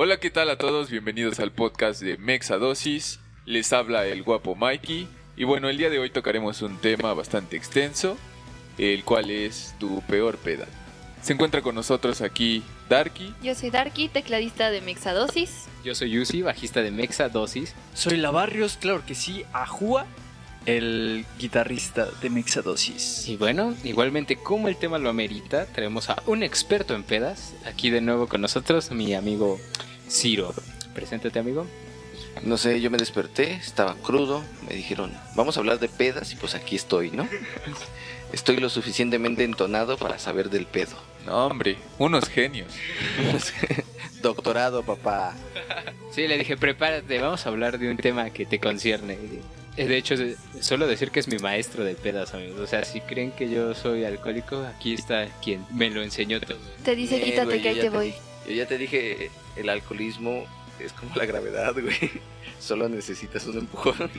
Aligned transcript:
Hola, 0.00 0.18
¿qué 0.20 0.30
tal 0.30 0.48
a 0.48 0.56
todos? 0.56 0.90
Bienvenidos 0.90 1.40
al 1.40 1.50
podcast 1.50 2.00
de 2.00 2.18
Mexadosis. 2.18 3.18
Les 3.46 3.72
habla 3.72 4.06
el 4.06 4.22
guapo 4.22 4.54
Mikey. 4.54 5.08
Y 5.36 5.42
bueno, 5.42 5.68
el 5.68 5.76
día 5.76 5.90
de 5.90 5.98
hoy 5.98 6.08
tocaremos 6.08 6.62
un 6.62 6.78
tema 6.78 7.12
bastante 7.14 7.56
extenso, 7.56 8.16
el 8.78 9.02
cual 9.02 9.28
es 9.28 9.74
tu 9.80 10.00
peor 10.02 10.36
peda. 10.36 10.66
Se 11.20 11.32
encuentra 11.32 11.62
con 11.62 11.74
nosotros 11.74 12.20
aquí 12.20 12.62
Darky. 12.88 13.34
Yo 13.42 13.56
soy 13.56 13.70
Darky, 13.70 14.08
tecladista 14.08 14.70
de 14.70 14.82
Mexadosis. 14.82 15.66
Yo 15.82 15.96
soy 15.96 16.10
Yusi, 16.10 16.42
bajista 16.42 16.80
de 16.80 16.92
Mexa 16.92 17.28
Dosis. 17.28 17.74
Soy 17.92 18.18
La 18.18 18.30
Barrios, 18.30 18.76
claro 18.76 19.04
que 19.04 19.16
sí, 19.16 19.44
Ajua, 19.52 20.06
el 20.66 21.24
guitarrista 21.38 22.08
de 22.20 22.30
Mexadosis. 22.30 23.28
Y 23.28 23.36
bueno, 23.36 23.74
igualmente 23.84 24.36
como 24.36 24.68
el 24.68 24.76
tema 24.76 24.98
lo 24.98 25.10
amerita, 25.10 25.66
tenemos 25.66 26.10
a 26.10 26.22
un 26.26 26.42
experto 26.42 26.94
en 26.94 27.02
pedas, 27.02 27.54
aquí 27.66 27.90
de 27.90 28.00
nuevo 28.00 28.28
con 28.28 28.40
nosotros, 28.40 28.90
mi 28.90 29.14
amigo 29.14 29.58
Ciro. 30.08 30.54
Preséntate, 30.94 31.38
amigo. 31.38 31.66
No 32.42 32.56
sé, 32.56 32.80
yo 32.80 32.90
me 32.90 32.98
desperté, 32.98 33.52
estaba 33.54 33.94
crudo, 33.96 34.44
me 34.68 34.74
dijeron, 34.76 35.12
vamos 35.34 35.56
a 35.56 35.60
hablar 35.60 35.78
de 35.78 35.88
pedas 35.88 36.32
y 36.32 36.36
pues 36.36 36.54
aquí 36.54 36.76
estoy, 36.76 37.10
¿no? 37.10 37.28
Estoy 38.32 38.58
lo 38.58 38.68
suficientemente 38.68 39.42
entonado 39.42 39.96
para 39.96 40.18
saber 40.18 40.50
del 40.50 40.66
pedo. 40.66 40.96
No, 41.24 41.46
hombre, 41.46 41.78
unos 41.98 42.28
genios. 42.28 42.68
Doctorado, 44.22 44.82
papá. 44.82 45.34
Sí, 46.12 46.28
le 46.28 46.36
dije, 46.36 46.56
prepárate, 46.56 47.18
vamos 47.18 47.46
a 47.46 47.48
hablar 47.48 47.78
de 47.78 47.90
un 47.90 47.96
tema 47.96 48.30
que 48.30 48.44
te 48.44 48.58
concierne. 48.58 49.18
Eh, 49.78 49.86
De 49.86 49.96
hecho, 49.96 50.14
eh, 50.14 50.36
solo 50.60 50.86
decir 50.86 51.10
que 51.10 51.20
es 51.20 51.28
mi 51.28 51.38
maestro 51.38 51.84
de 51.84 51.94
pedas, 51.94 52.34
amigos. 52.34 52.58
O 52.60 52.66
sea, 52.66 52.84
si 52.84 53.00
creen 53.00 53.32
que 53.32 53.48
yo 53.48 53.74
soy 53.74 54.04
alcohólico, 54.04 54.58
aquí 54.66 54.94
está 54.94 55.26
quien 55.42 55.64
me 55.72 55.88
lo 55.90 56.02
enseñó 56.02 56.40
todo. 56.40 56.58
Te 56.84 56.94
dice, 56.96 57.16
Bien, 57.16 57.30
quítate 57.30 57.44
güey, 57.46 57.62
que 57.62 57.68
ahí 57.68 57.80
te 57.80 57.88
voy. 57.90 58.14
Yo 58.46 58.54
ya 58.54 58.66
te 58.66 58.76
dije, 58.78 59.30
el 59.56 59.68
alcoholismo 59.68 60.44
es 60.80 60.92
como 60.92 61.14
la 61.16 61.26
gravedad, 61.26 61.72
güey. 61.74 61.94
Solo 62.60 62.88
necesitas 62.88 63.46
un 63.46 63.58
empujón. 63.58 64.10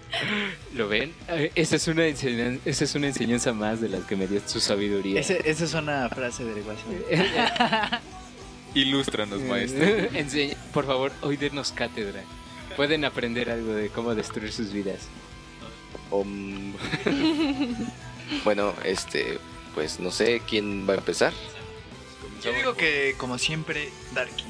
¿Lo 0.74 0.88
ven? 0.88 1.14
Eh, 1.28 1.50
Esa 1.54 1.76
es 1.76 1.88
una 1.88 2.06
enseñanza, 2.06 2.60
esa 2.68 2.84
es 2.84 2.94
una 2.94 3.06
enseñanza 3.06 3.52
más 3.54 3.80
de 3.80 3.88
las 3.88 4.04
que 4.04 4.14
me 4.14 4.26
dio 4.26 4.40
su 4.46 4.60
sabiduría. 4.60 5.20
Ese- 5.20 5.40
esa 5.48 5.64
es 5.64 5.72
una 5.72 6.08
frase 6.10 6.44
de 6.44 6.60
ecuación. 6.60 6.96
Ilústranos, 8.74 9.40
maestro. 9.42 9.84
Enseña- 10.14 10.56
por 10.72 10.86
favor, 10.86 11.12
hoy 11.22 11.36
denos 11.36 11.72
cátedra. 11.72 12.22
Pueden 12.76 13.04
aprender 13.04 13.50
algo 13.50 13.72
de 13.74 13.88
cómo 13.90 14.14
destruir 14.14 14.52
sus 14.52 14.72
vidas. 14.72 15.08
Um, 16.10 16.72
bueno, 18.44 18.74
este, 18.84 19.38
pues 19.74 20.00
no 20.00 20.10
sé 20.10 20.42
quién 20.48 20.88
va 20.88 20.94
a 20.94 20.96
empezar. 20.98 21.32
Yo 22.42 22.52
digo 22.52 22.74
que, 22.74 23.14
como 23.18 23.38
siempre, 23.38 23.88
Darky. 24.14 24.44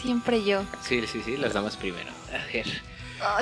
Siempre 0.00 0.44
yo. 0.44 0.62
Sí, 0.82 1.02
sí, 1.10 1.20
sí, 1.24 1.36
las 1.36 1.52
damas 1.52 1.76
primero. 1.76 2.10
A 2.32 2.52
ver. 2.52 2.82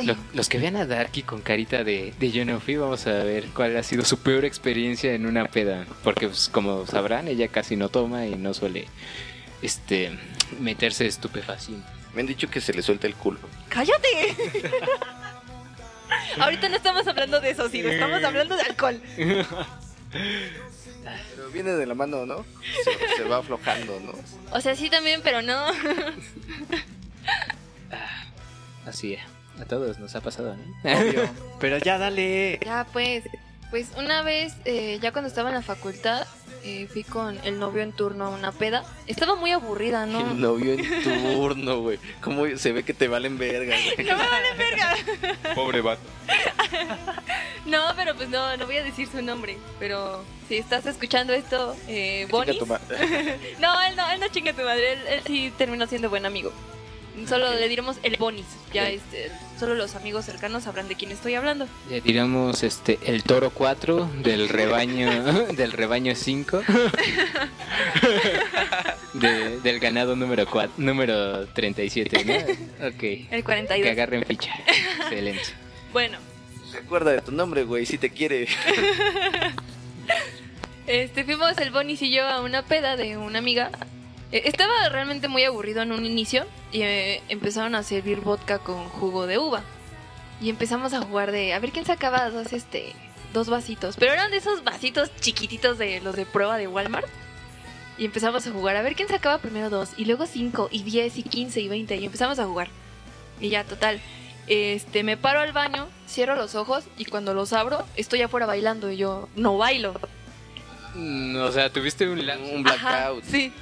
Lo- 0.05 0.17
los 0.35 0.49
que 0.49 0.59
vean 0.59 0.75
a 0.75 0.87
Darky 0.87 1.23
con 1.23 1.41
carita 1.41 1.85
de, 1.85 2.13
de 2.19 2.31
yo 2.33 2.45
no 2.45 2.59
fui, 2.59 2.75
vamos 2.77 3.07
a 3.07 3.13
ver 3.23 3.47
cuál 3.55 3.77
ha 3.77 3.83
sido 3.85 4.05
su 4.05 4.19
peor 4.19 4.45
experiencia 4.45 5.13
en 5.15 5.25
una 5.27 5.47
peda. 5.47 5.87
Porque, 6.03 6.27
pues, 6.27 6.49
como 6.49 6.85
sabrán, 6.87 7.29
ella 7.29 7.47
casi 7.49 7.77
no 7.77 7.89
toma 7.89 8.27
y 8.27 8.35
no 8.35 8.55
suele 8.55 8.89
este 9.63 10.19
meterse 10.61 11.07
estupefaciente. 11.07 11.87
Me 12.15 12.23
han 12.23 12.27
dicho 12.27 12.51
que 12.51 12.61
se 12.61 12.73
le 12.73 12.83
suelta 12.83 13.07
el 13.07 13.15
culo. 13.15 13.39
¡Cállate! 13.69 14.09
Ahorita 16.41 16.69
no 16.69 16.77
estamos 16.77 17.07
hablando 17.07 17.41
de 17.41 17.51
eso, 17.51 17.69
sino 17.69 17.89
estamos 17.89 18.23
hablando 18.25 18.57
de 18.57 18.63
alcohol. 18.63 19.01
Pero 19.17 19.45
viene 21.53 21.73
de 21.73 21.87
la 21.87 21.95
mano, 21.95 22.27
¿no? 22.27 22.45
Se, 22.85 23.17
se 23.17 23.23
va 23.25 23.39
aflojando, 23.39 24.01
¿no? 24.01 24.13
O 24.53 24.61
sea, 24.61 24.75
sí 24.75 24.91
también, 24.91 25.21
pero 25.23 25.43
no. 25.43 25.67
Así 28.87 29.15
es. 29.15 29.21
A 29.61 29.65
todos 29.65 29.99
nos 29.99 30.15
ha 30.15 30.21
pasado, 30.21 30.57
¿no? 30.57 30.99
Obvio. 30.99 31.29
Pero 31.61 31.79
ya 31.79 31.99
dale. 31.99 32.61
Ya, 32.65 32.87
pues. 32.93 33.25
Pues 33.71 33.89
una 33.99 34.23
vez, 34.23 34.55
eh, 34.65 34.99
ya 35.03 35.13
cuando 35.13 35.29
estaba 35.29 35.51
en 35.51 35.57
la 35.57 35.63
facultad, 35.63 36.27
eh, 36.69 36.87
fui 36.87 37.03
con 37.03 37.39
el 37.45 37.59
novio 37.59 37.83
en 37.83 37.93
turno 37.93 38.27
a 38.27 38.29
una 38.29 38.53
peda. 38.53 38.85
Estaba 39.07 39.37
muy 39.37 39.53
aburrida, 39.53 40.05
¿no? 40.05 40.33
El 40.33 40.41
novio 40.41 40.75
en 40.75 41.03
turno, 41.03 41.81
güey. 41.81 41.99
¿Cómo 42.21 42.45
se 42.57 42.73
ve 42.73 42.83
que 42.83 42.93
te 42.93 43.09
valen 43.09 43.39
verga, 43.39 43.75
güey? 43.75 44.07
No 44.09 44.17
me 44.19 44.27
vale 44.29 44.55
verga. 44.57 45.55
Pobre 45.55 45.81
vato. 45.81 46.03
No, 47.65 47.83
pero 47.97 48.15
pues 48.15 48.31
no, 48.31 48.57
no 48.57 48.65
voy 48.65 48.79
a 48.79 48.83
decir 48.83 49.09
su 49.09 49.21
nombre. 49.21 49.59
Pero 49.79 50.25
si 50.49 50.57
estás 50.57 50.87
escuchando 50.87 51.35
esto, 51.35 51.77
eh, 51.87 52.27
No, 52.31 53.83
él 53.83 53.97
no, 53.97 54.11
él 54.11 54.21
no 54.21 54.29
chinga 54.29 54.55
tu 54.55 54.63
madre, 54.63 54.93
él, 54.95 54.99
él 55.07 55.23
sí 55.27 55.53
terminó 55.59 55.87
siendo 55.87 56.09
buen 56.09 56.25
amigo. 56.25 56.51
Solo 57.27 57.53
le 57.55 57.69
diremos 57.69 57.97
el 58.03 58.17
Bonis. 58.17 58.47
Ya 58.73 58.89
este, 58.89 59.31
solo 59.59 59.75
los 59.75 59.95
amigos 59.95 60.25
cercanos 60.27 60.65
sabrán 60.65 60.89
de 60.89 60.95
quién 60.95 61.11
estoy 61.11 61.35
hablando. 61.35 61.67
Le 61.91 62.01
diremos 62.01 62.63
este 62.63 62.99
el 63.07 63.23
toro 63.23 63.51
4 63.51 64.11
del 64.23 64.49
rebaño 64.49 65.11
del 65.57 65.73
rebaño 65.73 66.15
5 66.15 66.63
de- 69.15 69.61
del 69.61 69.79
ganado 69.81 70.17
número 70.17 70.47
4, 70.47 70.75
número 70.79 71.47
37, 71.49 72.25
¿no? 72.25 72.35
Ok. 72.89 73.03
El 73.03 73.29
Que 73.31 73.43
42. 73.45 73.91
agarren 73.91 74.25
ficha. 74.25 74.53
Excelente. 75.01 75.43
Bueno, 75.91 76.19
Se 76.71 76.77
acuerda 76.77 77.13
de 77.13 77.23
tu 77.23 77.33
nombre, 77.33 77.63
güey, 77.65 77.87
si 77.87 77.97
te 77.97 78.11
quiere. 78.11 78.47
este 80.87 81.25
fuimos 81.25 81.57
el 81.57 81.71
Bonis 81.71 82.03
y 82.03 82.11
yo 82.13 82.29
a 82.29 82.43
una 82.43 82.63
peda 82.63 82.95
de 82.97 83.17
una 83.17 83.39
amiga. 83.39 83.71
Eh, 84.33 84.43
estaba 84.45 84.89
realmente 84.91 85.29
muy 85.29 85.45
aburrido 85.45 85.83
en 85.83 85.93
un 85.93 86.05
inicio 86.05 86.47
y 86.73 86.83
eh, 86.83 87.23
empezaron 87.29 87.75
a 87.75 87.83
servir 87.83 88.21
vodka 88.21 88.59
con 88.59 88.89
jugo 88.89 89.27
de 89.27 89.39
uva. 89.39 89.63
Y 90.41 90.51
empezamos 90.51 90.93
a 90.93 91.01
jugar 91.03 91.33
de 91.33 91.53
a 91.55 91.59
ver 91.59 91.73
quién 91.73 91.85
sacaba 91.85 92.31
dos 92.31 92.53
este 92.53 92.93
dos 93.33 93.49
vasitos, 93.51 93.97
pero 93.97 94.13
eran 94.15 94.31
de 94.31 94.39
esos 94.39 94.65
vasitos 94.65 95.11
chiquititos 95.21 95.77
de 95.79 96.01
los 96.01 96.17
de 96.17 96.25
prueba 96.27 96.57
de 96.57 96.67
Walmart. 96.69 97.07
Y 97.99 98.05
empezamos 98.05 98.47
a 98.47 98.53
jugar 98.53 98.77
a 98.77 98.83
ver 98.83 98.95
quién 98.95 99.09
sacaba 99.09 99.39
primero 99.39 99.71
dos 99.71 99.91
y 99.97 100.05
luego 100.05 100.27
cinco 100.27 100.69
y 100.71 100.83
diez 100.85 101.19
y 101.19 101.25
quince 101.25 101.61
y 101.61 101.69
veinte 101.69 101.97
y 101.97 102.05
empezamos 102.05 102.39
a 102.39 102.45
jugar. 102.47 102.69
Y 103.41 103.49
ya 103.49 103.65
total, 103.65 104.01
este 104.47 105.03
me 105.03 105.17
paro 105.17 105.41
al 105.41 105.53
baño, 105.53 105.89
cierro 106.09 106.37
los 106.37 106.55
ojos 106.55 106.85
y 106.97 107.07
cuando 107.07 107.35
los 107.35 107.53
abro 107.53 107.85
estoy 107.97 108.23
afuera 108.23 108.47
bailando 108.47 108.91
y 108.93 108.97
yo 108.99 109.29
no 109.35 109.59
bailo. 109.59 109.95
Mm, 110.95 111.37
O 111.41 111.51
sea, 111.53 111.71
tuviste 111.73 112.09
un 112.09 112.21
Ajá, 112.67 113.11
blackout. 113.11 113.25
sí. 113.25 113.53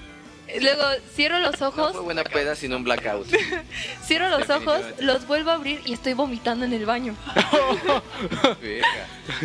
Luego 0.60 0.82
cierro 1.14 1.38
los 1.40 1.60
No 1.60 1.68
ojos, 1.68 1.92
fue 1.92 2.00
buena 2.02 2.22
peda, 2.24 2.54
sino 2.54 2.76
un 2.76 2.84
blackout. 2.84 3.26
cierro 4.06 4.28
los 4.28 4.48
ojos, 4.48 4.80
los 5.00 5.26
vuelvo 5.26 5.50
a 5.50 5.54
abrir 5.54 5.80
y 5.84 5.92
estoy 5.92 6.12
vomitando 6.14 6.64
en 6.64 6.72
el 6.72 6.86
baño. 6.86 7.14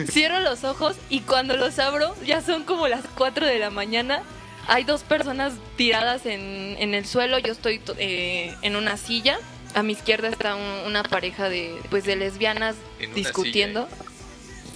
Cierro 0.09 0.39
los 0.39 0.63
ojos 0.63 0.95
y 1.09 1.21
cuando 1.21 1.55
los 1.57 1.79
abro 1.79 2.15
ya 2.25 2.41
son 2.41 2.63
como 2.63 2.87
las 2.87 3.01
4 3.17 3.45
de 3.45 3.59
la 3.59 3.69
mañana. 3.69 4.23
Hay 4.67 4.83
dos 4.83 5.03
personas 5.03 5.53
tiradas 5.75 6.25
en, 6.25 6.75
en 6.79 6.93
el 6.93 7.05
suelo, 7.05 7.39
yo 7.39 7.51
estoy 7.51 7.79
to- 7.79 7.95
eh, 7.97 8.55
en 8.61 8.75
una 8.75 8.97
silla. 8.97 9.37
A 9.73 9.83
mi 9.83 9.93
izquierda 9.93 10.27
está 10.27 10.55
un- 10.55 10.85
una 10.85 11.03
pareja 11.03 11.49
de 11.49 11.75
pues 11.89 12.03
de 12.03 12.15
lesbianas 12.15 12.75
En 12.99 13.07
una 13.09 13.15
discutiendo. 13.15 13.89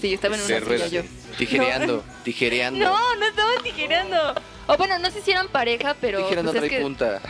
Sí, 0.01 0.13
estaba 0.13 0.35
en 0.35 0.41
una 0.41 0.59
silla 0.59 0.87
yo. 0.87 1.01
Tijereando, 1.37 2.03
tijereando. 2.23 2.85
No, 2.85 3.15
no 3.15 3.25
estaba 3.25 3.51
tijereando. 3.63 4.35
O 4.67 4.77
bueno, 4.77 4.97
no 4.99 5.11
sé 5.11 5.21
si 5.21 5.31
eran 5.31 5.47
pareja, 5.49 5.95
pero 6.01 6.23
Tijera 6.23 6.41
no 6.43 6.51
pues, 6.51 6.63
es 6.63 6.69
que- 6.69 6.81
punta. 6.81 7.21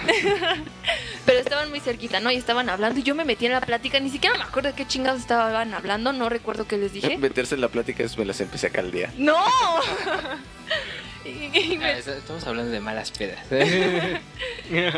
pero 1.25 1.39
estaban 1.39 1.69
muy 1.69 1.79
cerquita, 1.81 2.19
¿no? 2.21 2.31
Y 2.31 2.35
estaban 2.37 2.69
hablando 2.69 2.99
y 2.99 3.03
yo 3.03 3.13
me 3.15 3.25
metí 3.25 3.45
en 3.45 3.51
la 3.51 3.61
plática, 3.61 3.99
ni 3.99 4.09
siquiera 4.09 4.37
me 4.37 4.43
acuerdo 4.43 4.69
de 4.69 4.75
qué 4.75 4.87
chingados 4.87 5.19
estaban 5.21 5.73
hablando, 5.73 6.13
no 6.13 6.29
recuerdo 6.29 6.65
qué 6.67 6.77
les 6.77 6.93
dije. 6.93 7.17
Meterse 7.19 7.55
en 7.55 7.61
la 7.61 7.67
plática 7.69 8.03
es 8.03 8.17
me 8.17 8.25
las 8.25 8.39
empecé 8.41 8.67
a 8.67 8.69
caldear. 8.69 9.11
¡No! 9.17 9.43
y, 11.25 11.29
y 11.29 11.75
Ah, 11.75 11.79
me, 11.79 11.97
Estamos 11.99 12.45
hablando 12.47 12.71
de 12.71 12.79
malas 12.79 13.11
pedas. 13.11 13.39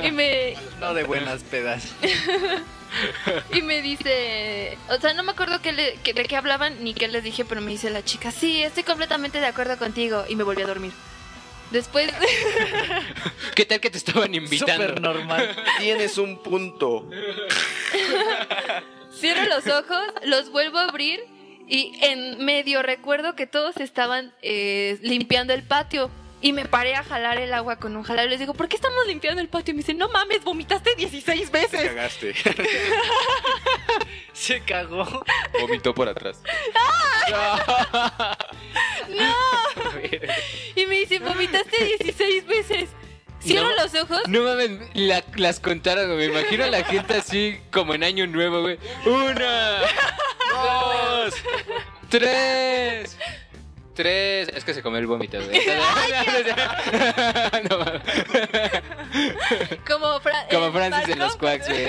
y 0.03 0.11
me- 0.11 0.55
No 0.79 0.93
de 0.93 1.03
buenas 1.05 1.41
pedas. 1.43 1.91
y 3.53 3.61
me 3.63 3.81
dice, 3.81 4.77
o 4.89 4.97
sea, 5.01 5.13
no 5.13 5.23
me 5.23 5.31
acuerdo 5.31 5.61
qué 5.61 5.71
le- 5.73 5.97
qué- 6.03 6.13
de 6.13 6.23
qué 6.25 6.35
hablaban 6.37 6.83
ni 6.83 6.93
qué 6.93 7.07
les 7.07 7.23
dije, 7.23 7.45
pero 7.45 7.61
me 7.61 7.71
dice 7.71 7.89
la 7.89 8.03
chica, 8.03 8.31
sí, 8.31 8.61
estoy 8.63 8.83
completamente 8.83 9.39
de 9.39 9.47
acuerdo 9.47 9.77
contigo. 9.77 10.23
Y 10.29 10.35
me 10.35 10.43
volví 10.43 10.61
a 10.61 10.67
dormir. 10.67 10.91
Después, 11.71 12.09
¿Qué 13.55 13.65
tal 13.65 13.79
que 13.79 13.89
te 13.89 13.97
estaban 13.97 14.33
invitando? 14.33 14.87
Súper 14.87 15.01
normal. 15.01 15.55
Tienes 15.79 16.17
un 16.17 16.41
punto. 16.41 17.09
cierro 19.13 19.45
los 19.45 19.67
ojos, 19.67 19.99
los 20.23 20.51
vuelvo 20.51 20.77
a 20.77 20.85
abrir 20.85 21.19
y 21.67 21.97
en 22.01 22.43
medio 22.45 22.81
recuerdo 22.83 23.35
que 23.35 23.47
todos 23.47 23.77
estaban 23.77 24.33
eh, 24.41 24.97
limpiando 25.01 25.53
el 25.53 25.63
patio. 25.63 26.09
Y 26.39 26.53
me 26.53 26.65
paré 26.65 26.93
a 26.95 27.03
jalar 27.03 27.39
el 27.39 27.51
agua 27.53 27.77
con 27.77 27.95
un 27.97 28.03
jalar 28.03 28.27
les 28.27 28.39
digo, 28.39 28.53
¿por 28.53 28.67
qué 28.67 28.75
estamos 28.75 29.07
limpiando 29.07 29.41
el 29.41 29.49
patio? 29.49 29.71
Y 29.71 29.75
me 29.75 29.79
dicen, 29.79 29.97
no 29.97 30.07
mames, 30.09 30.43
vomitaste 30.43 30.93
16 30.95 31.49
Te 31.51 31.57
veces. 31.57 31.81
cagaste. 31.83 32.33
Se 34.33 34.61
cagó. 34.61 35.23
Vomitó 35.59 35.95
por 35.95 36.07
atrás. 36.07 36.39
Y 40.75 40.85
me 40.85 40.95
dicen, 40.95 41.23
vomitaste 41.23 41.83
16 41.99 42.45
veces. 42.45 42.89
Cierro 43.41 43.69
No. 43.69 43.75
los 43.83 43.93
ojos. 43.95 44.21
No 44.27 44.41
mames, 44.43 44.71
la- 44.93 45.23
las 45.35 45.59
contaron. 45.59 46.15
Me 46.17 46.25
imagino 46.25 46.63
a 46.65 46.67
la 46.67 46.83
gente 46.83 47.15
así 47.15 47.59
como 47.71 47.93
en 47.93 48.03
año 48.03 48.27
nuevo, 48.27 48.61
güey. 48.61 48.77
Una, 49.05 49.79
dos, 50.53 51.33
tres. 52.09 53.17
Tres. 53.97 54.49
Es 54.53 54.63
que 54.63 54.75
se 54.75 54.83
comió 54.83 54.99
el 54.99 55.07
vómito. 55.07 55.39
No. 57.69 57.77
Como, 59.87 60.19
Fra- 60.21 60.47
Como 60.51 60.67
eh, 60.67 60.71
Francis 60.71 61.09
en 61.09 61.19
los 61.19 61.35
quacks, 61.35 61.67
güey. 61.67 61.87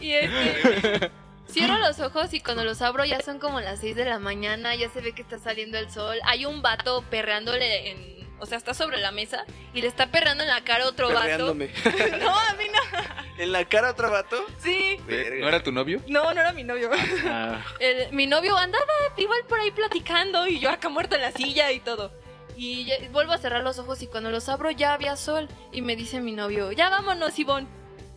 Y 0.00 0.12
este. 0.12 1.10
Cierro 1.50 1.78
los 1.78 1.98
ojos 2.00 2.32
y 2.34 2.40
cuando 2.40 2.64
los 2.64 2.82
abro 2.82 3.04
ya 3.04 3.20
son 3.20 3.38
como 3.38 3.60
las 3.60 3.80
6 3.80 3.96
de 3.96 4.04
la 4.04 4.18
mañana, 4.18 4.74
ya 4.74 4.88
se 4.90 5.00
ve 5.00 5.14
que 5.14 5.22
está 5.22 5.38
saliendo 5.38 5.78
el 5.78 5.90
sol. 5.90 6.18
Hay 6.24 6.44
un 6.44 6.60
vato 6.62 7.02
perreándole 7.10 7.90
en. 7.90 8.21
O 8.42 8.46
sea, 8.46 8.58
está 8.58 8.74
sobre 8.74 8.98
la 8.98 9.12
mesa 9.12 9.44
y 9.72 9.82
le 9.82 9.86
está 9.86 10.08
perreando 10.08 10.42
en 10.42 10.48
la 10.50 10.64
cara 10.64 10.82
a 10.84 10.88
otro 10.88 11.08
Perreándome. 11.08 11.68
vato. 11.84 12.16
No, 12.18 12.36
a 12.36 12.52
mí 12.54 12.64
no. 12.72 12.98
¿En 13.38 13.52
la 13.52 13.64
cara 13.66 13.90
otro 13.90 14.10
vato? 14.10 14.44
Sí. 14.58 14.98
¿No 15.06 15.46
era 15.48 15.62
tu 15.62 15.70
novio? 15.70 16.02
No, 16.08 16.24
no 16.34 16.40
era 16.40 16.52
mi 16.52 16.64
novio. 16.64 16.90
Ah, 17.24 17.64
El- 17.78 18.12
mi 18.12 18.26
novio 18.26 18.56
andaba 18.56 18.84
igual 19.16 19.40
por 19.48 19.60
ahí 19.60 19.70
platicando 19.70 20.48
y 20.48 20.58
yo 20.58 20.70
acá 20.70 20.88
muerta 20.88 21.14
en 21.14 21.22
la 21.22 21.30
silla 21.30 21.70
y 21.70 21.78
todo. 21.78 22.12
Y 22.56 22.84
ya- 22.84 22.96
vuelvo 23.12 23.32
a 23.32 23.38
cerrar 23.38 23.62
los 23.62 23.78
ojos 23.78 24.02
y 24.02 24.08
cuando 24.08 24.30
los 24.32 24.48
abro 24.48 24.72
ya 24.72 24.92
había 24.92 25.14
sol. 25.16 25.48
Y 25.70 25.80
me 25.82 25.94
dice 25.94 26.20
mi 26.20 26.32
novio, 26.32 26.72
ya 26.72 26.90
vámonos, 26.90 27.38
Ivonne. 27.38 27.68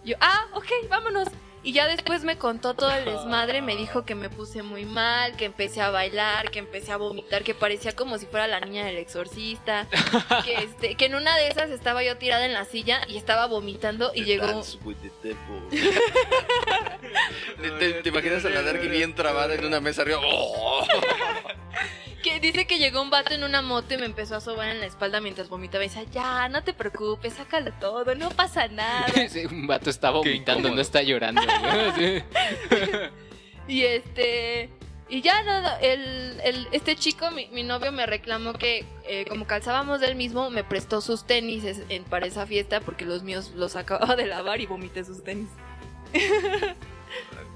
Yo, 0.04 0.16
ah, 0.22 0.48
ok, 0.54 0.66
vámonos. 0.90 1.28
Y 1.66 1.74
ya 1.74 1.88
después 1.88 2.24
me 2.24 2.38
contó 2.38 2.76
todo 2.76 2.92
el 2.92 3.06
desmadre, 3.06 3.64
me 3.64 3.76
dijo 3.76 4.06
que 4.06 4.14
me 4.14 4.30
puse 4.30 4.62
muy 4.62 4.86
mal, 4.86 5.36
que 5.36 5.46
empecé 5.46 5.82
a 5.82 5.90
bailar, 5.90 6.52
que 6.52 6.60
empecé 6.60 6.92
a 6.92 6.98
vomitar, 6.98 7.44
que 7.44 7.56
parecía 7.56 7.96
como 7.96 8.20
si 8.20 8.28
fuera 8.28 8.46
la 8.46 8.60
niña 8.60 8.86
del 8.86 8.98
exorcista, 8.98 9.88
que, 10.46 10.58
este, 10.58 10.94
que 10.94 11.06
en 11.06 11.16
una 11.16 11.36
de 11.38 11.48
esas 11.48 11.72
estaba 11.72 12.04
yo 12.04 12.18
tirada 12.18 12.46
en 12.46 12.54
la 12.54 12.66
silla 12.66 13.02
y 13.08 13.18
estaba 13.18 13.48
vomitando 13.48 14.12
y 14.14 14.26
llegó... 14.26 14.62
The. 15.24 15.36
¿Te, 17.80 17.94
te 17.94 18.10
imaginas 18.10 18.46
a 18.46 18.50
la 18.50 18.62
Darky 18.62 18.88
bien 18.88 19.16
trabada 19.16 19.56
en 19.56 19.66
una 19.66 19.80
mesa 19.80 20.04
arriba? 20.04 20.20
¡Oh! 20.24 20.86
Que 22.26 22.40
dice 22.40 22.66
que 22.66 22.80
llegó 22.80 23.04
un 23.04 23.12
vato 23.12 23.36
en 23.36 23.44
una 23.44 23.62
moto 23.62 23.94
y 23.94 23.98
me 23.98 24.08
empezó 24.08 24.36
a 24.36 24.42
sobar 24.42 24.70
en 24.70 24.80
la 24.80 24.88
espalda 24.88 25.22
mientras 25.22 25.48
vomitaba 25.48 25.84
y 25.86 25.90
decía, 25.90 26.06
ya, 26.12 26.50
no 26.50 26.64
te 26.64 26.74
preocupes, 26.74 27.34
sácalo 27.34 27.72
todo, 27.80 28.16
no 28.16 28.32
pasa 28.32 28.68
nada. 28.68 29.06
sí, 29.30 29.46
un 29.46 29.68
vato 29.68 29.92
está 29.92 30.10
vomitando, 30.10 30.72
no 30.72 30.82
está 30.82 31.04
llorando. 31.04 31.42
Sí. 31.96 32.24
y 33.68 33.84
este... 33.84 34.72
Y 35.08 35.22
ya 35.22 35.44
nada, 35.44 35.78
el, 35.82 36.42
el- 36.44 36.68
este 36.72 36.96
chico, 36.96 37.30
mi, 37.30 37.48
mi 37.50 37.62
novio, 37.62 37.92
me 37.92 38.08
reclamó 38.08 38.54
que 38.54 38.86
eh, 39.08 39.26
como 39.30 39.46
calzábamos 39.46 40.00
del 40.00 40.16
mismo, 40.16 40.50
me 40.50 40.64
prestó 40.64 41.00
sus 41.02 41.28
tenis 41.28 41.64
en, 41.90 42.04
para 42.06 42.26
esa 42.26 42.48
fiesta 42.48 42.82
porque 42.82 43.06
los 43.06 43.22
míos 43.22 43.52
los 43.56 43.76
acababa 43.76 44.16
de 44.16 44.26
lavar 44.26 44.62
y 44.62 44.66
vomité 44.66 45.06
sus 45.06 45.24
tenis. 45.24 45.50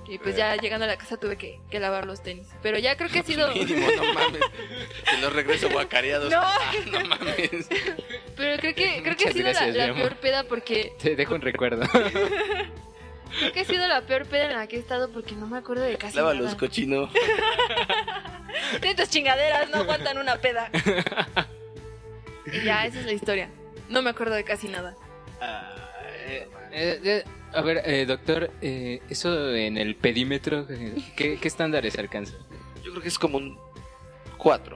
Y 0.09 0.17
pues 0.17 0.35
ya 0.35 0.56
llegando 0.56 0.85
a 0.85 0.88
la 0.88 0.97
casa 0.97 1.17
tuve 1.17 1.38
que, 1.38 1.59
que 1.69 1.79
lavar 1.79 2.07
los 2.07 2.23
tenis. 2.23 2.47
Pero 2.63 2.79
ya 2.79 2.97
creo 2.97 3.09
que 3.11 3.19
ha 3.19 3.23
sido... 3.23 3.47
Mínimo, 3.53 3.88
no 3.95 4.13
mames. 4.13 4.41
Te 5.06 5.17
los 5.21 5.31
regreso 5.31 5.69
guacareados. 5.69 6.31
No. 6.39 6.41
Ah, 6.41 6.71
no 6.91 7.06
mames. 7.06 7.69
Pero 8.35 8.59
creo 8.59 8.73
que, 8.73 9.03
creo 9.03 9.15
que 9.15 9.27
ha 9.29 9.31
sido 9.31 9.50
gracias, 9.50 9.75
la, 9.75 9.94
peor 9.94 10.15
peda 10.15 10.44
porque 10.45 10.94
Te 11.00 11.15
dejo 11.15 11.35
un 11.35 11.41
recuerdo. 11.41 11.88
Creo 13.39 13.53
que 13.53 13.59
ha 13.59 13.65
sido 13.65 13.88
la 13.88 14.01
peor 14.01 14.25
peda 14.25 14.45
en 14.45 14.57
la 14.57 14.65
que 14.65 14.77
he 14.77 14.79
estado 14.79 15.11
porque 15.11 15.35
no 15.35 15.45
me 15.45 15.59
acuerdo 15.59 15.83
de 15.83 15.97
casi 15.97 16.17
Lávalos, 16.17 16.45
nada. 16.45 16.57
cochino. 16.57 17.11
Estas 18.81 19.11
chingaderas 19.11 19.69
no 19.69 19.77
aguantan 19.77 20.17
una 20.17 20.38
peda. 20.38 20.71
y 22.51 22.65
ya, 22.65 22.88
esa 22.88 23.00
es 23.01 23.06
la 23.06 23.13
historia. 23.13 23.51
No 23.88 24.01
me 24.01 24.09
acuerdo 24.09 24.33
de 24.33 24.44
casi 24.44 24.67
nada. 24.67 24.95
Eh, 25.41 25.61
eh, 26.29 26.47
eh, 27.03 27.23
a 27.53 27.61
ver, 27.61 27.81
eh, 27.85 28.05
doctor, 28.05 28.51
eh, 28.61 29.01
eso 29.09 29.53
en 29.55 29.77
el 29.77 29.95
pedímetro, 29.95 30.67
eh, 30.69 30.95
¿qué, 31.15 31.37
qué 31.37 31.47
estándares 31.47 31.97
alcanza? 31.97 32.33
Yo 32.83 32.91
creo 32.91 33.01
que 33.01 33.07
es 33.07 33.19
como 33.19 33.37
un 33.37 33.57
4. 34.37 34.75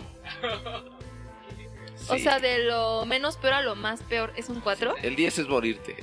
O 2.09 2.17
sea, 2.17 2.39
de 2.39 2.65
lo 2.65 3.05
menos 3.05 3.38
peor 3.38 3.53
a 3.53 3.61
lo 3.61 3.75
más 3.75 4.01
peor, 4.01 4.33
¿es 4.35 4.50
un 4.50 4.59
4? 4.59 4.95
El 5.03 5.15
10 5.15 5.39
es 5.39 5.47
morirte. 5.47 5.95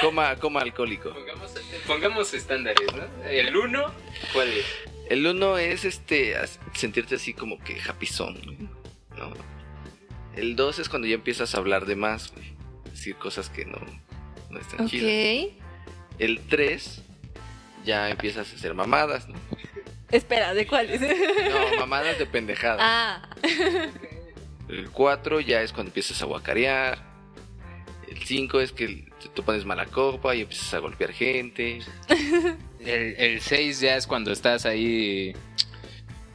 Coma, 0.00 0.34
coma 0.36 0.60
alcohólico. 0.60 1.12
Pongamos, 1.12 1.54
pongamos 1.86 2.32
estándares, 2.32 2.88
¿no? 2.94 3.28
El 3.28 3.54
1, 3.54 3.92
¿cuál 4.32 4.48
es? 4.48 4.64
El 5.10 5.26
1 5.26 5.58
es 5.58 5.84
este 5.84 6.36
sentirte 6.72 7.16
así 7.16 7.34
como 7.34 7.58
que 7.58 7.78
happy 7.86 8.08
¿no? 9.18 9.32
El 10.36 10.56
2 10.56 10.78
es 10.78 10.88
cuando 10.88 11.06
ya 11.06 11.16
empiezas 11.16 11.54
a 11.54 11.58
hablar 11.58 11.84
de 11.84 11.96
más, 11.96 12.32
güey. 12.32 12.49
Decir 13.00 13.16
cosas 13.16 13.48
que 13.48 13.64
no, 13.64 13.78
no 14.50 14.58
están 14.60 14.86
chidas. 14.86 15.46
Ok. 15.54 15.62
El 16.18 16.38
3 16.40 17.02
ya 17.86 18.10
empiezas 18.10 18.52
a 18.52 18.54
hacer 18.54 18.74
mamadas, 18.74 19.26
¿no? 19.26 19.36
Espera, 20.10 20.52
¿de 20.52 20.66
cuáles? 20.66 21.00
No, 21.00 21.78
mamadas 21.78 22.18
de 22.18 22.26
pendejada. 22.26 22.76
ah, 22.78 23.30
El 24.68 24.90
4 24.90 25.40
ya 25.40 25.62
es 25.62 25.72
cuando 25.72 25.88
empiezas 25.88 26.20
a 26.20 26.26
guacarear. 26.26 27.02
El 28.06 28.18
5 28.22 28.60
es 28.60 28.72
que 28.72 28.86
te, 29.18 29.28
te 29.34 29.42
pones 29.42 29.64
mala 29.64 29.86
copa 29.86 30.34
y 30.34 30.42
empiezas 30.42 30.74
a 30.74 30.80
golpear 30.80 31.14
gente. 31.14 31.78
El 32.80 33.40
6 33.40 33.80
ya 33.80 33.96
es 33.96 34.06
cuando 34.06 34.30
estás 34.30 34.66
ahí 34.66 35.32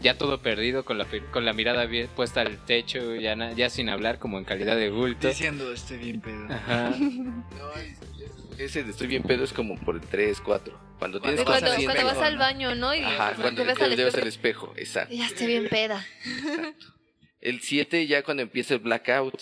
ya 0.05 0.17
todo 0.19 0.39
perdido 0.39 0.85
con 0.85 0.99
la, 0.99 1.07
con 1.31 1.45
la 1.45 1.53
mirada 1.53 1.85
bien 1.85 2.07
puesta 2.15 2.41
al 2.41 2.63
techo, 2.63 3.15
ya, 3.15 3.35
na- 3.35 3.53
ya 3.53 3.71
sin 3.71 3.89
hablar 3.89 4.19
como 4.19 4.37
en 4.37 4.45
calidad 4.45 4.75
de 4.75 4.91
bulto. 4.91 5.27
Diciendo, 5.27 5.73
estoy 5.73 5.97
bien 5.97 6.21
pedo. 6.21 6.45
Ajá. 6.53 6.93
Ese 8.59 8.83
de 8.83 8.91
estoy 8.91 9.07
bien 9.07 9.23
pedo 9.23 9.43
es 9.43 9.51
como 9.51 9.77
por 9.79 9.95
el 9.95 10.01
3, 10.01 10.39
4. 10.41 10.79
Cuando 10.99 11.19
tienes 11.19 11.41
cuando, 11.43 11.71
al 11.71 11.75
bien 11.77 11.87
cuando 11.91 12.01
espejo, 12.03 12.19
vas 12.19 12.27
al 12.27 12.33
¿no? 12.35 12.39
baño, 12.39 12.75
¿no? 12.75 12.93
Y 12.95 12.99
Ajá, 13.03 13.33
te 13.35 13.41
cuando 13.41 13.65
ves 13.65 13.77
te 13.77 13.83
al 13.83 13.89
ves 13.89 13.99
espejo. 13.99 14.21
al 14.21 14.27
espejo, 14.27 14.73
exacto. 14.77 15.13
Ya 15.15 15.25
estoy 15.25 15.47
bien 15.47 15.67
peda. 15.67 16.05
El 17.41 17.61
7 17.61 18.05
ya 18.07 18.23
cuando 18.23 18.43
empieza 18.43 18.75
el 18.75 18.79
blackout. 18.81 19.41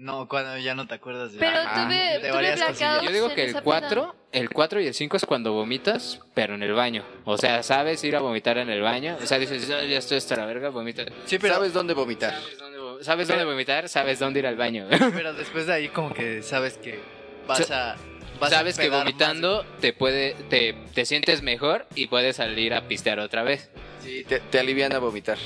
No, 0.00 0.26
cuando 0.28 0.56
ya 0.56 0.74
no 0.74 0.86
te 0.86 0.94
acuerdas 0.94 1.34
de 1.34 1.38
Pero 1.40 1.58
Ajá, 1.58 1.84
tuve, 1.84 1.94
de 1.94 2.18
tuve 2.20 2.30
varias 2.32 2.54
blackouts 2.56 2.78
cosillas. 2.80 3.02
Yo 3.02 3.12
digo 3.12 3.28
que 3.34 3.44
el 3.44 3.50
esa 3.50 3.60
4, 3.60 4.14
el 4.32 4.48
4 4.48 4.80
y 4.80 4.86
el 4.86 4.94
5 4.94 5.16
es 5.18 5.26
cuando 5.26 5.52
vomitas, 5.52 6.20
pero 6.32 6.54
en 6.54 6.62
el 6.62 6.72
baño. 6.72 7.04
O 7.24 7.36
sea, 7.36 7.62
sabes 7.62 8.02
ir 8.04 8.16
a 8.16 8.20
vomitar 8.20 8.56
en 8.56 8.70
el 8.70 8.80
baño. 8.80 9.18
O 9.22 9.26
sea, 9.26 9.38
dices, 9.38 9.70
"Ah, 9.70 9.84
ya 9.84 9.98
estoy 9.98 10.16
hasta 10.16 10.36
la 10.36 10.46
verga, 10.46 10.70
vomita. 10.70 11.04
Sí, 11.26 11.38
pero, 11.38 11.52
¿Sabes 11.54 11.74
dónde 11.74 11.92
vomitar? 11.92 12.32
¿Sabes 12.32 12.58
dónde, 12.58 12.78
vo- 12.78 13.02
sabes 13.02 13.28
dónde 13.28 13.44
vomitar? 13.44 13.88
¿Sabes 13.90 14.18
dónde 14.18 14.38
ir 14.40 14.46
al 14.46 14.56
baño? 14.56 14.86
pero 15.14 15.32
después 15.34 15.66
de 15.66 15.74
ahí 15.74 15.88
como 15.88 16.14
que 16.14 16.42
sabes 16.42 16.78
que 16.78 16.98
vas 17.46 17.70
a... 17.70 17.96
Vas 18.40 18.52
a 18.54 18.56
sabes 18.56 18.78
que 18.78 18.84
pedar 18.86 19.00
vomitando 19.04 19.66
te 19.82 19.92
puede 19.92 20.32
te, 20.48 20.74
te 20.94 21.04
sientes 21.04 21.42
mejor 21.42 21.84
y 21.94 22.06
puedes 22.06 22.36
salir 22.36 22.72
a 22.72 22.88
pistear 22.88 23.18
otra 23.20 23.42
vez. 23.42 23.68
Sí, 24.02 24.24
te, 24.24 24.40
te 24.40 24.58
alivian 24.58 24.94
a 24.94 24.98
vomitar. 24.98 25.36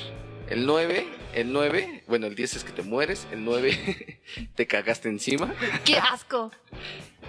El 0.49 0.65
9, 0.65 1.07
el 1.33 1.51
9, 1.51 2.03
bueno, 2.07 2.27
el 2.27 2.35
10 2.35 2.57
es 2.57 2.63
que 2.63 2.71
te 2.71 2.83
mueres. 2.83 3.25
El 3.31 3.43
9 3.45 4.19
te 4.55 4.67
cagaste 4.67 5.09
encima. 5.09 5.53
¡Qué 5.83 5.97
asco! 5.97 6.51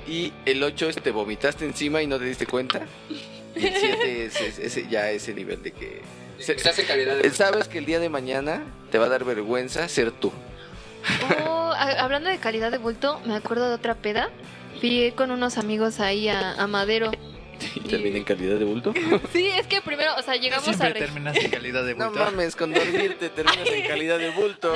Y 0.08 0.32
el 0.44 0.62
8 0.62 0.88
es 0.90 0.96
te 1.02 1.11
vomitaste 1.11 1.64
encima 1.64 2.00
y 2.00 2.06
no 2.06 2.16
te 2.20 2.26
diste 2.26 2.46
cuenta. 2.46 2.82
Y 3.56 3.66
el 3.66 3.75
7 3.75 4.25
es, 4.26 4.40
es- 4.40 4.58
ese 4.61 4.87
ya 4.88 5.11
ese 5.11 5.35
nivel 5.35 5.61
de 5.64 5.73
que... 5.73 6.00
se- 6.38 6.52
Estás 6.52 6.78
en 6.78 6.87
calidad 6.87 7.18
Eh, 7.25 7.30
Sabes 7.30 7.66
que 7.66 7.78
el 7.78 7.87
día 7.87 7.99
de 7.99 8.08
mañana 8.08 8.62
te 8.92 8.99
va 8.99 9.06
a 9.06 9.08
dar 9.08 9.25
vergüenza 9.25 9.88
ser 9.88 10.12
tú. 10.12 10.30
Oh, 11.44 11.73
hablando 11.99 12.30
de 12.30 12.38
calidad 12.38 12.70
de 12.70 12.78
bulto, 12.78 13.20
me 13.26 13.35
acuerdo 13.35 13.68
de 13.68 13.75
otra 13.75 13.96
peda. 13.96 14.30
Fui 14.80 15.12
con 15.16 15.32
unos 15.32 15.58
amigos 15.58 15.99
ahí 15.99 16.28
a, 16.28 16.52
a 16.52 16.66
Madero. 16.68 17.11
Y 17.75 17.80
termina 17.88 18.16
en 18.18 18.25
calidad 18.25 18.56
de 18.58 18.64
bulto. 18.64 18.92
Sí, 19.32 19.46
es 19.48 19.66
que 19.66 19.80
primero, 19.80 20.14
o 20.16 20.22
sea, 20.22 20.36
llegamos 20.36 20.64
Siempre 20.64 20.86
a... 20.88 20.90
Reg- 20.92 20.98
terminas 20.98 21.36
en 21.36 21.50
calidad 21.50 21.84
de 21.84 21.94
No 21.96 22.06
bulto. 22.10 22.25
mames, 22.25 22.56
con 22.56 22.72
dormirte 22.72 23.28
terminas 23.30 23.68
en 23.68 23.86
calidad 23.86 24.18
de 24.18 24.30
bulto. 24.30 24.75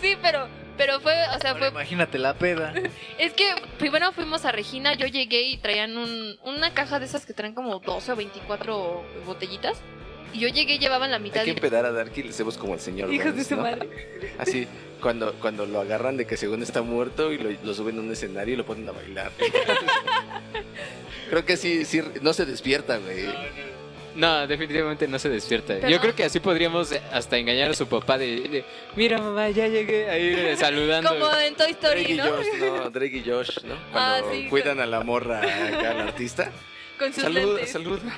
sí, 0.00 0.16
pero, 0.22 0.48
pero 0.76 1.00
fue, 1.00 1.12
o 1.36 1.38
sea, 1.40 1.50
Ahora 1.50 1.58
fue... 1.60 1.68
imagínate 1.68 2.18
la 2.18 2.34
peda. 2.34 2.74
Es 3.18 3.32
que 3.34 3.44
primero 3.78 4.12
fuimos 4.12 4.44
a 4.44 4.52
Regina, 4.52 4.94
yo 4.94 5.06
llegué 5.06 5.42
y 5.42 5.56
traían 5.58 5.96
un, 5.96 6.36
una 6.44 6.72
caja 6.74 6.98
de 6.98 7.06
esas 7.06 7.26
que 7.26 7.32
traen 7.34 7.54
como 7.54 7.78
12 7.80 8.12
o 8.12 8.16
24 8.16 9.04
botellitas. 9.26 9.80
Y 10.32 10.38
yo 10.40 10.48
llegué 10.48 10.74
y 10.74 10.78
llevaban 10.78 11.10
la 11.10 11.18
mitad 11.18 11.40
Hay 11.40 11.44
que 11.46 11.50
y... 11.50 11.54
empedar 11.54 11.84
a 11.84 11.92
Darky 11.92 12.20
y 12.20 12.24
le 12.24 12.30
hacemos 12.30 12.56
como 12.56 12.74
el 12.74 12.80
señor 12.80 13.12
Hijos 13.12 13.36
de 13.36 13.44
su 13.44 13.56
¿no? 13.56 13.62
madre. 13.62 13.88
Así, 14.38 14.66
cuando, 15.00 15.34
cuando 15.34 15.66
lo 15.66 15.80
agarran 15.80 16.16
de 16.16 16.26
que 16.26 16.36
según 16.36 16.62
está 16.62 16.82
muerto 16.82 17.32
y 17.32 17.38
lo, 17.38 17.50
lo 17.62 17.74
suben 17.74 17.98
a 17.98 18.00
un 18.00 18.10
escenario 18.12 18.54
y 18.54 18.56
lo 18.56 18.64
ponen 18.66 18.88
a 18.88 18.92
bailar. 18.92 19.32
Creo 21.30 21.44
que 21.44 21.56
sí, 21.56 21.84
sí, 21.84 22.02
no 22.20 22.32
se 22.32 22.44
despierta, 22.44 22.98
güey. 22.98 23.26
No, 24.14 24.46
definitivamente 24.46 25.08
no 25.08 25.18
se 25.18 25.30
despierta. 25.30 25.74
Pero- 25.76 25.88
Yo 25.88 25.98
creo 25.98 26.14
que 26.14 26.24
así 26.24 26.38
podríamos 26.38 26.92
hasta 27.12 27.38
engañar 27.38 27.70
a 27.70 27.74
su 27.74 27.86
papá 27.86 28.18
de, 28.18 28.26
de, 28.42 28.64
mira 28.94 29.16
mamá, 29.16 29.48
ya 29.48 29.66
llegué 29.68 30.10
ahí 30.10 30.34
eh, 30.36 30.56
saludando. 30.58 31.08
Como 31.08 31.30
en 31.34 31.54
Toy 31.54 31.72
Drake 31.72 32.02
Story, 32.02 32.12
y 32.12 32.16
¿no? 32.18 32.24
Josh, 32.24 32.46
¿no? 32.60 32.90
Drake 32.90 33.16
y 33.16 33.30
Josh, 33.30 33.64
¿no? 33.64 33.74
Ah, 33.94 34.20
sí, 34.30 34.48
cuidan 34.50 34.80
a 34.80 34.86
la 34.86 35.00
morra 35.02 35.38
acá 35.40 35.90
al 35.92 36.00
artista. 36.02 36.52
Con 36.98 37.10
sus 37.14 37.22
Salud, 37.22 37.54
lentes. 37.56 37.72
salud. 37.72 37.98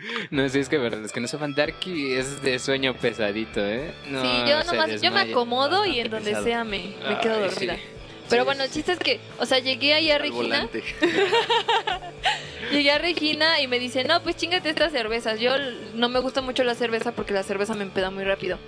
No, 0.30 0.48
sí, 0.48 0.58
es 0.58 0.68
que 0.68 0.78
verdad, 0.78 1.00
los 1.00 1.12
que 1.12 1.20
no 1.20 1.28
sepan, 1.28 1.54
Darky 1.54 2.14
es 2.14 2.42
de 2.42 2.58
sueño 2.58 2.94
pesadito, 2.94 3.64
¿eh? 3.64 3.92
No, 4.06 4.22
sí, 4.22 4.28
yo 4.48 4.60
se 4.62 4.66
nomás, 4.66 5.00
yo 5.00 5.10
me 5.10 5.20
acomodo 5.20 5.86
y 5.86 6.00
en 6.00 6.10
donde 6.10 6.30
pesado. 6.30 6.44
sea 6.44 6.64
me, 6.64 6.94
me 7.08 7.18
quedo 7.20 7.36
Ay, 7.36 7.50
dormida. 7.50 7.76
sí. 7.76 7.82
Pero 8.28 8.44
bueno, 8.44 8.62
el 8.62 8.70
chiste 8.70 8.92
es 8.92 8.98
que, 9.00 9.18
o 9.38 9.46
sea, 9.46 9.58
llegué 9.58 9.92
ahí 9.92 10.08
a 10.12 10.14
Al 10.14 10.20
Regina. 10.22 10.68
Llegué 12.70 12.92
a 12.92 12.98
Regina 12.98 13.60
y 13.60 13.66
me 13.66 13.80
dice, 13.80 14.04
no, 14.04 14.22
pues 14.22 14.36
chingate 14.36 14.70
estas 14.70 14.92
cervezas. 14.92 15.40
Yo 15.40 15.52
no 15.94 16.08
me 16.08 16.20
gusta 16.20 16.40
mucho 16.40 16.62
la 16.62 16.76
cerveza 16.76 17.10
porque 17.12 17.32
la 17.32 17.42
cerveza 17.42 17.74
me 17.74 17.82
empeda 17.82 18.12
muy 18.12 18.22
rápido. 18.22 18.58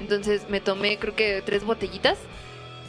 Entonces 0.00 0.48
me 0.48 0.60
tomé 0.60 0.98
creo 0.98 1.14
que 1.14 1.40
tres 1.46 1.62
botellitas 1.62 2.18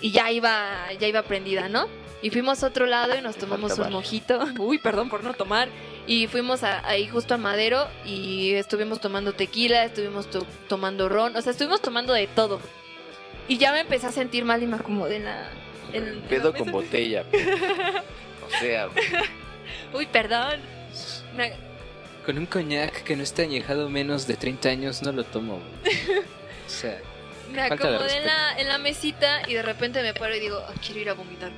y 0.02 0.12
ya 0.12 0.32
iba, 0.32 0.92
ya 1.00 1.08
iba 1.08 1.22
prendida, 1.22 1.70
¿no? 1.70 1.88
Y 2.24 2.32
fuimos 2.32 2.64
a 2.64 2.68
otro 2.68 2.88
lado 2.88 3.16
y 3.16 3.22
nos 3.22 3.36
tomamos 3.36 3.78
un 3.78 3.92
mojito. 3.92 4.44
Uy, 4.58 4.80
perdón 4.80 5.10
por 5.10 5.24
no 5.24 5.34
tomar. 5.34 5.70
Y 6.06 6.28
fuimos 6.28 6.64
a- 6.64 6.86
ahí 6.88 7.08
justo 7.08 7.34
a 7.34 7.38
Madero 7.38 7.88
y 8.06 8.54
estuvimos 8.56 9.00
tomando 9.00 9.34
tequila, 9.34 9.86
estuvimos 9.86 10.30
to- 10.30 10.46
tomando 10.68 11.08
ron, 11.08 11.36
o 11.36 11.42
sea, 11.42 11.52
estuvimos 11.52 11.82
tomando 11.82 12.12
de 12.14 12.28
todo. 12.28 12.60
Y 13.48 13.58
ya 13.58 13.72
me 13.72 13.80
empecé 13.82 14.08
a 14.08 14.12
sentir 14.12 14.44
mal 14.46 14.62
y 14.64 14.68
me 14.68 14.76
acomodé 14.78 15.18
en 15.18 15.26
la... 15.26 15.50
en- 15.94 16.22
Pedo 16.30 16.52
mesa. 16.52 16.64
con 16.64 16.72
botella. 16.74 17.24
O 18.46 18.60
sea, 18.60 18.86
güey. 18.88 19.06
Uy, 19.94 20.06
perdón. 20.06 20.60
Me- 21.36 21.54
Con 22.26 22.38
un 22.38 22.46
coñac 22.46 23.04
que 23.04 23.16
no 23.16 23.24
está 23.24 23.42
añejado 23.44 23.90
menos 23.90 24.28
de 24.28 24.36
30 24.36 24.70
años 24.70 25.02
no 25.02 25.12
lo 25.12 25.24
tomo. 25.24 25.60
güey. 25.84 25.98
O 26.68 26.70
sea, 26.70 27.00
Me 27.52 27.62
acomodé 27.62 28.18
en 28.18 28.26
la, 28.26 28.60
en 28.60 28.68
la 28.68 28.78
mesita 28.78 29.42
y 29.48 29.54
de 29.54 29.62
repente 29.62 30.02
me 30.04 30.14
paro 30.14 30.36
y 30.36 30.40
digo, 30.40 30.58
"Ah, 30.68 30.74
quiero 30.86 31.00
ir 31.02 31.10
a 31.10 31.14
vomitar. 31.14 31.52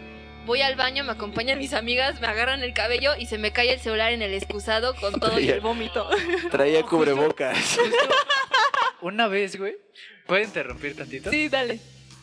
Voy 0.46 0.62
al 0.62 0.76
baño, 0.76 1.04
me 1.04 1.12
acompañan 1.12 1.58
mis 1.58 1.74
amigas, 1.74 2.22
me 2.22 2.28
agarran 2.28 2.62
el 2.62 2.74
cabello 2.74 3.16
y 3.18 3.26
se 3.26 3.38
me 3.40 3.52
cae 3.52 3.74
el 3.74 3.80
celular 3.80 4.12
en 4.12 4.22
el 4.22 4.34
excusado 4.34 4.96
con 4.96 5.20
todo 5.20 5.40
y 5.40 5.50
el 5.50 5.60
vómito. 5.60 6.08
Traía 6.52 6.84
cubrebocas. 6.90 7.80
Una 9.02 9.28
vez, 9.28 9.58
güey. 9.58 9.76
¿Puedo 10.28 10.44
interrumpir 10.44 10.96
tantito? 10.96 11.32
Sí, 11.32 11.50
dale. 11.50 11.80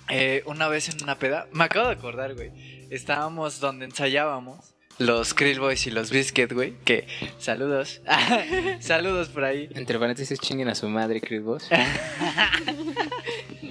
Eh, 0.08 0.42
una 0.46 0.68
vez 0.68 0.88
en 0.88 1.02
una 1.02 1.18
peda, 1.18 1.48
me 1.52 1.64
acabo 1.64 1.88
de 1.88 1.94
acordar, 1.94 2.34
güey. 2.34 2.50
Estábamos 2.90 3.58
donde 3.58 3.86
ensayábamos 3.86 4.72
los 4.98 5.34
Krill 5.34 5.58
Boys 5.58 5.86
y 5.86 5.90
los 5.90 6.10
Biscuit, 6.10 6.52
güey. 6.52 6.74
Que 6.84 7.08
saludos. 7.38 8.02
saludos 8.80 9.28
por 9.30 9.44
ahí. 9.44 9.68
entre 9.74 9.98
paréntesis 9.98 10.38
chinguen 10.38 10.68
a 10.68 10.74
su 10.74 10.88
madre, 10.88 11.20
Chris 11.20 11.42
Boss. 11.42 11.68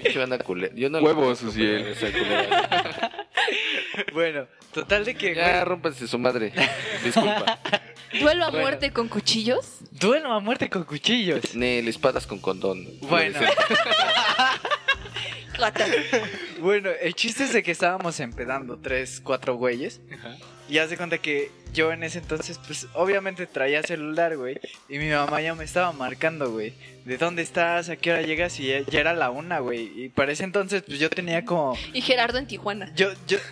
Qué 0.03 0.17
banda 0.17 0.39
culera. 0.39 0.73
Yo 0.75 0.89
no 0.89 0.99
Huevos. 0.99 1.43
Bueno, 4.13 4.47
total 4.73 5.03
de 5.03 5.15
que, 5.15 5.35
Ya, 5.35 5.51
güey, 5.51 5.65
rómpanse 5.65 6.07
su 6.07 6.17
madre. 6.17 6.53
Disculpa. 7.03 7.59
¿Duelo 8.19 8.45
a 8.45 8.49
Bueno. 8.49 8.63
muerte 8.63 8.91
con 8.91 9.09
cuchillos? 9.09 9.79
duelo 9.91 10.31
a 10.31 10.39
muerte 10.39 10.69
con 10.69 10.83
cuchillos. 10.85 11.55
Nel, 11.55 11.87
espadas 11.87 12.25
con 12.27 12.39
condón. 12.39 12.85
Bueno. 13.01 13.39
Bueno, 16.59 16.89
el 17.01 17.13
chiste 17.13 17.43
es 17.43 17.53
de 17.53 17.61
que 17.61 17.69
estábamos 17.69 18.19
empedando 18.19 18.79
tres, 18.79 19.21
cuatro 19.23 19.55
güeyes. 19.55 20.01
Y 20.71 20.77
haz 20.77 20.89
de 20.89 20.95
cuenta 20.95 21.17
que 21.17 21.51
yo 21.73 21.91
en 21.91 22.01
ese 22.01 22.19
entonces, 22.19 22.57
pues 22.65 22.87
obviamente 22.93 23.45
traía 23.45 23.83
celular, 23.83 24.37
güey. 24.37 24.57
Y 24.87 24.99
mi 24.99 25.09
mamá 25.09 25.41
ya 25.41 25.53
me 25.53 25.65
estaba 25.65 25.91
marcando, 25.91 26.49
güey. 26.49 26.73
¿De 27.03 27.17
dónde 27.17 27.41
estás? 27.41 27.89
¿A 27.89 27.97
qué 27.97 28.11
hora 28.11 28.21
llegas? 28.21 28.57
Y 28.57 28.67
ya, 28.67 28.79
ya 28.79 29.01
era 29.01 29.13
la 29.13 29.31
una, 29.31 29.59
güey. 29.59 29.91
Y 30.01 30.07
para 30.07 30.31
ese 30.31 30.45
entonces, 30.45 30.81
pues 30.87 30.97
yo 30.97 31.09
tenía 31.09 31.43
como. 31.43 31.77
Y 31.91 31.99
Gerardo 31.99 32.37
en 32.37 32.47
Tijuana. 32.47 32.89
Yo, 32.95 33.09
yo. 33.27 33.37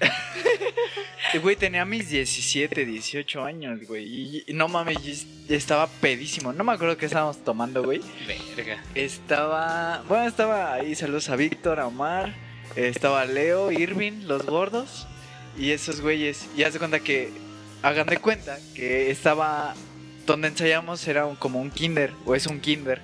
Güey, 1.44 1.56
tenía 1.56 1.86
mis 1.86 2.10
17, 2.10 2.86
18 2.86 3.44
años, 3.44 3.86
güey. 3.86 4.06
Y, 4.06 4.44
y 4.48 4.54
no 4.54 4.68
mames, 4.68 5.28
estaba 5.48 5.86
pedísimo. 5.86 6.54
No 6.54 6.64
me 6.64 6.72
acuerdo 6.72 6.98
qué 6.98 7.06
estábamos 7.06 7.44
tomando, 7.44 7.84
güey. 7.84 8.02
Verga. 8.56 8.82
Estaba. 8.96 10.04
Bueno, 10.08 10.26
estaba 10.26 10.74
ahí. 10.74 10.96
Saludos 10.96 11.30
a 11.30 11.36
Víctor, 11.36 11.80
a 11.80 11.86
Omar. 11.86 12.34
Estaba 12.76 13.26
Leo, 13.26 13.72
Irving, 13.72 14.24
los 14.24 14.44
gordos. 14.46 15.06
Y 15.58 15.72
esos 15.72 16.02
güeyes. 16.02 16.48
Y 16.56 16.64
haz 16.64 16.74
de 16.74 16.80
cuenta 16.80 17.00
que. 17.00 17.32
Hagan 17.82 18.08
de 18.08 18.18
cuenta 18.18 18.58
que 18.76 19.10
estaba. 19.12 19.74
Donde 20.26 20.50
ensayamos 20.50 21.08
era 21.08 21.26
un- 21.26 21.36
como 21.36 21.60
un 21.62 21.72
kinder. 21.72 22.12
O 22.26 22.36
es 22.36 22.46
un 22.48 22.60
kinder. 22.60 23.02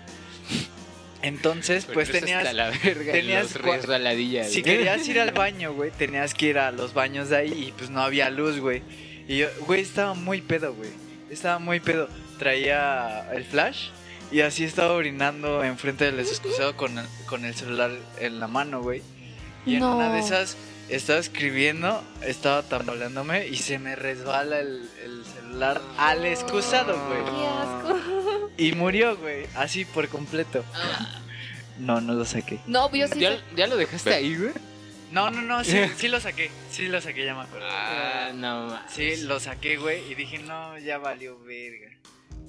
Entonces, 1.22 1.86
pues 1.92 2.12
tenías. 2.12 2.54
la 2.54 2.70
verga, 2.84 3.12
tenías 3.12 3.56
cua- 3.58 4.44
Si 4.48 4.62
querías 4.62 5.08
ir 5.08 5.20
al 5.20 5.32
baño, 5.34 5.74
güey, 5.74 5.90
tenías 5.92 6.34
que 6.36 6.48
ir 6.48 6.60
a 6.60 6.72
los 6.72 6.94
baños 6.94 7.30
de 7.30 7.38
ahí 7.38 7.66
y 7.68 7.72
pues 7.72 7.90
no 7.90 8.02
había 8.02 8.30
luz, 8.30 8.60
güey. 8.60 8.84
Y 9.28 9.38
yo, 9.38 9.48
güey, 9.66 9.82
estaba 9.82 10.14
muy 10.14 10.42
pedo, 10.42 10.74
güey. 10.75 10.92
Estaba 11.32 11.58
muy 11.58 11.80
pedo. 11.80 12.10
Traía 12.38 13.28
el 13.34 13.44
flash 13.44 13.88
y 14.32 14.42
así 14.42 14.66
estaba 14.66 14.92
orinando 14.94 15.64
enfrente 15.64 16.06
del 16.06 16.20
excusado 16.20 16.78
con, 16.78 17.00
el- 17.00 17.08
con 17.25 17.44
el 17.46 17.56
celular 17.56 17.92
en 18.20 18.40
la 18.40 18.48
mano, 18.48 18.82
güey. 18.84 19.02
Y 19.66 19.75
en 19.75 19.80
No. 19.80 19.96
una 19.96 20.14
de 20.14 20.20
esas 20.20 20.58
estaba 20.89 21.20
escribiendo, 21.20 22.04
estaba 22.22 22.63
tambaleándome 22.63 23.48
y 23.48 23.56
se 23.58 23.80
me 23.80 23.96
resbala 23.96 24.60
el, 24.60 24.89
el 25.04 25.25
celular 25.25 25.82
al 25.98 26.25
excusado, 26.25 26.94
Qué 26.94 27.22
güey. 27.22 27.46
asco. 27.46 28.00
Y 28.58 28.72
murió, 28.72 29.18
güey, 29.18 29.46
así 29.56 29.84
por 29.84 30.08
completo. 30.08 30.63
No, 31.77 32.00
no 32.00 32.13
lo 32.13 32.24
saqué. 32.24 32.60
No, 32.68 32.89
yo 32.94 33.06
sí. 33.10 33.20
¿Ya, 33.20 33.32
sé- 33.32 33.42
ya 33.56 33.68
lo 33.68 33.75
dejaste 33.75 34.13
ahí, 34.13 34.34
güey? 34.38 34.54
No, 35.12 35.30
no, 35.30 35.42
no, 35.42 35.63
sí, 35.65 35.77
sí 35.98 36.08
lo 36.08 36.20
saqué. 36.22 36.50
Sí 36.72 36.88
lo 36.88 37.01
saqué, 37.01 37.25
ya 37.25 37.36
me 37.36 37.42
acuerdo. 37.42 37.68
Ah, 37.70 38.32
no 38.34 38.68
ma- 38.68 38.86
Sí, 38.89 39.18
lo 39.24 39.39
saqué, 39.42 39.75
güey, 39.77 40.10
y 40.10 40.15
dije, 40.15 40.38
no, 40.39 40.77
ya 40.80 40.98
valió 41.00 41.38
verga. 41.44 41.92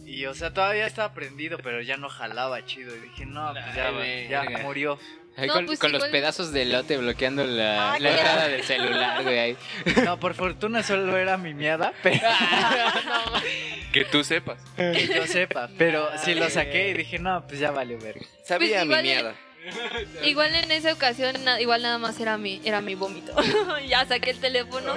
Y, 0.04 0.24
o 0.26 0.34
sea, 0.34 0.54
todavía 0.54 0.86
estaba 0.86 1.12
prendido, 1.12 1.58
pero 1.58 1.82
ya 1.82 1.96
no 1.96 2.08
jalaba 2.08 2.64
chido. 2.64 2.94
Y 2.94 3.00
dije, 3.00 3.26
no, 3.26 3.52
pues 3.52 4.28
ya, 4.28 4.48
ya 4.48 4.58
murió. 4.62 5.00
Ahí 5.36 5.48
No, 5.48 5.52
con, 5.54 5.66
pues 5.66 5.78
con 5.78 5.92
los 5.92 6.04
pedazos 6.06 6.50
de 6.52 6.64
lote 6.64 6.96
bloqueando 6.96 7.44
la, 7.44 7.92
Ah, 7.94 7.98
la 7.98 8.10
entrada 8.10 8.48
del 8.48 8.62
celular, 8.62 9.22
güey. 9.22 9.38
ahí. 9.38 9.56
No, 10.04 10.18
por 10.18 10.34
fortuna 10.34 10.82
solo 10.82 11.16
era 11.16 11.36
mi 11.36 11.52
miada, 11.54 11.92
pero 12.02 12.20
Que 13.92 14.04
tú 14.04 14.24
sepas. 14.24 14.58
que 14.76 15.08
yo 15.14 15.26
sepa. 15.26 15.68
Pero 15.78 16.08
sí 16.24 16.34
lo 16.34 16.48
saqué 16.50 16.90
y 16.90 16.94
dije, 16.94 17.18
no, 17.18 17.46
pues 17.46 17.60
ya 17.60 17.70
valió 17.70 17.98
verga. 17.98 18.24
Sabía 18.42 18.84
Pues 18.84 18.96
mi 18.98 19.02
mierda. 19.02 19.34
Igual 20.24 20.54
en 20.54 20.70
esa 20.70 20.92
ocasión, 20.92 21.34
na- 21.44 21.60
igual 21.60 21.82
nada 21.82 21.98
más 21.98 22.18
era 22.20 22.36
mi, 22.38 22.60
era 22.64 22.80
mi 22.80 22.94
vómito. 22.94 23.32
ya 23.88 24.06
saqué 24.06 24.30
el 24.30 24.38
teléfono 24.38 24.92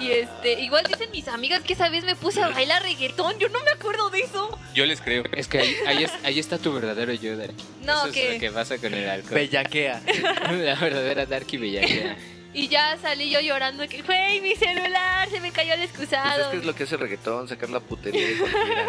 y 0.00 0.10
este, 0.10 0.60
igual 0.60 0.84
dicen 0.86 1.10
mis 1.12 1.28
amigas 1.28 1.62
que 1.62 1.72
esa 1.72 1.88
vez 1.88 2.04
me 2.04 2.14
puse 2.16 2.42
a 2.42 2.48
bailar 2.48 2.82
reggaetón. 2.82 3.38
Yo 3.38 3.48
no 3.48 3.62
me 3.64 3.70
acuerdo 3.70 4.10
de 4.10 4.20
eso. 4.20 4.58
Yo 4.74 4.86
les 4.86 5.00
creo. 5.00 5.24
Es 5.32 5.48
que 5.48 5.58
ahí, 5.60 5.76
ahí, 5.86 6.04
es- 6.04 6.12
ahí 6.24 6.38
está 6.38 6.58
tu 6.58 6.72
verdadero 6.72 7.12
yo, 7.14 7.36
Darky. 7.36 7.64
No, 7.84 7.98
Eso 7.98 8.06
es 8.08 8.12
que- 8.14 8.34
lo 8.34 8.40
que 8.40 8.50
pasa 8.50 8.78
con 8.78 8.94
el 8.94 9.08
alcohol. 9.08 9.34
Bellaquea. 9.34 10.02
la 10.50 10.74
verdadera 10.74 11.26
Darky 11.26 11.56
bellaquea. 11.56 12.16
Y 12.54 12.68
ya 12.68 12.98
salí 13.00 13.30
yo 13.30 13.40
llorando 13.40 13.88
que, 13.88 14.02
güey, 14.02 14.42
mi 14.42 14.54
celular 14.56 15.26
se 15.30 15.40
me 15.40 15.50
cayó 15.52 15.72
al 15.72 15.78
Pues 15.78 15.88
excusado. 15.90 16.42
es 16.42 16.46
que 16.48 16.56
es 16.58 16.64
lo 16.66 16.74
que 16.74 16.82
hace 16.84 16.96
el 16.96 17.00
reggaetón, 17.00 17.48
sacar 17.48 17.70
la 17.70 17.80
putería 17.80 18.26
de 18.26 18.36
cualquiera. 18.36 18.86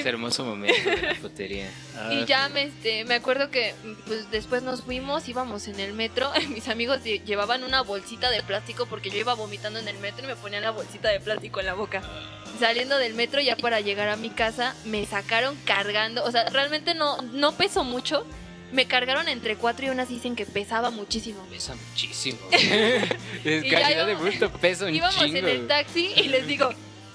Ese 0.00 0.08
hermoso 0.08 0.44
momento 0.44 0.90
de 0.90 1.02
la 1.02 1.14
putería. 1.14 1.70
Y 2.10 2.24
ya 2.24 2.48
me, 2.48 2.62
este, 2.64 3.04
me 3.04 3.14
acuerdo 3.14 3.50
que 3.50 3.74
pues 4.06 4.30
después 4.30 4.62
nos 4.62 4.82
fuimos, 4.82 5.28
íbamos 5.28 5.68
en 5.68 5.78
el 5.78 5.92
metro, 5.92 6.30
mis 6.48 6.68
amigos 6.68 7.00
lle- 7.04 7.22
llevaban 7.24 7.62
una 7.64 7.82
bolsita 7.82 8.30
de 8.30 8.42
plástico 8.42 8.86
porque 8.86 9.10
yo 9.10 9.18
iba 9.18 9.34
vomitando 9.34 9.78
en 9.78 9.86
el 9.88 9.98
metro 9.98 10.24
y 10.24 10.26
me 10.28 10.36
ponían 10.36 10.62
la 10.62 10.70
bolsita 10.70 11.08
de 11.10 11.20
plástico 11.20 11.60
en 11.60 11.66
la 11.66 11.74
boca. 11.74 12.02
Saliendo 12.58 12.98
del 12.98 13.14
metro 13.14 13.40
ya 13.40 13.56
para 13.56 13.80
llegar 13.80 14.08
a 14.08 14.16
mi 14.16 14.30
casa 14.30 14.74
me 14.84 15.06
sacaron 15.06 15.56
cargando, 15.64 16.24
o 16.24 16.30
sea, 16.30 16.48
realmente 16.50 16.94
no, 16.94 17.16
no 17.22 17.52
peso 17.52 17.82
mucho, 17.84 18.26
me 18.72 18.86
cargaron 18.86 19.28
entre 19.28 19.56
cuatro 19.56 19.86
y 19.86 19.90
unas 19.90 20.08
dicen 20.08 20.34
que 20.36 20.46
pesaba 20.46 20.90
muchísimo. 20.90 21.44
Pesa 21.50 21.74
muchísimo. 21.74 22.38
es 22.52 23.70
calidad 23.70 24.06
de 24.06 24.14
bulto, 24.14 24.50
pesa 24.52 24.86
un 24.86 24.94
Íbamos 24.94 25.16
chingo. 25.22 25.38
en 25.38 25.48
el 25.48 25.66
taxi 25.66 26.10
y 26.16 26.28
les 26.28 26.46
digo, 26.46 26.70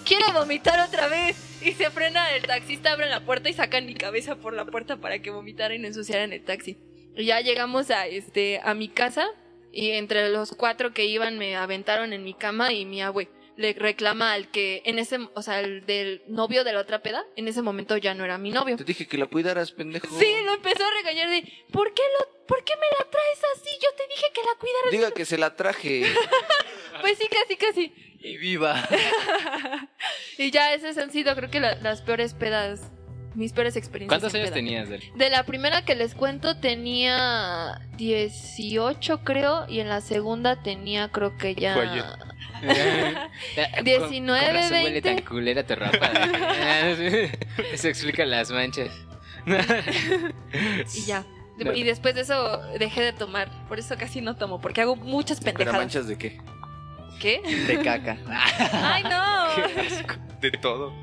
quiero 0.06 0.32
vomitar 0.34 0.80
otra 0.80 1.08
vez. 1.08 1.36
Y 1.62 1.74
se 1.74 1.90
frena 1.90 2.36
el 2.36 2.44
taxista, 2.44 2.92
abren 2.92 3.10
la 3.10 3.26
puerta 3.26 3.50
y 3.50 3.54
sacan 3.54 3.86
mi 3.86 3.96
cabeza 3.96 4.36
por 4.36 4.54
la 4.54 4.66
puerta 4.66 4.98
para 4.98 5.20
que 5.20 5.32
vomitara 5.32 5.74
y 5.74 5.80
no 5.80 5.88
ensuciaran 5.88 6.32
el 6.34 6.44
taxi. 6.44 6.78
Y 7.16 7.26
ya 7.26 7.42
llegamos 7.42 7.90
a, 7.90 8.08
este, 8.08 8.62
a 8.64 8.74
mi 8.74 8.90
casa 8.90 9.28
y 9.72 9.92
entre 9.92 10.30
los 10.30 10.52
cuatro 10.52 10.94
que 10.94 11.06
iban 11.06 11.38
me 11.38 11.56
aventaron 11.56 12.14
en 12.14 12.24
mi 12.24 12.34
cama 12.34 12.74
y 12.74 12.86
mi 12.86 13.02
abue 13.02 13.30
le 13.58 13.74
reclama 13.74 14.34
al 14.34 14.50
que 14.50 14.84
en 14.86 15.00
ese, 15.00 15.18
o 15.34 15.42
sea, 15.42 15.60
el 15.60 15.86
del 15.86 16.22
novio 16.28 16.64
de 16.64 16.74
la 16.74 16.80
otra 16.80 17.02
peda, 17.02 17.26
en 17.36 17.48
ese 17.48 17.64
momento 17.64 17.98
ya 17.98 18.14
no 18.14 18.24
era 18.24 18.38
mi 18.38 18.52
novio. 18.52 18.78
Te 18.78 18.84
dije 18.84 19.08
que 19.08 19.18
la 19.18 19.26
cuidaras, 19.26 19.72
pendejo. 19.72 20.08
Sí, 20.20 20.36
lo 20.46 20.54
empezó 20.54 20.86
a 20.86 20.92
regañar 20.92 21.30
de, 21.30 21.42
¿por 21.72 21.92
qué, 21.94 22.04
lo, 22.20 22.46
¿por 22.46 22.64
qué 22.64 22.76
me 22.76 22.86
la 23.00 23.10
traes 23.10 23.40
así? 23.56 23.70
Yo 23.82 23.90
te 23.98 24.04
dije 24.14 24.28
que 24.34 24.42
la 24.42 24.60
cuidaras. 24.60 24.92
Diga 24.92 25.12
que 25.12 25.26
se 25.26 25.38
la 25.38 25.56
traje. 25.56 26.04
Pues 27.02 27.18
sí, 27.18 27.26
casi, 27.30 27.56
casi. 27.58 27.94
Y 28.22 28.38
viva. 28.38 28.88
Y 30.40 30.52
ya 30.52 30.74
esas 30.74 30.98
han 30.98 31.12
sido, 31.12 31.36
creo 31.36 31.50
que 31.50 31.60
la- 31.60 31.76
las 31.76 32.02
peores 32.04 32.34
pedas, 32.36 32.92
mis 33.34 33.54
peores 33.54 33.76
experiencias. 33.76 34.20
¿Cuántos 34.22 34.36
años 34.36 34.50
peda. 34.50 34.56
tenías, 34.56 34.90
Darky? 34.90 35.12
De 35.16 35.30
la 35.32 35.44
primera 35.46 35.84
que 35.84 35.96
les 35.96 36.14
cuento 36.14 36.58
tenía 36.60 37.82
18 37.98 39.24
creo 39.24 39.66
y 39.68 39.80
en 39.80 39.90
la 39.90 40.02
segunda 40.02 40.62
tenía 40.62 41.10
creo 41.10 41.36
que 41.38 41.56
ya... 41.56 41.74
Fue 41.74 41.88
ayer. 41.88 42.06
19, 43.84 44.46
Con 44.46 44.54
razón 44.56 44.72
huele 44.74 45.02
20. 45.02 45.02
tan 45.02 45.22
culera 45.24 45.66
tu 45.66 45.76
ropa. 45.76 46.12
Eso 47.74 47.88
explica 47.88 48.26
las 48.26 48.52
manchas. 48.52 48.90
Y 50.96 51.02
ya. 51.06 51.26
No. 51.58 51.74
Y 51.74 51.84
después 51.84 52.14
de 52.14 52.22
eso 52.22 52.62
dejé 52.78 53.02
de 53.02 53.14
tomar. 53.14 53.50
Por 53.68 53.80
eso 53.80 53.98
casi 53.98 54.22
no 54.22 54.36
tomo, 54.36 54.62
porque 54.62 54.82
hago 54.82 54.96
muchas 54.96 55.40
¿Pero 55.40 55.54
pendejadas. 55.58 55.80
manchas 55.82 56.08
de 56.08 56.16
qué? 56.18 56.38
¿Qué? 57.20 57.42
De 57.68 57.82
caca. 57.82 58.18
¡Ay, 58.28 59.04
no! 59.04 59.48
De 60.42 60.52
todo. 60.52 60.94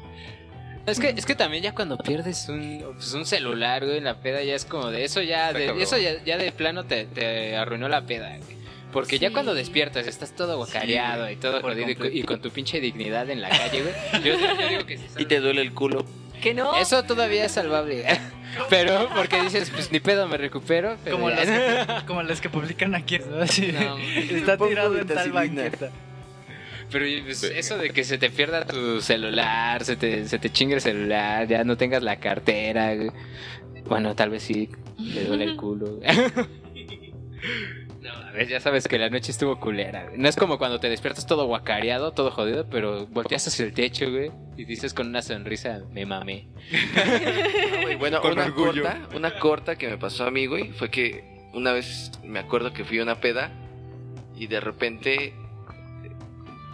Es 0.86 1.00
que, 1.00 1.08
es 1.08 1.24
que 1.24 1.34
también 1.34 1.62
ya 1.62 1.74
cuando 1.74 1.96
pierdes 1.96 2.48
un, 2.48 2.84
pues 2.94 3.14
un 3.14 3.24
celular, 3.24 3.84
güey, 3.84 3.98
en 3.98 4.04
la 4.04 4.20
peda 4.20 4.42
ya 4.42 4.54
es 4.54 4.66
como 4.66 4.90
de 4.90 5.04
eso 5.04 5.22
ya, 5.22 5.52
de, 5.52 5.80
eso 5.80 5.96
ya, 5.96 6.22
ya 6.24 6.36
de 6.36 6.52
plano 6.52 6.84
te, 6.84 7.06
te 7.06 7.56
arruinó 7.56 7.88
la 7.88 8.02
peda, 8.02 8.36
güey. 8.36 8.54
Porque 8.92 9.18
ya 9.18 9.32
cuando 9.32 9.54
despiertas 9.54 10.06
estás 10.06 10.36
todo 10.36 10.56
guacareado 10.56 11.28
y 11.28 11.36
todo 11.36 11.60
por 11.60 11.72
jodido 11.72 12.06
y, 12.12 12.22
con 12.22 12.40
tu 12.40 12.50
pinche 12.50 12.80
dignidad 12.80 13.28
en 13.28 13.40
la 13.40 13.48
calle, 13.48 13.82
güey. 13.82 14.22
Yo, 14.22 14.38
yo 14.38 14.68
digo 14.68 14.86
que 14.86 14.98
sí. 14.98 15.04
Y 15.18 15.24
te 15.24 15.40
duele 15.40 15.62
el 15.62 15.72
culo. 15.72 16.04
¿Que 16.40 16.54
no? 16.54 16.76
Eso 16.76 17.02
todavía 17.02 17.44
es 17.46 17.52
salvable. 17.52 18.04
Pero 18.70 19.08
porque 19.16 19.42
dices, 19.42 19.70
pues 19.70 19.90
ni 19.90 19.98
pedo 19.98 20.28
me 20.28 20.36
recupero. 20.36 20.96
Pero 21.02 21.16
Como 21.16 21.30
las, 21.30 21.46
que, 21.46 21.86
como 22.06 22.22
las 22.22 22.40
que 22.40 22.48
publican 22.48 22.94
aquí, 22.94 23.18
¿no? 23.18 23.38
No. 23.38 23.98
está 23.98 24.56
tirado 24.58 24.96
en 24.96 25.06
tal 25.08 25.32
banqueta. 25.32 25.90
Pero 26.94 27.24
pues, 27.24 27.42
eso 27.42 27.76
de 27.76 27.90
que 27.90 28.04
se 28.04 28.18
te 28.18 28.30
pierda 28.30 28.64
tu 28.64 29.00
celular, 29.00 29.82
se 29.84 29.96
te, 29.96 30.28
se 30.28 30.38
te 30.38 30.48
chingue 30.50 30.76
el 30.76 30.80
celular, 30.80 31.48
ya 31.48 31.64
no 31.64 31.76
tengas 31.76 32.04
la 32.04 32.20
cartera. 32.20 32.94
güey. 32.94 33.10
Bueno, 33.86 34.14
tal 34.14 34.30
vez 34.30 34.44
sí, 34.44 34.68
te 35.12 35.24
duele 35.24 35.42
el 35.44 35.56
culo. 35.56 35.98
No, 38.00 38.10
a 38.12 38.32
ver, 38.32 38.48
ya 38.48 38.60
sabes 38.60 38.86
que 38.86 38.98
la 38.98 39.08
noche 39.08 39.30
estuvo 39.30 39.58
culera. 39.58 40.04
güey. 40.04 40.18
No 40.18 40.28
es 40.28 40.36
como 40.36 40.58
cuando 40.58 40.78
te 40.78 40.88
despiertas 40.90 41.26
todo 41.26 41.46
guacareado, 41.46 42.12
todo 42.12 42.30
jodido, 42.30 42.66
pero 42.68 43.06
volteas 43.06 43.46
hacia 43.48 43.64
el 43.64 43.72
techo, 43.72 44.10
güey, 44.10 44.30
y 44.58 44.64
dices 44.66 44.92
con 44.92 45.08
una 45.08 45.22
sonrisa, 45.22 45.80
me 45.90 46.04
mamé. 46.06 46.48
Güey, 47.82 47.96
Bueno, 47.96 48.20
Con 48.20 48.32
una 48.32 48.44
orgullo. 48.46 48.82
corta, 48.82 49.08
una 49.14 49.38
corta 49.38 49.76
que 49.76 49.88
me 49.88 49.96
pasó 49.98 50.24
a 50.24 50.30
mí, 50.30 50.46
güey, 50.46 50.72
fue 50.72 50.90
que 50.90 51.24
una 51.54 51.72
vez 51.72 52.10
me 52.22 52.38
acuerdo 52.40 52.72
que 52.72 52.84
fui 52.84 52.98
a 52.98 53.02
una 53.02 53.20
peda 53.20 53.50
y 54.36 54.46
de 54.48 54.60
repente 54.60 55.32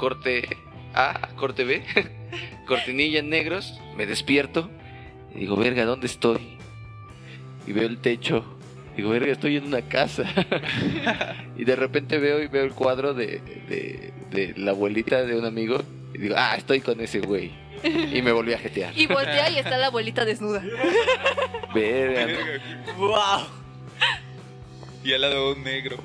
corte 0.01 0.57
A, 0.95 1.29
corte 1.37 1.63
B, 1.65 1.85
cortinilla 2.67 3.19
en 3.19 3.29
negros, 3.29 3.79
me 3.99 4.07
despierto 4.07 4.71
y 5.35 5.41
digo, 5.41 5.57
verga, 5.57 5.85
¿dónde 5.85 6.07
estoy? 6.07 6.57
Y 7.67 7.73
veo 7.73 7.87
el 7.87 7.99
techo. 7.99 8.43
Digo, 8.97 9.11
verga, 9.11 9.31
estoy 9.31 9.59
en 9.59 9.67
una 9.67 9.83
casa. 9.83 10.25
y 11.57 11.65
de 11.65 11.77
repente 11.77 12.17
veo 12.19 12.43
y 12.43 12.47
veo 12.47 12.65
el 12.65 12.73
cuadro 12.73 13.13
de, 13.13 13.41
de, 13.69 14.13
de 14.31 14.55
la 14.57 14.71
abuelita 14.71 15.23
de 15.23 15.39
un 15.39 15.45
amigo. 15.45 15.83
Y 16.15 16.19
digo, 16.19 16.35
ah, 16.39 16.55
estoy 16.57 16.81
con 16.81 16.99
ese 17.03 17.21
güey. 17.21 17.51
Y 17.85 18.23
me 18.23 18.33
volví 18.33 18.55
a 18.55 18.59
jetear. 18.59 18.97
Y 18.99 19.07
voltea 19.07 19.51
y 19.51 19.59
está 19.59 19.77
la 19.77 19.89
abuelita 19.89 20.25
desnuda. 20.25 20.63
Verga, 21.75 22.27
¿no? 22.27 22.39
Verga. 22.39 22.63
¡Wow! 22.97 23.47
Y 25.05 25.13
al 25.13 25.21
lado 25.21 25.53
un 25.53 25.63
negro. 25.63 25.99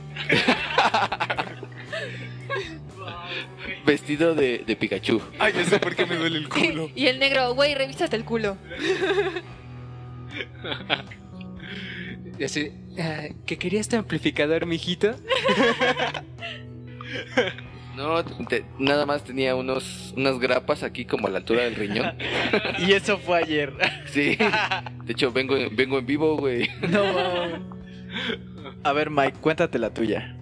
Vestido 3.85 4.33
de, 4.35 4.59
de 4.65 4.75
Pikachu. 4.75 5.21
Ay, 5.39 5.53
ya 5.55 5.63
sé 5.65 5.79
por 5.79 5.95
qué 5.95 6.05
me 6.05 6.15
duele 6.15 6.37
el 6.39 6.49
culo. 6.49 6.89
Y 6.95 7.07
el 7.07 7.19
negro, 7.19 7.53
güey, 7.53 7.75
revísate 7.75 8.15
el 8.15 8.23
culo. 8.25 8.57
Y 12.37 12.43
así, 12.43 12.69
"Ah, 12.99 13.27
¿que 13.45 13.57
quería 13.57 13.79
este 13.79 13.95
amplificador, 13.95 14.65
mijito? 14.65 15.15
No, 17.95 18.25
te- 18.25 18.65
nada 18.77 19.05
más 19.05 19.23
tenía 19.23 19.55
unos, 19.55 20.13
unas 20.17 20.37
grapas 20.37 20.83
aquí 20.83 21.05
como 21.05 21.27
a 21.27 21.29
la 21.29 21.37
altura 21.37 21.63
del 21.63 21.75
riñón. 21.75 22.17
Y 22.85 22.91
eso 22.91 23.17
fue 23.19 23.37
ayer. 23.37 23.71
Sí. 24.07 24.37
De 25.05 25.13
hecho, 25.13 25.31
vengo, 25.31 25.55
vengo 25.71 25.97
en 25.99 26.05
vivo, 26.05 26.35
güey. 26.35 26.69
No. 26.89 27.05
A 28.83 28.91
ver, 28.91 29.09
Mike, 29.09 29.37
cuéntate 29.39 29.79
la 29.79 29.93
tuya. 29.93 30.35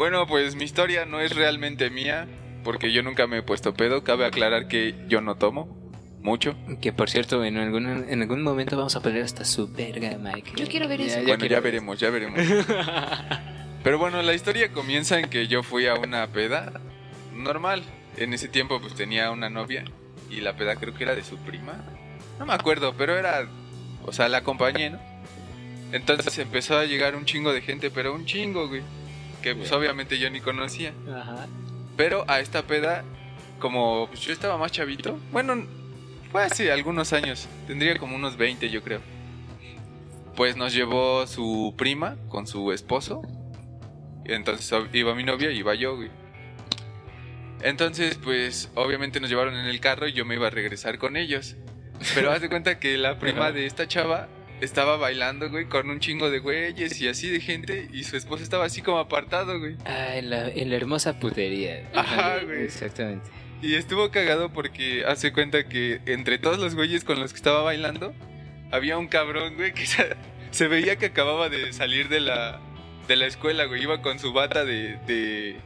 Bueno, 0.00 0.26
pues 0.26 0.56
mi 0.56 0.64
historia 0.64 1.04
no 1.04 1.20
es 1.20 1.36
realmente 1.36 1.90
mía, 1.90 2.26
porque 2.64 2.90
yo 2.90 3.02
nunca 3.02 3.26
me 3.26 3.36
he 3.36 3.42
puesto 3.42 3.74
pedo. 3.74 4.02
Cabe 4.02 4.24
aclarar 4.24 4.66
que 4.66 4.94
yo 5.08 5.20
no 5.20 5.34
tomo 5.34 5.76
mucho. 6.22 6.56
Que 6.80 6.90
por 6.90 7.10
cierto, 7.10 7.44
en 7.44 7.58
algún, 7.58 7.86
en 7.86 8.22
algún 8.22 8.42
momento 8.42 8.78
vamos 8.78 8.96
a 8.96 9.02
poner 9.02 9.22
hasta 9.22 9.44
su 9.44 9.68
verga, 9.68 10.16
Mike. 10.16 10.52
Yo 10.56 10.66
quiero 10.68 10.88
ver 10.88 11.02
eso. 11.02 11.16
bueno, 11.16 11.36
quiero 11.40 11.54
ya 11.54 11.60
ver 11.60 11.72
veremos, 11.72 12.00
ya 12.00 12.08
veremos. 12.08 12.40
Pero 13.84 13.98
bueno, 13.98 14.22
la 14.22 14.32
historia 14.32 14.72
comienza 14.72 15.18
en 15.18 15.28
que 15.28 15.48
yo 15.48 15.62
fui 15.62 15.86
a 15.86 15.92
una 15.96 16.26
peda 16.28 16.80
normal. 17.34 17.82
En 18.16 18.32
ese 18.32 18.48
tiempo 18.48 18.80
pues 18.80 18.94
tenía 18.94 19.30
una 19.30 19.50
novia 19.50 19.84
y 20.30 20.40
la 20.40 20.56
peda 20.56 20.76
creo 20.76 20.94
que 20.94 21.04
era 21.04 21.14
de 21.14 21.24
su 21.24 21.36
prima. 21.36 21.74
No 22.38 22.46
me 22.46 22.54
acuerdo, 22.54 22.94
pero 22.96 23.18
era... 23.18 23.46
O 24.06 24.12
sea, 24.12 24.30
la 24.30 24.38
acompañé, 24.38 24.88
¿no? 24.88 24.98
Entonces 25.92 26.38
empezó 26.38 26.78
a 26.78 26.86
llegar 26.86 27.16
un 27.16 27.26
chingo 27.26 27.52
de 27.52 27.60
gente, 27.60 27.90
pero 27.90 28.14
un 28.14 28.24
chingo, 28.24 28.66
güey. 28.66 28.80
Que 29.42 29.54
pues 29.54 29.72
obviamente 29.72 30.18
yo 30.18 30.30
ni 30.30 30.40
conocía. 30.40 30.92
Ajá. 31.08 31.46
Pero 31.96 32.24
a 32.28 32.40
esta 32.40 32.62
peda, 32.62 33.04
como 33.58 34.06
pues, 34.08 34.20
yo 34.20 34.32
estaba 34.32 34.56
más 34.56 34.72
chavito, 34.72 35.18
bueno, 35.32 35.66
fue 36.30 36.44
hace 36.44 36.70
algunos 36.72 37.12
años, 37.12 37.48
tendría 37.66 37.98
como 37.98 38.16
unos 38.16 38.36
20 38.36 38.70
yo 38.70 38.82
creo. 38.82 39.00
Pues 40.36 40.56
nos 40.56 40.72
llevó 40.72 41.26
su 41.26 41.74
prima 41.76 42.16
con 42.28 42.46
su 42.46 42.72
esposo. 42.72 43.22
Entonces 44.24 44.72
iba 44.92 45.14
mi 45.14 45.24
novia 45.24 45.50
y 45.50 45.58
iba 45.58 45.74
yo, 45.74 45.96
güey. 45.96 46.10
Entonces, 47.62 48.18
pues 48.22 48.70
obviamente 48.74 49.20
nos 49.20 49.28
llevaron 49.28 49.54
en 49.54 49.66
el 49.66 49.80
carro 49.80 50.08
y 50.08 50.12
yo 50.12 50.24
me 50.24 50.36
iba 50.36 50.46
a 50.46 50.50
regresar 50.50 50.98
con 50.98 51.16
ellos. 51.16 51.56
Pero 52.14 52.30
haz 52.30 52.40
de 52.40 52.48
cuenta 52.48 52.78
que 52.78 52.96
la 52.96 53.18
prima 53.18 53.52
de 53.52 53.66
esta 53.66 53.86
chava 53.86 54.28
estaba 54.60 54.96
bailando, 54.96 55.48
güey, 55.50 55.66
con 55.66 55.90
un 55.90 56.00
chingo 56.00 56.30
de 56.30 56.38
güeyes 56.38 57.00
y 57.00 57.08
así 57.08 57.28
de 57.28 57.40
gente. 57.40 57.88
Y 57.92 58.04
su 58.04 58.16
esposo 58.16 58.42
estaba 58.42 58.64
así 58.64 58.82
como 58.82 58.98
apartado, 58.98 59.58
güey. 59.58 59.76
Ah, 59.84 60.16
en 60.16 60.30
la, 60.30 60.48
en 60.48 60.70
la 60.70 60.76
hermosa 60.76 61.18
putería. 61.18 61.88
Ajá, 61.94 62.40
güey. 62.44 62.64
Exactamente. 62.64 63.28
Y 63.62 63.74
estuvo 63.74 64.10
cagado 64.10 64.52
porque 64.52 65.04
hace 65.06 65.32
cuenta 65.32 65.68
que 65.68 66.00
entre 66.06 66.38
todos 66.38 66.58
los 66.58 66.74
güeyes 66.74 67.04
con 67.04 67.20
los 67.20 67.32
que 67.32 67.36
estaba 67.36 67.62
bailando, 67.62 68.14
había 68.70 68.96
un 68.96 69.08
cabrón, 69.08 69.56
güey, 69.56 69.72
que 69.72 69.86
se, 69.86 70.16
se 70.50 70.68
veía 70.68 70.96
que 70.96 71.06
acababa 71.06 71.48
de 71.48 71.72
salir 71.72 72.08
de 72.08 72.20
la, 72.20 72.60
de 73.08 73.16
la 73.16 73.26
escuela, 73.26 73.64
güey. 73.64 73.82
Iba 73.82 74.00
con 74.02 74.18
su 74.18 74.32
bata 74.32 74.64
de, 74.64 74.96
de 75.06 75.56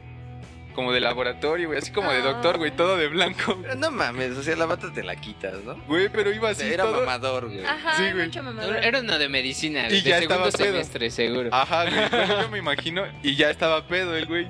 como 0.75 0.91
de 0.93 0.99
laboratorio, 0.99 1.67
güey, 1.69 1.79
así 1.79 1.91
como 1.91 2.11
de 2.11 2.19
Ah. 2.19 2.23
doctor, 2.23 2.57
güey, 2.57 2.71
todo 2.71 2.97
de 2.97 3.07
blanco. 3.07 3.57
Pero 3.61 3.75
no 3.75 3.89
mames, 3.91 4.31
o 4.37 4.43
sea, 4.43 4.55
la 4.55 4.65
bata 4.65 4.91
te 4.93 5.01
la 5.03 5.15
quitas, 5.15 5.63
¿no? 5.63 5.75
Güey, 5.87 6.09
pero 6.09 6.31
iba 6.31 6.49
así 6.49 6.63
Era 6.67 6.83
todo. 6.83 6.99
mamador, 6.99 7.45
güey. 7.47 7.65
Ajá, 7.65 7.95
Sí, 7.97 8.11
güey. 8.11 8.25
mucho 8.27 8.43
mamador. 8.43 8.75
Era 8.77 8.99
uno 8.99 9.17
de 9.17 9.29
medicina, 9.29 9.87
Y 9.87 9.93
de 9.93 10.01
ya 10.03 10.19
segundo 10.19 10.45
estaba 10.47 10.51
pedo. 10.51 10.71
semestre, 10.73 11.09
seguro. 11.09 11.49
Ajá, 11.51 11.85
güey. 11.89 12.09
Bueno, 12.09 12.41
yo 12.41 12.49
me 12.49 12.57
imagino. 12.59 13.03
Y 13.23 13.35
ya 13.35 13.49
estaba 13.49 13.87
pedo 13.87 14.15
el 14.15 14.25
güey. 14.27 14.47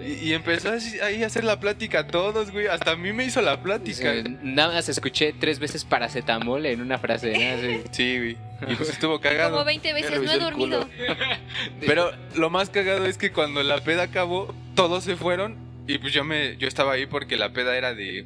Y, 0.00 0.30
y 0.30 0.32
empezó 0.34 0.72
así- 0.72 0.98
ahí 1.00 1.22
a 1.22 1.26
hacer 1.28 1.44
la 1.44 1.60
plática 1.60 2.00
a 2.00 2.06
todos, 2.08 2.50
güey. 2.50 2.66
Hasta 2.66 2.90
a 2.92 2.96
mí 2.96 3.12
me 3.12 3.24
hizo 3.24 3.40
la 3.40 3.62
plática. 3.62 4.14
Sí, 4.14 4.24
nada 4.42 4.74
más 4.74 4.88
escuché 4.88 5.32
tres 5.32 5.60
veces 5.60 5.84
paracetamol 5.84 6.66
en 6.66 6.80
una 6.80 6.98
frase. 6.98 7.32
¿no? 7.32 7.38
Sí, 7.92 8.18
güey. 8.18 8.36
Y 8.68 8.74
pues 8.74 8.88
estuvo 8.88 9.12
Como 9.12 9.20
cagado. 9.22 9.64
20 9.64 9.92
veces, 9.92 10.22
no 10.22 10.32
he 10.32 10.38
dormido. 10.38 10.88
Pero 11.86 12.10
lo 12.34 12.50
más 12.50 12.70
cagado 12.70 13.06
es 13.06 13.16
que 13.18 13.30
cuando 13.30 13.62
la 13.62 13.78
peda 13.80 14.04
acabó, 14.04 14.54
todos 14.76 15.02
se 15.02 15.16
fueron 15.16 15.84
y 15.88 15.98
pues 15.98 16.12
yo 16.12 16.22
me 16.22 16.56
yo 16.56 16.68
estaba 16.68 16.92
ahí 16.92 17.06
porque 17.06 17.36
la 17.36 17.52
peda 17.52 17.76
era 17.76 17.94
de 17.94 18.24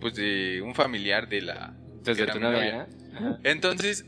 pues 0.00 0.14
de 0.14 0.62
un 0.62 0.74
familiar 0.74 1.28
de 1.28 1.42
la 1.42 1.74
Entonces, 1.98 2.16
que 2.16 2.22
de 2.22 2.22
era 2.22 2.32
tu 2.32 2.40
novia, 2.40 2.88
¿no? 3.20 3.38
Entonces 3.44 4.04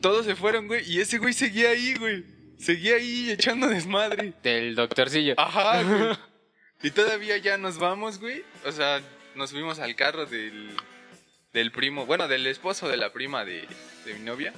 todos 0.00 0.24
se 0.24 0.36
fueron, 0.36 0.68
güey, 0.68 0.88
y 0.90 1.00
ese 1.00 1.18
güey 1.18 1.32
seguía 1.32 1.70
ahí, 1.70 1.94
güey. 1.94 2.24
Seguía 2.58 2.96
ahí 2.96 3.30
echando 3.30 3.66
desmadre. 3.66 4.32
Del 4.42 4.74
doctorcillo. 4.74 5.34
Ajá, 5.36 5.82
güey. 5.82 6.16
Y 6.82 6.90
todavía 6.90 7.38
ya 7.38 7.56
nos 7.56 7.78
vamos, 7.78 8.20
güey. 8.20 8.44
O 8.66 8.70
sea, 8.70 9.00
nos 9.34 9.48
subimos 9.50 9.78
al 9.78 9.96
carro 9.96 10.26
del 10.26 10.70
del 11.54 11.72
primo, 11.72 12.04
bueno, 12.04 12.28
del 12.28 12.46
esposo 12.46 12.86
de 12.86 12.98
la 12.98 13.14
prima 13.14 13.46
de, 13.46 13.66
de 14.04 14.14
mi 14.14 14.20
novia. 14.20 14.52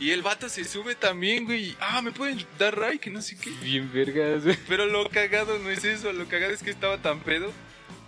Y 0.00 0.10
el 0.10 0.22
vato 0.22 0.48
se 0.48 0.64
sube 0.64 0.94
también, 0.94 1.44
güey. 1.44 1.76
Ah, 1.80 2.02
me 2.02 2.10
pueden 2.10 2.44
dar 2.58 2.76
ray, 2.78 2.98
que 2.98 3.10
no 3.10 3.22
sé 3.22 3.36
qué. 3.36 3.50
Bien 3.62 3.90
vergas, 3.92 4.44
güey. 4.44 4.58
Pero 4.68 4.86
lo 4.86 5.08
cagado 5.08 5.58
no 5.58 5.70
es 5.70 5.84
eso, 5.84 6.12
lo 6.12 6.26
cagado 6.26 6.52
es 6.52 6.62
que 6.62 6.70
estaba 6.70 6.98
tan 6.98 7.20
pedo 7.20 7.52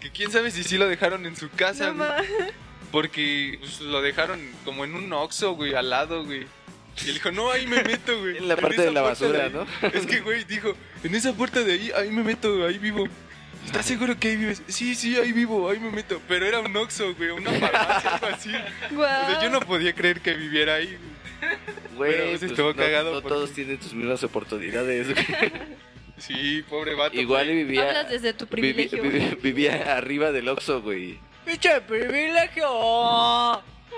que 0.01 0.11
quién 0.11 0.31
sabe 0.31 0.51
si 0.51 0.65
sí 0.65 0.77
lo 0.77 0.89
dejaron 0.89 1.27
en 1.27 1.37
su 1.37 1.49
casa, 1.51 1.93
No 1.93 2.05
güey. 2.05 2.29
Porque 2.91 3.57
pues, 3.61 3.81
lo 3.81 4.03
dejaron 4.03 4.41
como 4.65 4.85
en 4.85 4.95
un 4.95 5.13
oxo, 5.13 5.53
güey, 5.53 5.75
al 5.75 5.91
lado, 5.91 6.25
güey. 6.25 6.47
Y 7.05 7.09
él 7.09 7.15
dijo, 7.15 7.31
no, 7.31 7.51
ahí 7.51 7.67
me 7.67 7.83
meto, 7.83 8.19
güey. 8.19 8.39
En 8.39 8.49
la 8.49 8.57
parte 8.57 8.83
de 8.83 8.91
la 8.91 9.03
basura, 9.03 9.45
ahí". 9.45 9.53
¿no? 9.53 9.67
Es 9.89 10.07
que, 10.07 10.21
güey, 10.21 10.45
dijo, 10.45 10.75
en 11.05 11.15
esa 11.15 11.33
puerta 11.35 11.61
de 11.63 11.73
ahí, 11.73 11.93
ahí 11.97 12.11
me 12.11 12.23
meto, 12.23 12.67
ahí 12.67 12.79
vivo. 12.79 13.07
¿Estás 13.65 13.85
seguro 13.85 14.19
que 14.19 14.29
ahí 14.29 14.37
vives? 14.37 14.63
Sí, 14.69 14.95
sí, 14.95 15.17
ahí 15.17 15.33
vivo, 15.33 15.69
ahí 15.69 15.79
me 15.81 15.91
meto. 15.91 16.23
Pero 16.29 16.47
era 16.47 16.61
un 16.61 16.75
oxo, 16.77 17.15
güey, 17.15 17.31
una 17.31 17.51
farmacia, 17.53 18.11
algo 18.15 18.27
así. 18.29 18.49
O 18.49 18.53
sea, 18.53 18.89
Guau. 18.91 19.43
yo 19.43 19.51
no 19.51 19.61
podía 19.61 19.93
creer 19.93 20.21
que 20.21 20.35
viviera 20.35 20.75
ahí, 20.77 20.97
güey. 21.97 22.31
Pues, 22.31 22.43
estuvo 22.43 22.69
no, 22.71 22.77
cagado 22.77 23.13
no 23.15 23.23
todos 23.23 23.53
tienen 23.53 23.79
tus 23.79 23.93
mismas 23.95 24.23
oportunidades. 24.25 25.13
güey. 25.13 25.27
Sí, 26.19 26.65
pobre 26.69 26.95
vato. 26.95 27.17
Igual 27.19 27.47
y 27.51 27.53
güey. 27.53 27.65
vivía, 27.65 27.89
Hablas 27.89 28.09
desde 28.11 28.33
tu 28.33 28.47
privilegio. 28.47 29.03
vivi- 29.03 29.37
vivía 29.43 29.97
arriba 29.97 30.33
del 30.33 30.49
Oxxo, 30.49 30.81
güey. 30.83 31.19
¡Pinche 31.45 31.81
privilegio! 31.83 32.67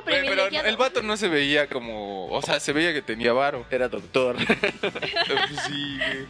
Güey, 0.04 0.22
pero 0.26 0.46
el 0.66 0.76
vato 0.76 1.02
no 1.02 1.16
se 1.16 1.28
veía 1.28 1.66
como. 1.68 2.26
O 2.28 2.42
sea, 2.42 2.60
se 2.60 2.72
veía 2.72 2.92
que 2.92 3.02
tenía 3.02 3.32
varo. 3.32 3.66
Era 3.70 3.88
doctor. 3.88 4.36
Pues 4.80 5.60
sí, 5.66 5.96
güey. 5.98 6.26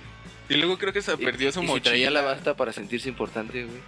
Y 0.51 0.55
luego 0.55 0.79
creo 0.79 0.93
que 0.93 1.03
se 1.03 1.13
Y- 1.15 1.17
perdió 1.17 1.53
su 1.53 1.61
y 1.61 1.63
si 1.63 1.69
mochila. 1.69 1.91
traía 1.91 2.11
la 2.11 2.23
basta 2.23 2.55
para 2.57 2.73
sentirse 2.73 3.09
importante, 3.09 3.65
güey. 3.65 3.81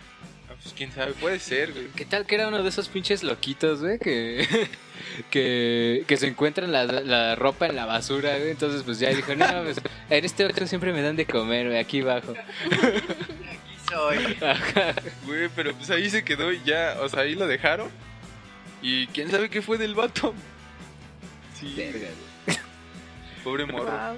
Pues 0.63 0.75
quién 0.75 0.93
sabe, 0.93 1.13
puede 1.13 1.39
ser, 1.39 1.73
güey. 1.73 1.87
¿Qué 1.97 2.05
tal 2.05 2.27
que 2.27 2.35
era 2.35 2.49
uno 2.49 2.63
de 2.63 2.69
esos 2.69 2.89
pinches 2.89 3.23
loquitos, 3.23 3.81
güey? 3.81 3.99
Que, 3.99 4.47
que, 5.31 6.05
que 6.07 6.17
se 6.19 6.27
encuentran 6.27 6.71
la, 6.71 6.85
la 6.85 7.35
ropa 7.35 7.67
en 7.67 7.77
la 7.77 7.87
basura, 7.87 8.37
güey. 8.37 8.51
Entonces, 8.51 8.83
pues 8.83 8.99
ya 8.99 9.09
dijo, 9.11 9.35
no, 9.35 9.47
pues, 9.65 9.81
en 10.11 10.25
este 10.25 10.45
Oxxo 10.45 10.67
siempre 10.67 10.93
me 10.93 11.01
dan 11.03 11.17
de 11.17 11.25
comer, 11.27 11.67
güey, 11.69 11.79
aquí 11.79 12.03
abajo. 12.03 12.35
Aquí 12.67 13.77
soy. 13.91 14.37
Güey, 15.27 15.49
pero 15.57 15.75
pues 15.75 15.89
ahí 15.91 16.11
se 16.11 16.23
quedó 16.25 16.53
y 16.53 16.61
ya, 16.65 16.97
o 17.01 17.09
sea, 17.09 17.21
ahí 17.21 17.35
lo 17.35 17.47
dejaron. 17.47 17.89
Y 18.83 19.07
quién 19.09 19.31
sabe 19.31 19.49
qué 19.51 19.63
fue 19.63 19.79
del 19.79 19.95
vato. 19.95 20.35
Sí, 21.59 21.75
pobre 23.45 23.65
morro. 23.67 23.91
Ah, 23.91 24.15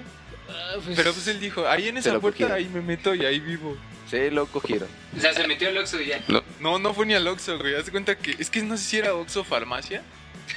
pues- 0.83 0.95
Pero 0.97 1.13
pues 1.13 1.25
él 1.27 1.39
dijo, 1.39 1.67
ahí 1.67 1.87
en 1.87 1.97
esa 1.97 2.09
puerta 2.19 2.53
ahí 2.53 2.69
me 2.73 2.81
meto 2.81 3.15
y 3.15 3.25
ahí 3.25 3.39
vivo. 3.39 3.77
Se 4.13 4.29
lo 4.31 4.45
cogieron. 4.45 4.87
O 5.17 5.19
sea, 5.19 5.33
se 5.33 5.47
metió 5.47 5.69
el 5.69 5.77
Oxxo 5.79 5.99
y 5.99 6.07
ya. 6.07 6.19
No, 6.59 6.77
no 6.77 6.93
fue 6.93 7.05
ni 7.07 7.15
al 7.15 7.27
Oxxo, 7.27 7.57
güey. 7.57 7.73
Haz 7.75 7.85
de 7.87 7.91
cuenta 7.91 8.15
que. 8.15 8.35
Es 8.37 8.49
que 8.51 8.61
no 8.61 8.77
sé 8.77 8.83
si 8.83 8.97
era 8.99 9.15
Oxxo 9.15 9.43
farmacia. 9.43 10.03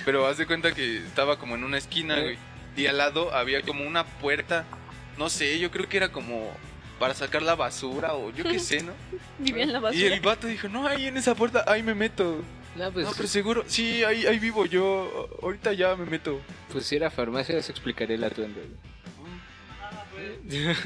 Pero 0.04 0.26
haz 0.26 0.36
de 0.36 0.46
cuenta 0.46 0.74
que 0.74 0.98
estaba 0.98 1.38
como 1.38 1.54
en 1.54 1.64
una 1.64 1.78
esquina, 1.78 2.20
güey. 2.20 2.36
Y 2.76 2.86
al 2.86 2.98
lado 2.98 3.32
había 3.34 3.62
como 3.62 3.86
una 3.86 4.04
puerta. 4.04 4.66
No 5.16 5.30
sé, 5.30 5.58
yo 5.58 5.70
creo 5.70 5.88
que 5.88 5.96
era 5.96 6.12
como 6.12 6.52
para 6.98 7.14
sacar 7.14 7.40
la 7.42 7.54
basura 7.54 8.12
o 8.14 8.30
yo 8.30 8.44
qué 8.44 8.58
sé, 8.58 8.82
¿no? 8.82 8.92
Vivía 9.38 9.62
en 9.64 9.72
la 9.72 9.78
Y 9.78 9.82
basura. 9.82 10.14
el 10.14 10.20
vato 10.20 10.46
dijo, 10.46 10.68
no, 10.68 10.86
ahí 10.86 11.06
en 11.06 11.16
esa 11.16 11.34
puerta, 11.34 11.64
ahí 11.66 11.82
me 11.82 11.94
meto. 11.94 12.42
No, 12.74 12.92
pues, 12.92 13.06
No, 13.06 13.12
pero 13.16 13.26
seguro, 13.26 13.64
sí, 13.66 14.04
ahí, 14.04 14.26
ahí 14.26 14.38
vivo 14.38 14.66
yo. 14.66 15.30
Ahorita 15.42 15.72
ya 15.72 15.94
me 15.96 16.04
meto. 16.04 16.40
pues 16.70 16.84
si 16.84 16.96
era 16.96 17.10
farmacia, 17.10 17.56
eso 17.56 17.72
explicaría 17.72 18.16
el 18.16 18.24
atuendo, 18.24 18.60
güey. 18.60 18.95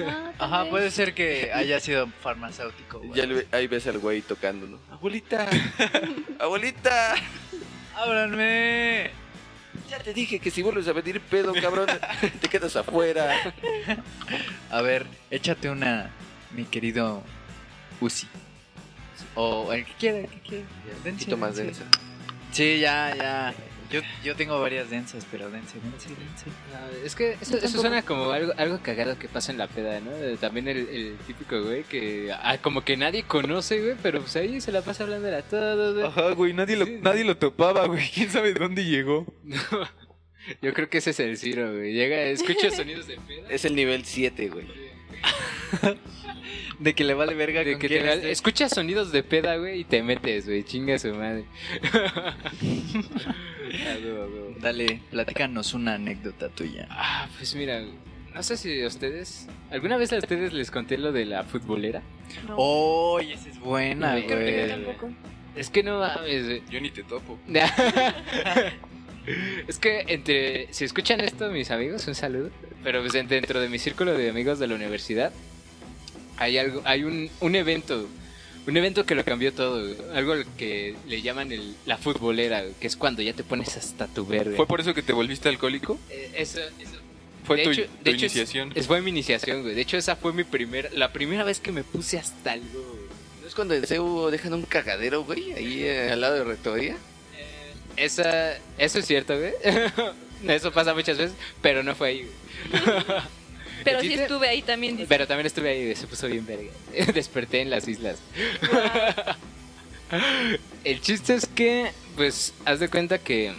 Ah, 0.07 0.33
Ajá, 0.39 0.63
vez. 0.63 0.71
puede 0.71 0.91
ser 0.91 1.15
que 1.15 1.51
haya 1.53 1.81
sido 1.81 2.09
farmacéutico. 2.23 2.99
güey. 3.03 3.13
Ya 3.15 3.27
le- 3.27 3.47
ahí 3.53 3.67
ves 3.67 3.87
al 3.87 3.99
güey 3.99 4.23
tocando, 4.23 4.67
¿no? 4.67 4.79
Abuelita, 4.91 5.49
abuelita. 6.39 7.15
¡Ábranme! 7.97 9.11
Ya 9.89 9.99
te 9.99 10.15
dije 10.15 10.39
que 10.39 10.51
si 10.51 10.63
vuelves 10.63 10.87
a 10.89 10.95
pedir 10.95 11.21
pedo, 11.21 11.53
cabrón, 11.55 11.87
te 12.41 12.49
quedas 12.49 12.75
afuera. 12.77 13.55
A 14.71 14.81
ver, 14.83 15.07
échate 15.31 15.69
una, 15.69 16.11
mi 16.53 16.65
querido 16.65 17.23
Uzi. 18.01 18.27
O 19.35 19.73
el 19.73 19.85
que 19.85 19.93
quiera, 19.95 20.19
el 20.19 20.29
que 20.29 20.41
quiera. 20.41 20.65
Un 21.05 21.13
poquito 21.13 21.37
más 21.37 21.57
dense. 21.57 21.81
densa. 21.85 21.99
Sí, 22.53 22.79
ya, 22.81 23.15
ya. 23.17 23.55
Yo, 23.91 24.01
yo 24.23 24.37
tengo 24.37 24.61
varias 24.61 24.89
densas, 24.89 25.27
pero 25.31 25.51
dense, 25.51 25.79
dense, 25.83 26.09
dense. 26.11 26.47
No, 26.73 27.05
es 27.07 27.15
que 27.17 27.37
eso, 27.41 27.57
eso 27.59 27.81
suena 27.81 28.03
como 28.03 28.31
algo, 28.31 28.53
algo 28.57 28.79
cagado 28.83 29.19
que 29.19 29.27
pasa 29.29 29.51
en 29.51 29.59
la 29.59 29.67
peda, 29.67 29.99
¿no? 30.01 30.11
También 30.39 30.69
el, 30.69 30.89
el 30.89 31.17
típico 31.27 31.61
güey 31.63 31.83
que 31.83 32.31
ah, 32.33 32.59
como 32.63 32.83
que 32.85 32.97
nadie 32.97 33.25
conoce, 33.25 33.81
güey, 33.81 33.97
pero 34.03 34.21
pues 34.21 34.37
ahí 34.37 34.61
se 34.61 34.71
la 34.71 34.83
pasa 34.83 35.03
hablando 35.05 35.35
a 35.37 35.43
todos, 35.43 35.95
güey. 35.95 36.07
Ajá, 36.07 36.31
güey, 36.33 36.53
nadie 36.53 36.77
lo, 36.77 36.87
Sí. 36.87 36.99
nadie 37.03 37.25
lo 37.25 37.37
topaba, 37.37 37.87
güey. 37.87 38.09
¿Quién 38.15 38.31
sabe 38.31 38.55
dónde 38.55 38.85
llegó? 38.85 39.27
Yo 40.63 40.73
creo 40.73 40.89
que 40.89 40.99
ese 40.99 41.11
es 41.11 41.21
el 41.21 41.37
Ciro, 41.37 41.73
güey. 41.73 41.93
Llega, 41.93 42.23
escucha 42.23 42.71
sonidos 42.75 43.07
de 43.07 43.17
peda. 43.17 43.49
Es 43.51 43.65
el 43.65 43.75
nivel 43.75 44.05
7, 44.05 44.49
güey. 44.49 44.67
De 46.79 46.95
que 46.95 47.05
le 47.05 47.13
vale 47.15 47.35
verga 47.35 47.63
De 47.63 47.73
con 47.73 47.81
que 47.81 47.89
quién 47.89 48.03
te, 48.05 48.13
esté. 48.15 48.31
escuchas 48.31 48.71
sonidos 48.73 49.13
de 49.13 49.23
peda, 49.23 49.57
güey, 49.57 49.81
y 49.81 49.85
te 49.85 50.03
metes, 50.03 50.47
güey. 50.47 50.65
Chinga 50.65 50.99
su 50.99 51.15
madre. 51.15 51.45
Dale, 54.61 55.01
platícanos 55.11 55.75
una 55.75 55.95
anécdota 55.95 56.49
tuya. 56.49 56.87
Ah, 56.91 57.29
pues 57.37 57.55
mira, 57.55 57.83
no 58.35 58.43
sé 58.43 58.57
si 58.57 58.83
a 58.83 58.87
ustedes. 58.87 59.47
¿Alguna 59.71 59.97
vez 59.97 60.13
a 60.13 60.19
ustedes 60.19 60.53
les 60.53 60.71
conté 60.71 60.99
lo 60.99 61.13
de 61.13 61.25
la 61.27 61.45
futbolera? 61.45 62.03
No. 62.47 62.55
¡Oh, 62.59 63.21
esa 63.21 63.49
es 63.49 63.59
buena, 63.61 64.19
yo 64.19 64.27
güey! 64.37 64.69
tampoco. 64.69 65.11
Es 65.57 65.69
que 65.71 65.83
no 65.83 65.99
mames, 65.99 66.45
güey. 66.47 66.63
Yo 66.71 66.81
ni 66.81 66.91
te 66.91 67.03
topo. 67.03 67.39
es 69.69 69.79
que 69.79 70.05
entre. 70.09 70.73
Si 70.73 70.85
escuchan 70.85 71.21
esto, 71.21 71.51
mis 71.51 71.71
amigos, 71.71 72.07
un 72.09 72.15
saludo. 72.15 72.51
Pero 72.83 73.01
pues 73.03 73.15
en- 73.15 73.29
dentro 73.29 73.61
de 73.61 73.69
mi 73.69 73.79
círculo 73.79 74.17
de 74.17 74.31
amigos 74.31 74.59
de 74.59 74.67
la 74.67 74.75
universidad, 74.75 75.33
hay 76.39 76.57
algo, 76.59 76.83
hay 76.85 77.05
un, 77.05 77.29
un 77.41 77.55
evento. 77.55 78.09
Un 78.67 78.77
evento 78.77 79.05
que 79.07 79.15
lo 79.15 79.25
cambió 79.25 79.53
todo. 79.53 79.81
güey. 79.81 79.97
Algo 80.15 80.35
que 80.59 80.95
le 81.09 81.23
llaman 81.23 81.51
el, 81.53 81.75
la 81.87 81.97
futbolera, 81.97 82.63
güey, 82.63 82.75
que 82.81 82.87
es 82.87 82.97
cuando 82.97 83.23
ya 83.23 83.33
te 83.33 83.43
pones 83.43 83.77
hasta 83.77 84.07
tu 84.07 84.27
verde. 84.27 84.57
¿Fue 84.57 84.67
por 84.67 84.81
eso 84.81 84.95
que 84.95 85.03
te 85.03 85.13
volviste 85.13 85.49
alcohólico? 85.49 85.99
Eh, 86.11 86.33
eso, 86.37 86.61
eso- 86.79 86.99
Fue 87.45 87.57
de 87.57 87.63
tu, 87.65 87.71
hecho- 87.71 87.87
tu 87.87 88.05
de 88.05 88.11
hecho 88.11 88.27
es- 88.27 88.33
iniciación. 88.37 88.73
Es, 88.75 88.87
fue 88.87 89.01
mi 89.01 89.11
iniciación, 89.11 89.63
güey. 89.63 89.75
De 89.75 89.81
hecho, 89.81 89.97
esa 89.97 90.15
fue 90.17 90.33
mi 90.33 90.45
primera. 90.45 90.89
La 90.93 91.13
primera 91.13 91.43
vez 91.43 91.59
que 91.61 91.73
me 91.73 91.83
puse 91.85 92.19
hasta 92.19 92.57
güey. 92.57 92.69
¿No 93.41 93.47
es 93.49 93.55
cuando 93.55 93.75
en 93.75 93.85
CEU 93.87 94.29
dejan 94.31 94.53
un 94.55 94.63
cagadero, 94.63 95.25
güey? 95.25 95.53
Ahí 95.55 95.83
eh, 95.83 96.11
al 96.13 96.21
lado 96.21 96.35
de 96.37 96.45
Rectoría. 96.45 96.93
Eh, 96.93 97.73
esa, 97.97 98.57
eso 98.79 98.99
es 98.99 99.07
cierto, 99.07 99.37
güey. 99.37 99.53
eso 100.49 100.71
pasa 100.71 100.95
muchas 100.95 101.17
veces, 101.19 101.35
pero 101.63 101.83
no 101.83 101.95
fue 101.97 102.09
ahí, 102.09 102.29
güey. 102.73 102.83
Pero 103.85 104.01
¿El 104.01 104.07
sí 104.09 104.15
estuve 104.15 104.49
ahí 104.49 104.63
también. 104.63 104.97
dice. 104.97 105.09
Pero 105.09 105.27
también 105.27 105.47
estuve 105.47 105.71
ahí, 105.71 105.95
se 105.97 106.07
puso 106.07 106.27
bien 106.29 106.45
verga. 106.47 106.71
Desperté 107.15 107.61
en 107.63 107.71
las 107.71 107.87
islas. 107.89 108.19
El 110.85 111.01
chiste 111.01 111.35
es 111.35 111.47
que, 111.47 111.93
pues, 112.17 112.53
haz 112.65 112.81
de 112.81 112.89
cuenta 112.89 113.19
que, 113.19 113.53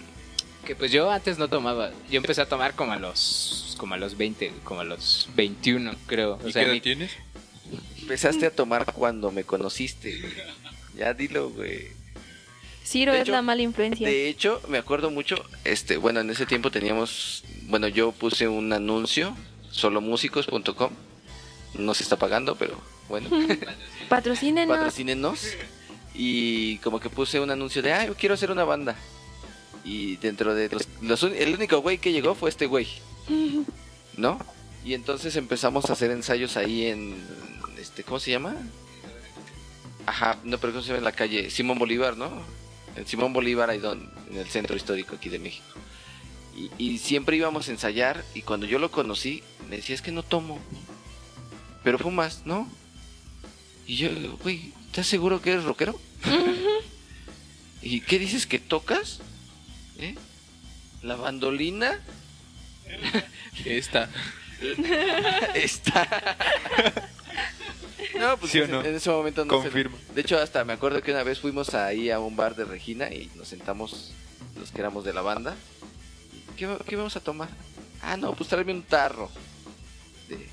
que 0.66 0.76
pues 0.76 0.92
yo 0.92 1.10
antes 1.10 1.38
no 1.38 1.48
tomaba. 1.48 1.92
Yo 2.10 2.18
empecé 2.18 2.42
a 2.42 2.46
tomar 2.50 2.76
como 2.76 2.92
a 2.92 2.98
los, 2.98 3.76
como 3.78 3.94
a 3.94 3.98
los 3.98 4.18
20, 4.18 4.52
como 4.64 4.82
a 4.82 4.84
los 4.84 5.30
21, 5.36 5.94
creo. 6.08 6.40
O 6.44 6.48
¿Y 6.48 6.52
sea, 6.52 6.62
qué 6.64 6.66
edad 6.68 6.74
mi- 6.74 6.82
tienes? 6.82 7.12
Empezaste 8.02 8.46
a 8.48 8.52
tomar 8.52 8.86
cuando 8.92 9.32
me 9.32 9.44
conociste, 9.46 10.20
güey. 10.20 10.34
Ya 10.98 11.14
dilo, 11.14 11.50
güey. 11.52 11.88
Ciro 12.84 13.14
de 13.14 13.20
es 13.20 13.24
hecho- 13.24 13.32
la 13.32 13.42
mala 13.42 13.62
influencia. 13.62 14.06
De 14.06 14.28
hecho, 14.28 14.62
me 14.68 14.78
acuerdo 14.78 15.10
mucho, 15.10 15.46
este, 15.64 15.96
bueno, 15.96 16.20
en 16.20 16.30
ese 16.30 16.46
tiempo 16.46 16.70
teníamos, 16.72 17.46
bueno, 17.64 17.88
yo 17.88 18.12
puse 18.12 18.50
un 18.50 18.74
anuncio, 18.74 19.38
solomúsicos.com. 19.72 20.92
No 21.76 21.94
se 21.94 22.04
está 22.04 22.18
pagando, 22.18 22.56
pero 22.56 22.78
bueno, 23.10 23.30
Patrocínenos. 24.10 24.78
patrocínenos. 24.78 25.48
Y 26.14 26.78
como 26.80 27.00
que 27.00 27.10
puse 27.10 27.40
un 27.40 27.50
anuncio 27.52 27.82
de, 27.82 27.94
ah, 27.94 28.06
yo 28.06 28.16
quiero 28.16 28.36
hacer 28.36 28.52
una 28.52 28.66
banda. 28.66 28.96
Y 29.86 30.18
dentro 30.18 30.54
de 30.54 30.70
los, 30.70 30.88
los 31.02 31.24
el 31.24 31.54
único 31.56 31.80
güey 31.82 31.98
que 31.98 32.12
llegó 32.12 32.36
fue 32.36 32.50
este 32.50 32.68
güey, 32.68 32.88
¿no? 34.18 34.38
Y 34.86 34.94
entonces 34.94 35.36
empezamos 35.38 35.90
a 35.90 35.94
hacer 35.94 36.12
ensayos 36.12 36.58
ahí 36.58 36.86
en, 36.88 37.16
este, 37.80 38.04
¿cómo 38.04 38.20
se 38.20 38.32
llama? 38.32 38.56
Ajá, 40.06 40.38
no, 40.44 40.58
pero 40.58 40.74
¿cómo 40.74 40.82
se 40.84 40.90
llama 40.90 41.00
en 41.00 41.04
la 41.06 41.12
calle? 41.14 41.50
Simón 41.50 41.80
Bolívar, 41.80 42.18
¿no? 42.18 42.30
En 42.96 43.08
Simón 43.08 43.32
Bolívar, 43.34 43.70
ahí 43.70 43.80
don, 43.80 44.12
en 44.30 44.38
el 44.38 44.48
centro 44.50 44.76
histórico 44.76 45.16
aquí 45.16 45.30
de 45.30 45.40
México. 45.40 45.66
Y, 46.56 46.70
y 46.78 46.98
siempre 46.98 47.38
íbamos 47.38 47.68
a 47.68 47.72
ensayar 47.72 48.24
y 48.36 48.42
cuando 48.42 48.66
yo 48.66 48.78
lo 48.80 48.92
conocí, 48.92 49.44
me 49.70 49.78
decía, 49.78 49.96
es 49.96 50.02
que 50.02 50.12
no 50.12 50.24
tomo. 50.24 50.60
Pero 51.84 51.98
fumas, 51.98 52.42
¿no? 52.46 52.70
Y 53.88 53.96
yo, 53.96 54.10
güey, 54.44 54.74
¿estás 54.88 55.08
seguro 55.08 55.42
que 55.42 55.52
eres 55.54 55.64
rockero? 55.64 56.00
¿Y 57.82 58.02
qué 58.02 58.20
dices 58.20 58.46
que 58.46 58.60
tocas? 58.60 59.20
¿Eh? 59.98 60.16
¿La 61.02 61.16
bandolina? 61.16 62.00
Esta. 63.66 64.10
Está. 65.56 66.38
No, 68.20 68.38
pues 68.38 68.52
¿Sí 68.52 68.60
o 68.60 68.66
en- 68.66 68.72
no? 68.72 68.84
en 68.84 68.94
ese 68.96 69.10
momento 69.10 69.44
no 69.46 69.54
se- 69.58 69.64
Confirmo. 69.70 69.98
De 70.14 70.22
hecho, 70.22 70.38
hasta 70.38 70.64
me 70.64 70.74
acuerdo 70.74 71.02
que 71.02 71.12
una 71.12 71.24
vez 71.24 71.40
fuimos 71.40 71.74
ahí 71.74 72.12
a 72.12 72.20
un 72.20 72.36
bar 72.36 72.56
de 72.56 72.66
Regina 72.66 73.10
y 73.12 73.32
nos 73.36 73.48
sentamos 73.48 74.12
los 74.60 74.72
que 74.72 74.80
éramos 74.82 75.04
de 75.06 75.14
la 75.14 75.22
banda. 75.22 75.56
¿Qué, 76.58 76.66
va- 76.68 76.80
qué 76.88 76.96
vamos 76.96 77.16
a 77.16 77.20
tomar? 77.20 77.50
Ah, 78.02 78.18
no, 78.18 78.34
pues 78.34 78.50
tráeme 78.50 78.74
un 78.74 78.84
tarro. 78.84 79.30
De- 80.28 80.48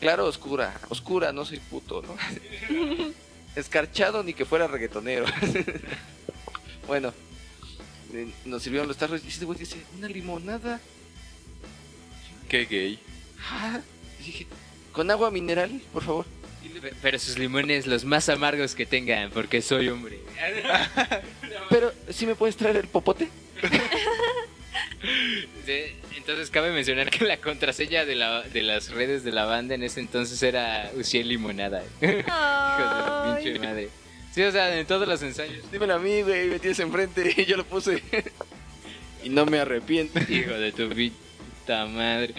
claro, 0.00 0.26
oscura. 0.26 0.78
Oscura, 0.88 1.32
no 1.32 1.44
soy 1.44 1.58
puto, 1.58 2.02
¿no? 2.02 2.16
Escarchado 3.56 4.22
ni 4.22 4.34
que 4.34 4.44
fuera 4.44 4.66
reggaetonero. 4.66 5.26
bueno, 6.86 7.12
nos 8.44 8.62
sirvieron 8.62 8.88
los 8.88 8.96
tarros 8.96 9.22
y 9.24 9.28
este 9.28 9.44
güey 9.44 9.58
dice, 9.58 9.76
una 9.96 10.08
limonada. 10.08 10.80
Qué 12.48 12.64
gay. 12.66 12.98
Ah, 13.50 13.80
dije, 14.24 14.46
con 14.92 15.10
agua 15.10 15.30
mineral, 15.30 15.80
por 15.92 16.02
favor. 16.04 16.26
Pero 17.02 17.18
sus 17.18 17.38
limones 17.38 17.86
los 17.86 18.04
más 18.04 18.28
amargos 18.28 18.74
que 18.74 18.86
tengan, 18.86 19.30
porque 19.30 19.62
soy 19.62 19.88
hombre. 19.88 20.18
Pero, 21.70 21.92
¿sí 22.10 22.26
me 22.26 22.34
puedes 22.34 22.56
traer 22.56 22.76
el 22.76 22.88
popote? 22.88 23.28
Entonces 26.16 26.50
cabe 26.50 26.72
mencionar 26.72 27.10
que 27.10 27.24
la 27.24 27.36
contraseña 27.38 28.04
de, 28.04 28.14
la, 28.14 28.42
de 28.42 28.62
las 28.62 28.90
redes 28.90 29.24
de 29.24 29.32
la 29.32 29.44
banda 29.44 29.74
en 29.74 29.82
ese 29.82 30.00
entonces 30.00 30.42
era 30.42 30.90
Uciel 30.94 31.28
Limonada. 31.28 31.82
Hijo 32.00 33.34
de 33.34 33.42
pinche 33.42 33.58
madre. 33.58 33.88
Sí, 34.34 34.42
o 34.42 34.50
sea, 34.50 34.76
en 34.76 34.86
todos 34.86 35.06
los 35.06 35.22
ensayos. 35.22 35.70
Dímelo 35.70 35.94
a 35.94 35.98
mí, 35.98 36.22
güey, 36.22 36.48
me 36.48 36.58
tienes 36.58 36.80
enfrente 36.80 37.34
y 37.36 37.44
yo 37.44 37.56
lo 37.56 37.64
puse. 37.64 38.02
y 39.22 39.28
no 39.28 39.46
me 39.46 39.58
arrepiento. 39.60 40.18
Hijo 40.28 40.54
de 40.54 40.72
tu 40.72 40.88
puta 40.88 41.86
madre. 41.86 42.34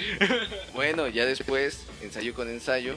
Bueno, 0.74 1.08
ya 1.08 1.26
después, 1.26 1.86
ensayo 2.02 2.34
con 2.34 2.50
ensayo, 2.50 2.96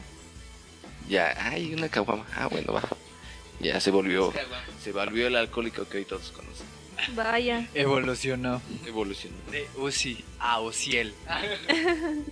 Ya, 1.09 1.35
ay, 1.38 1.74
una 1.74 1.88
caguama. 1.88 2.26
Ah, 2.35 2.46
bueno, 2.46 2.72
va. 2.72 2.83
Ya 3.61 3.81
se 3.81 3.90
volvió, 3.90 4.33
se 4.83 4.92
volvió 4.92 5.26
el 5.26 5.37
alcohólico 5.37 5.88
que 5.88 5.98
hoy 5.98 6.04
todos 6.04 6.31
conocen. 6.31 6.66
Vaya. 7.14 7.66
Evolucionó. 7.74 8.61
Evolucionó. 8.87 9.37
De 9.50 9.66
Uzi 9.76 10.24
a 10.38 10.61
Uziel. 10.61 11.14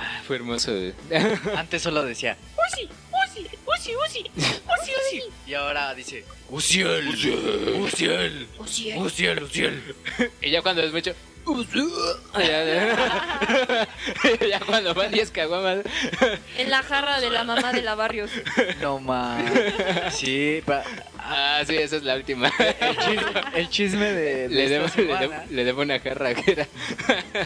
Ah, 0.00 0.22
fue 0.24 0.36
hermoso. 0.36 0.70
güey. 0.72 0.92
Antes 1.56 1.82
solo 1.82 2.04
decía 2.04 2.36
Uzi, 2.72 2.84
Uzi, 2.84 3.48
Uzi, 3.66 3.96
Uzi, 3.96 4.30
Uzi, 4.36 4.92
Uzi. 4.92 5.22
Y 5.44 5.54
ahora 5.54 5.92
dice 5.92 6.24
Uziel, 6.50 7.08
Uziel, 7.08 8.46
Uziel, 8.60 8.96
Uziel, 9.02 9.42
Uziel. 9.42 9.82
Y 10.40 10.50
ya 10.52 10.62
cuando 10.62 10.82
es 10.82 10.92
mucho. 10.92 11.14
ya, 14.48 14.60
cuando 14.66 14.94
van 14.94 15.10
10 15.10 15.30
caguamas. 15.30 15.78
En 16.56 16.70
la 16.70 16.82
jarra 16.82 17.20
de 17.20 17.30
la 17.30 17.44
mamá 17.44 17.72
de 17.72 17.82
la 17.82 17.94
Barrios. 17.94 18.30
No 18.80 18.98
más. 18.98 19.42
Sí, 20.12 20.62
pa- 20.64 20.84
Ah, 21.30 21.62
sí, 21.66 21.76
esa 21.76 21.96
es 21.96 22.04
la 22.04 22.16
última. 22.16 22.50
el 22.80 22.96
chisme, 22.98 23.32
el 23.54 23.68
chisme 23.68 24.12
de, 24.12 24.48
de 24.48 24.50
Le 24.54 24.76
esta 24.76 24.96
debo, 25.02 25.12
le, 25.12 25.18
debo, 25.18 25.34
le 25.50 25.64
debo 25.64 25.82
una 25.82 26.00
jarra 26.00 26.34
que 26.34 26.52
era. 26.52 26.66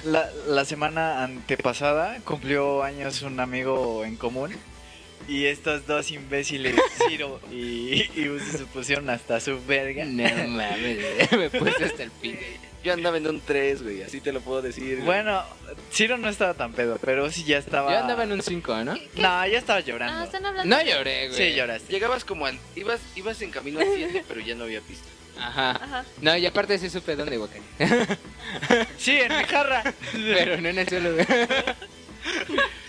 La, 0.05 0.31
la 0.47 0.65
semana 0.65 1.25
antepasada 1.25 2.19
cumplió 2.25 2.83
años 2.85 3.23
un 3.23 3.41
amigo 3.41 4.05
en 4.05 4.17
común. 4.17 4.53
Y 5.29 5.47
estos 5.47 5.87
dos 5.87 6.11
imbéciles, 6.11 6.75
Ciro 7.09 7.41
y, 7.51 8.09
y 8.21 8.29
Uzi, 8.29 8.59
se 8.59 8.65
pusieron 8.67 9.09
hasta 9.11 9.41
su 9.41 9.61
verga. 9.67 10.05
No 10.05 10.23
mames, 10.49 10.99
me 11.33 11.51
puse 11.51 11.85
hasta 11.85 12.03
el 12.05 12.11
pin. 12.11 12.39
Yo 12.83 12.93
andaba 12.93 13.17
en 13.17 13.27
un 13.29 13.41
3, 13.41 13.83
güey, 13.83 14.03
así 14.03 14.21
te 14.21 14.33
lo 14.33 14.41
puedo 14.41 14.61
decir. 14.63 14.95
güey. 14.97 15.05
Bueno, 15.07 15.43
Ciro 15.93 16.19
no 16.19 16.29
estaba 16.29 16.55
tan 16.55 16.73
pedo, 16.73 16.99
pero 17.01 17.31
sí 17.31 17.45
ya 17.45 17.59
estaba. 17.59 17.93
Yo 17.93 17.99
andaba 17.99 18.25
en 18.25 18.33
un 18.33 18.43
5, 18.43 18.77
¿no? 18.85 18.95
No, 18.95 19.47
ya 19.47 19.59
estaba 19.59 19.79
Ah, 19.79 19.83
llorando. 19.83 20.25
están 20.25 20.45
hablando. 20.47 20.77
No 20.77 20.83
lloré, 20.83 21.29
güey. 21.29 21.39
Sí, 21.51 21.55
lloraste. 21.55 21.93
Llegabas 21.93 22.25
como 22.25 22.47
al. 22.47 22.59
Ibas, 22.75 23.01
ibas 23.15 23.41
en 23.43 23.51
camino 23.51 23.79
al 23.81 23.87
7, 23.95 24.25
pero 24.27 24.41
ya 24.41 24.55
no 24.55 24.65
había 24.65 24.81
pista. 24.81 25.07
Ajá. 25.39 25.71
Ajá. 25.83 26.05
No, 26.21 26.37
y 26.37 26.45
aparte 26.45 26.79
sí 26.79 26.91
supe 26.91 27.17
dónde 27.17 27.37
guacareé. 27.39 27.63
Sí, 28.99 29.19
en 29.19 29.37
mi 29.37 29.45
jarra. 29.45 29.83
Pero 30.13 30.61
no 30.61 30.69
en 30.69 30.79
el 30.79 30.89
suelo, 30.89 31.15
güey. 31.15 31.27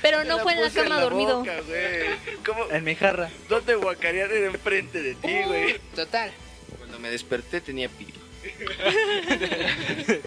Pero 0.02 0.24
no 0.26 0.40
fue 0.40 0.54
en 0.54 0.62
la 0.62 0.70
cama 0.70 1.00
dormido. 1.00 1.40
boca, 1.40 1.54
güey. 1.68 2.38
¿Cómo? 2.46 2.70
En 2.72 2.84
mi 2.84 2.96
jarra. 2.96 3.30
¿Dónde 3.48 3.76
guacarear 3.76 4.32
enfrente 4.34 5.02
de 5.02 5.16
ti, 5.16 5.34
güey? 5.48 5.80
Total. 5.96 6.32
Cuando 6.80 7.00
me 7.00 7.10
desperté 7.10 7.62
tenía 7.62 7.88
pito. 7.90 8.20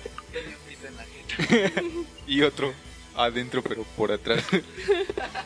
Y 2.27 2.43
otro 2.43 2.73
adentro, 3.15 3.63
pero 3.63 3.83
por 3.97 4.13
atrás. 4.13 4.45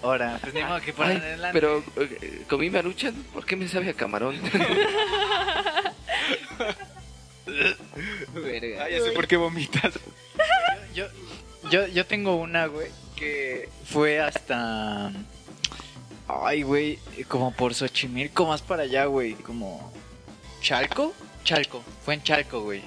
Ahora, 0.03 0.39
pues 0.41 0.55
ni 0.55 0.63
modo 0.63 0.81
que 0.81 0.93
por 0.93 1.07
Ay, 1.07 1.17
adelante. 1.17 1.59
pero 1.61 1.85
eh, 1.97 2.45
comí 2.49 2.71
maruchan, 2.71 3.15
¿por 3.33 3.45
qué 3.45 3.57
me 3.57 3.69
sabe 3.69 3.91
a 3.91 3.95
camarón? 3.95 4.41
Verga. 8.35 8.85
Ah, 8.85 8.91
ya 8.91 9.03
sé 9.03 9.13
por 9.13 9.27
qué 9.27 9.37
vomitas. 9.37 9.99
Yo, 10.95 11.07
yo, 11.71 11.87
yo 11.89 12.07
tengo 12.07 12.37
una, 12.37 12.67
güey, 12.67 12.89
que 13.17 13.69
fue 13.85 14.21
hasta. 14.21 15.13
Ay, 16.29 16.63
güey, 16.63 16.99
como 17.29 17.53
por 17.53 17.75
Xochimilco, 17.75 18.47
más 18.47 18.63
para 18.63 18.85
allá, 18.85 19.07
güey, 19.07 19.35
como. 19.35 19.93
¿Chalco? 20.61 21.13
Chalco, 21.45 21.83
fue 22.05 22.15
en 22.15 22.23
Chalco, 22.23 22.63
güey. 22.63 22.83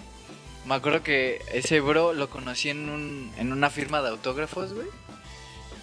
Me 0.66 0.76
acuerdo 0.76 1.04
que 1.04 1.42
ese 1.52 1.82
bro 1.82 2.14
lo 2.14 2.30
conocí 2.30 2.70
en, 2.70 2.90
un, 2.90 3.32
en 3.38 3.52
una 3.52 3.70
firma 3.70 4.02
de 4.02 4.10
autógrafos, 4.10 4.74
güey. 4.74 4.88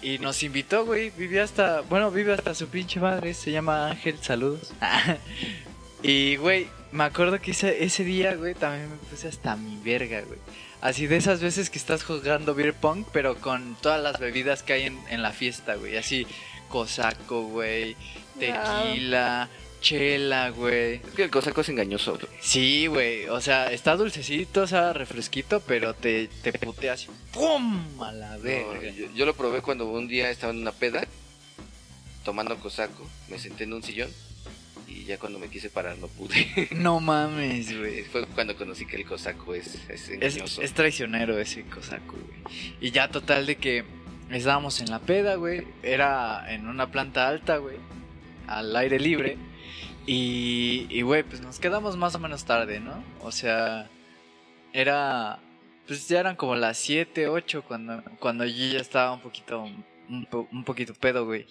Y 0.01 0.17
nos 0.17 0.41
invitó, 0.41 0.85
güey. 0.85 1.11
Vivía 1.11 1.43
hasta. 1.43 1.81
Bueno, 1.81 2.09
vive 2.09 2.33
hasta 2.33 2.55
su 2.55 2.67
pinche 2.67 2.99
madre. 2.99 3.33
Se 3.35 3.51
llama 3.51 3.91
Ángel, 3.91 4.17
saludos. 4.21 4.73
y, 6.03 6.37
güey, 6.37 6.67
me 6.91 7.03
acuerdo 7.03 7.39
que 7.39 7.51
ese, 7.51 7.83
ese 7.83 8.03
día, 8.03 8.35
güey, 8.35 8.55
también 8.55 8.89
me 8.89 8.97
puse 8.97 9.27
hasta 9.27 9.55
mi 9.55 9.77
verga, 9.77 10.21
güey. 10.21 10.39
Así 10.81 11.05
de 11.05 11.17
esas 11.17 11.41
veces 11.41 11.69
que 11.69 11.77
estás 11.77 12.03
jugando 12.03 12.55
beer 12.55 12.73
pong, 12.73 13.05
pero 13.13 13.35
con 13.35 13.75
todas 13.75 14.01
las 14.01 14.19
bebidas 14.19 14.63
que 14.63 14.73
hay 14.73 14.83
en, 14.87 14.99
en 15.09 15.21
la 15.21 15.31
fiesta, 15.31 15.75
güey. 15.75 15.95
Así, 15.97 16.25
cosaco, 16.69 17.43
güey. 17.43 17.95
Tequila, 18.39 19.47
chela, 19.81 20.49
güey. 20.51 20.95
Es 20.95 21.13
que 21.15 21.23
el 21.23 21.29
cosaco 21.31 21.61
es 21.61 21.69
engañoso, 21.69 22.13
güey. 22.13 22.27
Sí, 22.39 22.87
güey. 22.87 23.27
O 23.27 23.41
sea, 23.41 23.71
está 23.73 23.95
dulcecito, 23.97 24.61
o 24.61 24.67
sea, 24.67 24.93
refresquito, 24.93 25.59
pero 25.67 25.93
te, 25.93 26.27
te 26.43 26.53
putea 26.53 26.93
así. 26.93 27.07
¡Pum! 27.33 28.01
A 28.01 28.11
la 28.13 28.37
No, 28.37 28.43
verga. 28.43 28.89
yo, 28.91 29.07
yo 29.13 29.25
lo 29.25 29.33
probé 29.35 29.61
cuando 29.61 29.87
un 29.89 30.07
día 30.07 30.29
estaba 30.29 30.53
en 30.53 30.59
una 30.59 30.71
peda, 30.71 31.05
tomando 32.23 32.55
cosaco, 32.57 33.07
me 33.29 33.39
senté 33.39 33.63
en 33.63 33.73
un 33.73 33.83
sillón 33.83 34.09
y 34.87 35.05
ya 35.05 35.17
cuando 35.17 35.39
me 35.39 35.47
quise 35.47 35.69
parar 35.69 35.97
no 35.97 36.07
pude. 36.07 36.69
No 36.75 36.99
mames, 36.99 37.77
güey. 37.77 38.03
Fue 38.03 38.25
cuando 38.27 38.55
conocí 38.55 38.85
que 38.85 38.97
el 38.97 39.05
cosaco 39.05 39.55
es, 39.55 39.75
es 39.89 39.89
Es, 39.89 40.09
engañoso. 40.09 40.61
es 40.61 40.73
traicionero 40.73 41.39
ese 41.39 41.63
cosaco, 41.63 42.13
güey. 42.17 42.55
Y 42.81 42.91
ya 42.91 43.07
total 43.09 43.45
de 43.45 43.55
que 43.55 43.83
estábamos 44.29 44.79
en 44.81 44.89
la 44.91 44.99
peda, 44.99 45.35
güey. 45.35 45.63
Era 45.81 46.45
en 46.53 46.67
una 46.67 46.91
planta 46.91 47.27
alta, 47.27 47.57
güey. 47.57 47.77
Al 48.47 48.75
aire 48.75 48.99
libre. 48.99 49.37
Y, 50.05 50.87
y, 50.89 51.01
güey, 51.03 51.23
pues 51.23 51.41
nos 51.41 51.59
quedamos 51.59 51.95
más 51.97 52.15
o 52.15 52.19
menos 52.19 52.45
tarde, 52.45 52.79
¿no? 52.79 53.03
O 53.21 53.31
sea, 53.31 53.87
era... 54.73 55.39
Pues 55.87 56.07
ya 56.07 56.19
eran 56.21 56.35
como 56.35 56.55
las 56.55 56.77
7, 56.77 57.27
8 57.27 57.63
cuando, 57.67 58.01
cuando 58.19 58.45
yo 58.45 58.73
ya 58.73 58.79
estaba 58.79 59.11
un 59.13 59.19
poquito, 59.19 59.61
un, 60.09 60.25
po- 60.25 60.47
un 60.51 60.63
poquito 60.63 60.93
pedo, 60.93 61.25
güey. 61.25 61.45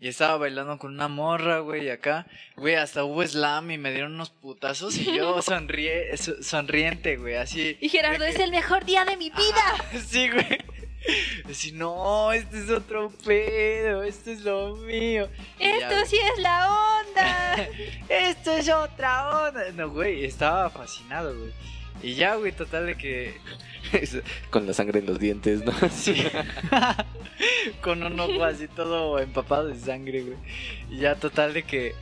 Y 0.00 0.08
estaba 0.08 0.36
bailando 0.38 0.78
con 0.78 0.92
una 0.94 1.08
morra, 1.08 1.60
güey, 1.60 1.88
acá. 1.90 2.26
Güey, 2.56 2.74
hasta 2.74 3.04
hubo 3.04 3.22
slam 3.26 3.70
y 3.70 3.78
me 3.78 3.92
dieron 3.92 4.14
unos 4.14 4.30
putazos 4.30 4.96
y 4.98 5.04
yo 5.16 5.40
sonríe, 5.42 6.16
so- 6.16 6.42
sonriente, 6.42 7.16
güey, 7.16 7.36
así. 7.36 7.76
Y 7.80 7.88
Gerardo, 7.88 8.24
es 8.24 8.38
el 8.38 8.50
mejor 8.50 8.84
día 8.84 9.04
de 9.04 9.16
mi 9.16 9.30
vida. 9.30 9.74
Sí, 10.06 10.28
güey. 10.30 10.46
Decir, 11.46 11.74
no, 11.74 12.32
este 12.32 12.62
es 12.62 12.70
otro 12.70 13.10
pedo, 13.24 14.02
esto 14.02 14.30
es 14.30 14.42
lo 14.42 14.76
mío. 14.76 15.28
Ya, 15.58 15.70
Esto 15.70 15.94
sí 16.06 16.16
es 16.16 16.42
la 16.42 17.00
onda. 17.00 17.68
Esto 18.08 18.52
es 18.52 18.68
otra 18.68 19.46
onda. 19.46 19.70
No, 19.72 19.90
güey, 19.90 20.24
estaba 20.24 20.68
fascinado, 20.70 21.36
güey. 21.36 21.52
Y 22.02 22.14
ya, 22.14 22.36
güey, 22.36 22.52
total 22.52 22.86
de 22.86 22.96
que. 22.96 23.40
Con 24.50 24.66
la 24.66 24.72
sangre 24.72 25.00
en 25.00 25.06
los 25.06 25.18
dientes, 25.18 25.64
¿no? 25.64 25.72
Sí. 25.90 26.24
Con 27.82 28.02
un 28.02 28.18
ojo 28.18 28.44
así 28.44 28.68
todo 28.68 29.18
empapado 29.18 29.68
de 29.68 29.78
sangre, 29.78 30.22
güey. 30.22 30.38
Y 30.90 30.98
ya, 30.98 31.14
total 31.16 31.54
de 31.54 31.62
que. 31.62 31.94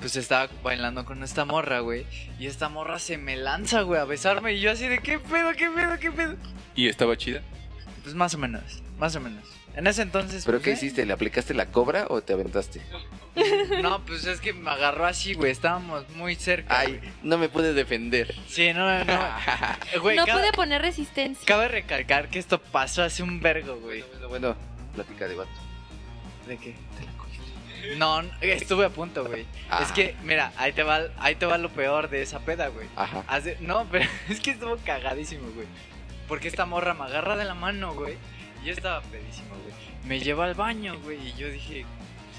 Pues 0.00 0.16
estaba 0.16 0.50
bailando 0.62 1.04
con 1.04 1.22
esta 1.22 1.44
morra, 1.44 1.80
güey. 1.80 2.04
Y 2.38 2.46
esta 2.46 2.68
morra 2.68 2.98
se 2.98 3.16
me 3.16 3.36
lanza, 3.36 3.82
güey, 3.82 4.00
a 4.00 4.04
besarme. 4.04 4.54
Y 4.54 4.60
yo 4.60 4.72
así 4.72 4.88
de, 4.88 4.98
¿qué 4.98 5.18
pedo, 5.18 5.52
qué 5.56 5.70
pedo, 5.70 5.98
qué 5.98 6.10
pedo? 6.10 6.36
¿Y 6.74 6.88
estaba 6.88 7.16
chida? 7.16 7.42
Pues 8.04 8.14
más 8.14 8.34
o 8.34 8.38
menos, 8.38 8.62
más 8.98 9.16
o 9.16 9.20
menos. 9.20 9.42
En 9.74 9.86
ese 9.88 10.02
entonces. 10.02 10.44
¿Pero 10.44 10.58
pues, 10.58 10.64
qué 10.64 10.70
eh, 10.70 10.74
hiciste? 10.74 11.04
¿Le 11.06 11.12
aplicaste 11.12 11.54
la 11.54 11.66
cobra 11.66 12.06
o 12.08 12.22
te 12.22 12.32
aventaste? 12.32 12.80
No, 13.82 14.00
pues 14.04 14.24
es 14.26 14.40
que 14.40 14.52
me 14.52 14.70
agarró 14.70 15.06
así, 15.06 15.34
güey. 15.34 15.50
Estábamos 15.50 16.08
muy 16.10 16.36
cerca. 16.36 16.78
Ay, 16.78 16.98
güey. 16.98 17.10
no 17.24 17.36
me 17.36 17.48
pude 17.48 17.74
defender. 17.74 18.32
Sí, 18.46 18.72
no, 18.72 19.04
no. 19.04 19.18
Güey, 20.00 20.16
no 20.16 20.24
cabe, 20.24 20.40
pude 20.40 20.52
poner 20.52 20.80
resistencia. 20.80 21.44
cabe 21.44 21.66
recalcar 21.66 22.28
que 22.28 22.38
esto 22.38 22.60
pasó 22.62 23.02
hace 23.02 23.24
un 23.24 23.40
vergo, 23.40 23.76
güey. 23.80 24.02
Bueno, 24.12 24.28
bueno, 24.28 24.56
plática 24.94 25.26
de 25.26 25.34
vato. 25.34 25.50
¿De 26.46 26.56
qué? 26.58 26.76
No, 27.96 28.22
no, 28.22 28.30
estuve 28.40 28.86
a 28.86 28.90
punto, 28.90 29.24
güey. 29.24 29.46
Ah. 29.68 29.82
Es 29.82 29.92
que, 29.92 30.14
mira, 30.22 30.52
ahí 30.56 30.72
te 30.72 30.82
va, 30.82 31.02
ahí 31.18 31.34
te 31.34 31.46
va 31.46 31.58
lo 31.58 31.70
peor 31.70 32.08
de 32.08 32.22
esa 32.22 32.40
peda, 32.40 32.68
güey. 32.68 32.86
Ajá. 32.96 33.24
Hace- 33.26 33.58
no, 33.60 33.86
pero 33.90 34.08
es 34.28 34.40
que 34.40 34.52
estuvo 34.52 34.76
cagadísimo, 34.78 35.48
güey. 35.50 35.66
Porque 36.28 36.48
esta 36.48 36.66
morra 36.66 36.94
me 36.94 37.04
agarra 37.04 37.36
de 37.36 37.44
la 37.44 37.54
mano, 37.54 37.94
güey. 37.94 38.16
Y 38.62 38.66
yo 38.66 38.72
estaba 38.72 39.00
pedísimo, 39.02 39.54
güey. 39.62 39.74
Me 40.06 40.20
lleva 40.20 40.44
al 40.44 40.54
baño, 40.54 40.98
güey. 41.00 41.28
Y 41.28 41.34
yo 41.34 41.48
dije, 41.48 41.84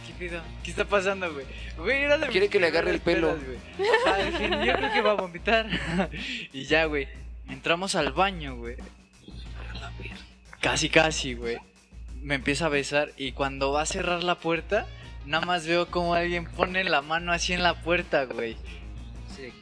¿qué 0.07 0.13
pedo? 0.13 0.41
¿Qué 0.63 0.71
está 0.71 0.85
pasando, 0.85 1.31
güey? 1.33 1.45
Güey, 1.77 2.03
era 2.03 2.17
de 2.17 2.27
Quiere 2.27 2.49
que 2.49 2.59
le 2.59 2.67
agarre 2.67 2.91
el 2.91 3.01
pelo. 3.01 3.35
dije, 3.35 4.49
yo 4.65 4.73
creo 4.73 4.93
que 4.93 5.01
va 5.01 5.11
a 5.11 5.15
vomitar. 5.15 5.67
y 6.53 6.65
ya, 6.65 6.85
güey. 6.85 7.07
Entramos 7.49 7.95
al 7.95 8.11
baño, 8.11 8.55
güey. 8.57 8.75
Casi, 10.61 10.89
casi, 10.89 11.35
güey. 11.35 11.57
Me 12.21 12.35
empieza 12.35 12.65
a 12.65 12.69
besar 12.69 13.11
y 13.17 13.33
cuando 13.33 13.71
va 13.71 13.83
a 13.83 13.85
cerrar 13.85 14.23
la 14.23 14.35
puerta, 14.35 14.87
nada 15.27 15.45
más 15.45 15.67
veo 15.67 15.91
como 15.91 16.15
alguien 16.15 16.45
pone 16.45 16.83
la 16.83 17.03
mano 17.03 17.31
así 17.31 17.53
en 17.53 17.61
la 17.61 17.81
puerta, 17.83 18.25
güey. 18.25 18.57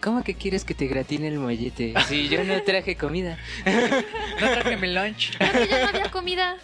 ¿Cómo 0.02 0.24
que 0.24 0.36
quieres 0.36 0.66
que 0.66 0.74
te 0.74 0.88
gratine 0.88 1.28
el 1.28 1.40
mollete? 1.40 1.94
Si 2.08 2.28
yo 2.30 2.44
no 2.44 2.62
traje 2.64 2.96
comida. 2.96 3.38
No 4.42 4.50
traje 4.52 4.78
mi 4.78 4.92
lunch. 4.94 5.38
Creo 5.38 5.52
que 5.54 5.68
ya 5.68 5.82
no 5.84 5.88
había 5.90 6.12
comida. 6.12 6.58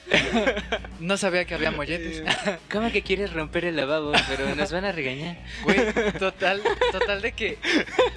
No 1.00 1.18
sabía 1.18 1.46
que 1.46 1.54
había 1.54 1.72
molletes. 1.72 2.24
¿Cómo 2.72 2.92
que 2.92 3.04
quieres 3.04 3.32
romper 3.32 3.66
el 3.66 3.76
lavabo? 3.76 4.12
Pero 4.28 4.54
nos 4.56 4.72
van 4.72 4.86
a 4.86 4.92
regañar. 4.92 5.38
Güey, 5.64 5.94
total, 6.20 6.62
total 6.92 7.22
de 7.22 7.32
que 7.34 7.58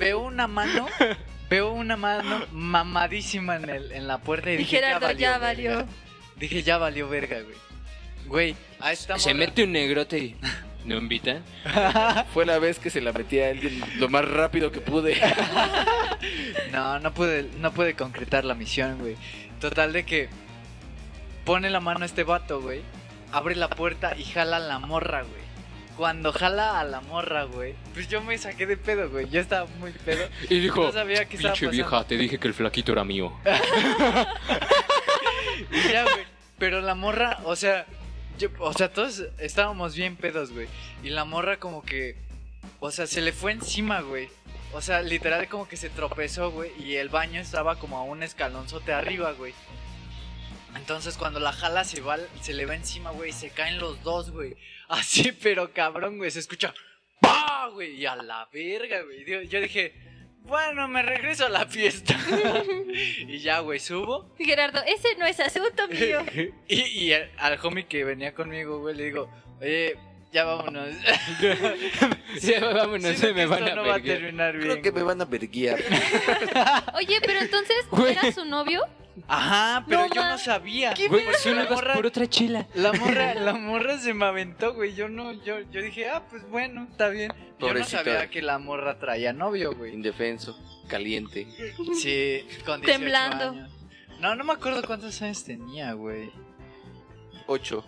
veo 0.01 0.21
una 0.21 0.49
mano, 0.49 0.89
veo 1.51 1.73
una 1.73 1.97
mano 1.97 2.47
mamadísima 2.51 3.57
en, 3.57 3.69
el, 3.69 3.93
en 3.93 4.09
la 4.09 4.19
puerta 4.19 4.51
y 4.51 4.55
Y 4.55 4.57
dije, 4.59 4.77
Gerardo, 4.79 5.11
ya 5.13 5.39
verga". 5.39 5.47
valió. 5.47 5.87
Dije, 6.37 6.63
ya 6.63 6.79
valió 6.79 7.09
verga, 7.09 7.41
güey. 7.43 7.57
Güey, 8.27 8.57
a 8.81 8.93
esta 8.93 9.19
Se 9.19 9.35
morra- 9.35 9.47
mete 9.47 9.65
un 9.65 9.73
negrote 9.73 10.19
y... 10.19 10.37
¿No 10.85 10.97
invitan? 10.97 11.43
Fue 12.35 12.45
la 12.45 12.59
vez 12.59 12.79
que 12.79 12.91
se 12.91 13.01
la 13.01 13.13
metí 13.13 13.41
a 13.41 13.51
alguien 13.51 13.81
lo 13.99 14.09
más 14.09 14.27
rápido 14.29 14.73
que 14.73 14.81
pude. 14.81 15.17
No, 16.71 17.01
no 17.01 17.13
pude, 17.13 17.51
no 17.59 17.73
pude 17.73 17.95
concretar 17.95 18.45
la 18.45 18.55
misión, 18.55 18.99
güey. 18.99 19.17
Total 19.61 19.93
de 19.93 20.05
que 20.05 20.29
pone 21.45 21.69
la 21.69 21.81
mano 21.81 22.03
a 22.05 22.07
este 22.07 22.23
vato, 22.23 22.63
güey. 22.63 22.81
Abre 23.33 23.57
la 23.57 23.69
puerta 23.69 24.17
y 24.17 24.25
jala 24.25 24.57
a 24.59 24.61
la 24.61 24.79
morra, 24.79 25.23
güey. 25.23 25.43
Cuando 25.97 26.33
jala 26.33 26.79
a 26.81 26.85
la 26.85 27.01
morra, 27.01 27.43
güey, 27.45 27.75
pues 27.93 28.09
yo 28.09 28.23
me 28.23 28.39
saqué 28.39 28.67
de 28.67 28.77
pedo, 28.77 29.11
güey. 29.11 29.29
Yo 29.29 29.41
estaba 29.41 29.67
muy 29.81 29.91
pedo. 29.91 30.27
Y 30.49 30.61
dijo, 30.61 30.85
No 30.85 30.93
sabía 30.93 31.25
qué 31.27 31.37
estaba 31.37 31.55
pinche 31.55 31.69
vieja, 31.69 32.05
te 32.05 32.17
dije 32.17 32.39
que 32.39 32.49
el 32.49 32.55
flaquito 32.55 32.93
era 32.93 33.05
mío. 33.05 33.33
Y 35.71 35.93
ya, 35.93 36.05
güey. 36.05 36.25
Pero 36.59 36.81
la 36.81 36.95
morra, 36.95 37.39
o 37.45 37.57
sea, 37.57 37.87
o 38.59 38.73
sea, 38.73 38.93
todos 38.93 39.25
estábamos 39.39 39.95
bien 39.95 40.17
pedos, 40.17 40.53
güey. 40.53 40.69
Y 41.03 41.11
la 41.11 41.25
morra 41.25 41.59
como 41.59 41.83
que, 41.83 42.17
o 42.81 42.91
sea, 42.91 43.07
se 43.07 43.21
le 43.21 43.33
fue 43.33 43.53
encima, 43.53 44.01
güey. 44.01 44.29
O 44.73 44.81
sea, 44.81 45.03
literal 45.03 45.49
como 45.49 45.69
que 45.69 45.77
se 45.77 45.91
tropezó, 45.91 46.51
güey. 46.51 46.71
Y 46.83 46.97
el 46.97 47.09
baño 47.09 47.41
estaba 47.41 47.79
como 47.79 47.99
a 47.99 48.03
un 48.03 48.23
escalonzote 48.23 48.93
arriba, 48.93 49.33
güey. 49.33 49.55
Entonces 50.75 51.19
cuando 51.19 51.39
la 51.39 51.53
jala 51.53 51.85
se 51.85 52.01
va, 52.01 52.17
se 52.41 52.55
le 52.55 52.65
va 52.65 52.75
encima, 52.75 53.11
güey. 53.11 53.31
Y 53.31 53.35
se 53.35 53.51
caen 53.51 53.79
los 53.79 54.03
dos, 54.03 54.31
güey. 54.31 54.57
Así, 54.89 55.33
pero 55.33 55.73
cabrón, 55.73 56.19
güey. 56.19 56.31
Se 56.31 56.39
escucha, 56.39 56.75
¡pah! 57.21 57.69
güey. 57.73 58.01
Y 58.01 58.07
a 58.07 58.17
la 58.17 58.49
verga, 58.53 59.03
güey. 59.03 59.49
Yo 59.49 59.61
dije, 59.61 59.95
bueno, 60.45 60.89
me 60.89 61.03
regreso 61.03 61.47
a 61.47 61.49
la 61.49 61.67
fiesta. 61.67 62.15
y 63.27 63.39
ya, 63.39 63.61
güey, 63.61 63.81
subo. 63.81 64.29
Gerardo, 64.39 64.81
ese 64.87 65.17
no 65.17 65.27
es 65.27 65.41
asunto 65.41 65.89
mío. 65.89 66.25
Y, 66.69 66.81
y 66.81 67.13
al, 67.13 67.31
al 67.39 67.59
homie 67.63 67.87
que 67.87 68.05
venía 68.05 68.35
conmigo, 68.35 68.81
güey, 68.81 68.95
le 68.97 69.05
digo, 69.05 69.31
oye, 69.61 69.97
ya 70.33 70.45
vámonos. 70.45 70.89
Sí, 72.41 72.55
vámonos, 72.61 73.19
Siento 73.19 73.35
me 73.35 73.45
van 73.47 73.65
a 73.65 73.75
no 73.75 73.85
va 73.85 73.97
a 73.97 74.03
terminar 74.03 74.57
bien. 74.57 74.71
Creo 74.71 74.83
que 74.83 74.93
me 74.93 75.03
van 75.03 75.21
a 75.21 75.27
verguiar. 75.27 75.79
Oye, 76.95 77.21
pero 77.21 77.41
entonces. 77.41 77.77
¿era 78.09 78.33
su 78.33 78.47
novio? 78.47 78.87
Ajá, 79.29 79.85
pero 79.87 80.07
No 80.09 80.15
yo 80.15 80.25
no 80.25 80.39
sabía. 80.39 80.95
Güey, 80.95 81.09
Porque 81.25 81.39
tú 81.43 81.51
no 81.51 81.65
la 81.65 81.71
morra, 81.71 81.95
por 81.95 82.07
otra 82.07 82.27
chila. 82.29 82.67
la 82.75 82.93
morra, 82.93 83.35
la 83.35 83.53
morra 83.55 83.99
se 83.99 84.15
me 84.15 84.25
aventó, 84.25 84.75
güey. 84.75 84.95
Yo 84.95 85.09
no, 85.09 85.33
yo, 85.45 85.61
yo 85.71 85.83
dije, 85.83 86.09
ah, 86.09 86.23
pues 86.31 86.49
bueno, 86.49 86.87
está 86.91 87.09
bien. 87.09 87.31
Yo 87.31 87.37
no 87.69 87.75
Pobrecito. 87.75 87.99
sabía 88.05 88.31
que 88.31 88.41
la 88.43 88.59
morra 88.59 88.99
traía 88.99 89.33
novio, 89.33 89.75
güey. 89.75 89.93
Indefenso, 89.93 90.59
caliente. 90.89 91.47
Sí, 92.01 92.45
con 92.65 92.81
18 92.81 92.85
Temblando. 92.99 93.51
años. 93.51 93.71
No, 94.21 94.35
no 94.35 94.45
me 94.45 94.53
acuerdo 94.53 94.83
cuántos 94.87 95.21
años 95.23 95.45
tenía, 95.45 95.93
güey. 95.93 96.31
Ocho. 97.47 97.85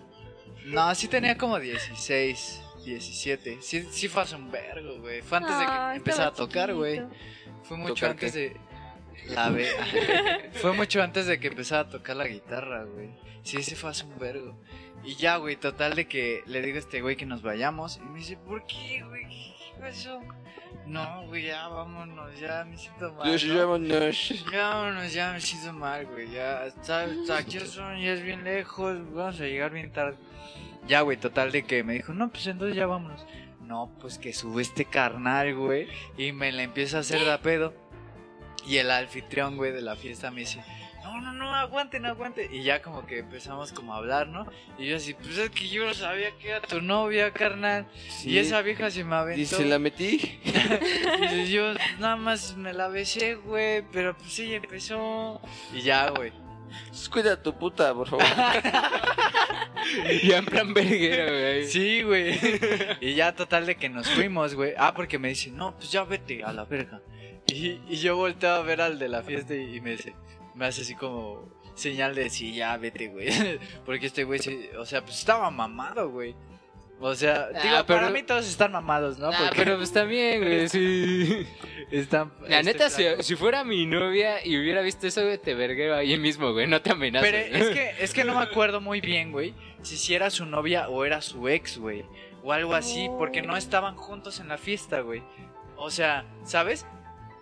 No, 0.67 0.95
sí 0.95 1.09
tenía 1.09 1.37
como 1.39 1.59
16, 1.59 2.61
17. 2.85 3.59
Sí, 3.61 3.87
sí 3.91 4.09
fue 4.09 4.23
hace 4.23 4.35
un 4.37 4.51
vergo, 4.51 4.99
güey. 5.01 5.23
Fue 5.23 5.39
antes 5.39 5.59
de 5.59 5.65
que 5.65 5.71
Ay, 5.73 5.97
empezara 5.99 6.29
a 6.29 6.33
tocar, 6.33 6.75
güey. 6.75 6.99
chiquito. 6.99 7.15
Fue 7.65 7.77
mucho 7.79 7.95
¿Tocar 7.95 8.11
antes 8.11 8.33
qué? 8.33 8.39
de. 8.39 8.57
La 9.31 9.51
ve. 9.51 9.69
fue 10.55 10.73
mucho 10.73 11.03
antes 11.03 11.27
de 11.27 11.39
que 11.41 11.49
empezara 11.49 11.83
a 11.83 11.89
tocar 11.89 12.17
la 12.17 12.27
guitarra, 12.27 12.85
güey. 12.85 13.11
Sí, 13.43 13.59
ese 13.59 13.77
fue 13.77 13.91
hace 13.91 14.05
un 14.05 14.19
vergo. 14.19 14.57
Y 15.05 15.17
ya, 15.17 15.37
güey, 15.37 15.57
total 15.57 15.95
de 15.95 16.07
que 16.09 16.43
le 16.47 16.63
digo 16.63 16.77
a 16.77 16.81
este 16.81 17.03
güey 17.03 17.17
que 17.17 17.27
nos 17.27 17.43
vayamos. 17.43 17.99
Y 17.99 18.01
me 18.09 18.19
dice, 18.21 18.37
¿por 18.39 18.65
qué, 18.67 19.03
güey? 19.07 19.25
¿Qué 19.29 19.81
pasó? 19.81 20.21
No, 20.87 21.27
güey, 21.29 21.45
ya 21.47 21.69
vámonos, 21.69 22.39
ya 22.39 22.65
me 22.65 22.77
siento 22.77 23.13
mal. 23.13 23.29
Dios, 23.29 23.45
¿no? 23.45 23.59
vámonos. 23.59 24.45
Ya 24.53 24.69
vámonos, 24.69 25.13
ya 25.13 25.33
me 25.33 25.41
siento 25.41 25.73
mal, 25.73 26.07
güey. 26.07 26.31
Ya, 26.31 26.67
está, 26.67 27.05
está- 27.05 27.39
aquí 27.39 27.59
son, 27.61 28.01
ya 28.01 28.13
es 28.13 28.23
bien 28.23 28.45
lejos. 28.45 28.99
Vamos 29.13 29.41
a 29.41 29.45
llegar 29.45 29.73
bien 29.73 29.93
tarde. 29.93 30.17
Ya, 30.87 31.01
güey, 31.03 31.17
total 31.17 31.53
de 31.53 31.65
que 31.65 31.83
me 31.83 31.95
dijo, 31.95 32.13
no, 32.13 32.31
pues 32.31 32.47
entonces 32.47 32.77
ya 32.77 32.87
vámonos. 32.87 33.25
No, 33.63 33.91
pues 34.01 34.19
que 34.19 34.35
sube 34.35 34.61
este 34.61 34.85
carnal, 34.85 35.55
güey. 35.55 35.89
Y 36.19 36.33
me 36.33 36.53
la 36.53 36.63
empieza 36.63 36.99
a 36.99 37.01
hacer 37.01 37.21
de 37.25 37.39
pedo. 37.39 37.73
Y 38.67 38.79
el 38.79 38.91
anfitrión, 38.91 39.57
güey, 39.57 39.73
de 39.73 39.83
la 39.83 39.97
fiesta 39.97 40.31
me 40.31 40.41
dice, 40.41 40.63
no, 41.03 41.21
no, 41.21 41.33
no, 41.33 41.55
aguanten, 41.55 42.07
aguanten. 42.07 42.53
Y 42.53 42.63
ya 42.63 42.81
como 42.81 43.07
que 43.07 43.19
empezamos 43.19 43.73
como 43.73 43.95
a 43.95 43.99
hablar, 43.99 44.27
¿no? 44.27 44.47
Y 44.79 44.87
yo 44.87 44.97
así, 44.97 45.13
pues 45.15 45.37
es 45.37 45.51
que 45.51 45.69
yo 45.69 45.85
no 45.85 45.93
sabía 45.93 46.31
que 46.39 46.49
era 46.49 46.61
tu 46.63 46.81
novia, 46.81 47.31
carnal. 47.31 47.87
Y 48.25 48.39
esa 48.39 48.63
vieja 48.63 48.91
se 48.91 49.05
me 49.05 49.15
aventó. 49.15 49.39
Dice, 49.39 49.65
la 49.67 49.79
metí. 49.79 50.41
Y 51.35 51.47
yo 51.51 51.75
nada 51.99 52.17
más 52.17 52.57
me 52.57 52.73
la 52.73 52.89
besé, 52.89 53.35
güey, 53.35 53.83
pero 53.93 54.17
pues 54.17 54.39
ella 54.39 54.57
empezó. 54.57 55.41
Y 55.75 55.83
ya, 55.83 56.09
güey. 56.11 56.33
Cuida 57.11 57.35
a 57.35 57.43
tu 57.43 57.57
puta, 57.57 57.93
por 57.95 58.09
favor. 58.09 58.25
Ya 60.25 60.39
en 60.39 60.47
plan 60.47 60.73
verguero, 60.73 61.31
güey. 61.31 61.67
Sí, 61.67 62.03
güey. 62.03 62.39
Y 63.01 63.15
ya 63.15 63.35
total 63.35 63.67
de 63.67 63.77
que 63.77 63.91
nos 63.91 64.09
fuimos, 64.09 64.55
güey. 64.55 64.73
Ah, 64.79 64.95
porque 64.95 65.19
me 65.19 65.29
dice, 65.29 65.51
no, 65.51 65.77
pues 65.77 65.93
ya 65.93 66.05
vete 66.05 66.43
a 66.43 66.53
la 66.53 66.65
verga. 66.65 67.03
Y, 67.47 67.81
y 67.89 67.97
yo 67.97 68.17
volteo 68.17 68.55
a 68.55 68.63
ver 68.63 68.81
al 68.81 68.99
de 68.99 69.09
la 69.09 69.23
fiesta 69.23 69.55
y, 69.55 69.77
y 69.77 69.81
me 69.81 69.91
dice, 69.93 70.15
me 70.55 70.67
hace 70.67 70.83
así 70.83 70.95
como 70.95 71.49
señal 71.75 72.15
de 72.15 72.31
sí, 72.31 72.55
ya 72.55 72.77
vete, 72.77 73.09
güey. 73.09 73.29
Porque 73.85 74.07
este 74.07 74.25
güey, 74.25 74.41
o 74.79 74.87
sea, 74.87 75.03
pues 75.05 75.19
estaba 75.19 75.51
mamado, 75.51 76.11
güey. 76.11 76.35
O 77.01 77.15
sea, 77.15 77.49
Ah, 77.55 77.61
digo, 77.63 77.77
pero- 77.87 78.01
para 78.01 78.11
mí 78.11 78.23
todos 78.23 78.49
están 78.49 78.73
mamados, 78.73 79.19
¿no? 79.19 79.29
Ah, 79.29 79.37
Porque 79.39 79.57
pero 79.57 79.77
pues 79.77 79.93
también, 79.93 80.41
güey, 80.43 80.69
sí. 80.71 81.47
están. 81.91 82.33
La 82.49 82.61
este, 82.61 82.73
neta, 82.73 82.89
si, 83.23 83.35
fuera 83.37 83.65
mi 83.65 83.85
novia 83.85 84.47
y 84.47 84.57
hubiera 84.59 84.81
visto 84.81 85.07
eso, 85.07 85.23
güey, 85.23 85.39
te 85.39 85.55
verguero 85.55 85.97
ahí 85.97 86.17
mismo, 86.19 86.53
güey, 86.53 86.67
no 86.67 86.81
te 86.81 86.93
amenazas. 86.93 87.29
Pero 87.29 87.39
es 87.65 87.71
que, 87.75 87.95
es 88.05 88.15
que 88.15 88.25
no 88.25 88.37
me 88.37 88.45
acuerdo 88.45 88.81
muy 88.81 89.01
bien, 89.01 89.33
güey, 89.33 89.55
si 89.83 89.97
si 89.97 90.15
era 90.15 90.31
su 90.31 90.47
novia 90.47 90.89
o 90.89 91.05
era 91.05 91.21
su 91.21 91.49
ex, 91.49 91.79
güey. 91.79 92.05
O 92.45 92.53
algo 92.53 92.75
así, 92.75 93.09
porque 93.19 93.41
no 93.43 93.57
estaban 93.57 93.97
juntos 93.97 94.39
en 94.39 94.49
la 94.49 94.59
fiesta, 94.59 95.01
güey. 95.01 95.23
O 95.77 95.91
sea, 95.91 96.25
¿sabes? 96.45 96.87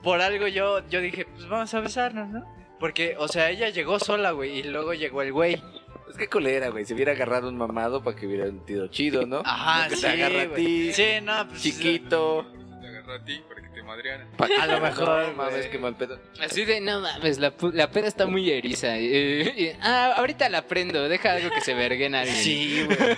Por 0.03 0.21
algo 0.21 0.49
yo, 0.49 0.87
yo 0.89 1.01
dije, 1.01 1.25
pues 1.27 1.49
vamos 1.49 1.73
a 1.75 1.81
besarnos, 1.81 2.29
¿no? 2.29 2.45
Porque, 2.81 3.15
o 3.19 3.29
sea, 3.29 3.51
ella 3.51 3.69
llegó 3.69 3.99
sola, 4.01 4.33
güey, 4.33 4.59
y 4.59 4.63
luego 4.65 4.93
llegó 4.95 5.23
el 5.23 5.33
güey. 5.33 5.63
Es 6.11 6.17
que 6.19 6.29
colera, 6.29 6.69
güey. 6.71 6.85
Se 6.85 6.95
hubiera 6.95 7.13
agarrado 7.13 7.49
un 7.49 7.57
mamado 7.57 8.03
para 8.03 8.17
que 8.17 8.27
hubiera 8.27 8.45
sentido 8.47 8.89
chido, 8.89 9.25
¿no? 9.27 9.43
Ajá, 9.45 9.89
Que 9.89 9.97
sí, 9.97 10.03
te 10.03 10.09
agarra 10.09 10.43
a 10.43 10.55
ti. 10.55 10.93
Sí, 10.93 11.05
no, 11.23 11.49
pues... 11.49 11.63
Chiquito. 11.63 12.47
Te 12.83 12.89
agarró 12.89 13.15
a 13.15 13.25
ti 13.25 13.41
para 13.49 13.63
que 13.63 13.69
te 13.69 13.83
madreara. 13.85 14.27
Pa- 14.37 14.49
A 14.61 14.67
lo 14.67 14.81
mejor, 14.83 15.29
No 15.29 15.35
mames, 15.35 15.67
qué 15.69 15.79
mal 15.79 15.97
pedo. 15.97 16.19
Así 16.41 16.65
de, 16.65 16.81
no 16.81 17.01
mames, 17.01 17.39
la, 17.39 17.57
pu- 17.57 17.73
la 17.73 17.91
peda 17.91 18.09
está 18.09 18.27
muy 18.27 18.51
eriza. 18.51 18.99
eh, 18.99 19.43
eh, 19.57 19.79
ah, 19.81 20.15
ahorita 20.17 20.49
la 20.49 20.67
prendo, 20.67 21.09
deja 21.09 21.33
algo 21.33 21.51
que 21.51 21.61
se 21.61 21.73
vergue 21.75 22.07
en 22.07 22.17
alguien. 22.17 22.37
Sí, 22.37 22.85
güey. 22.85 23.17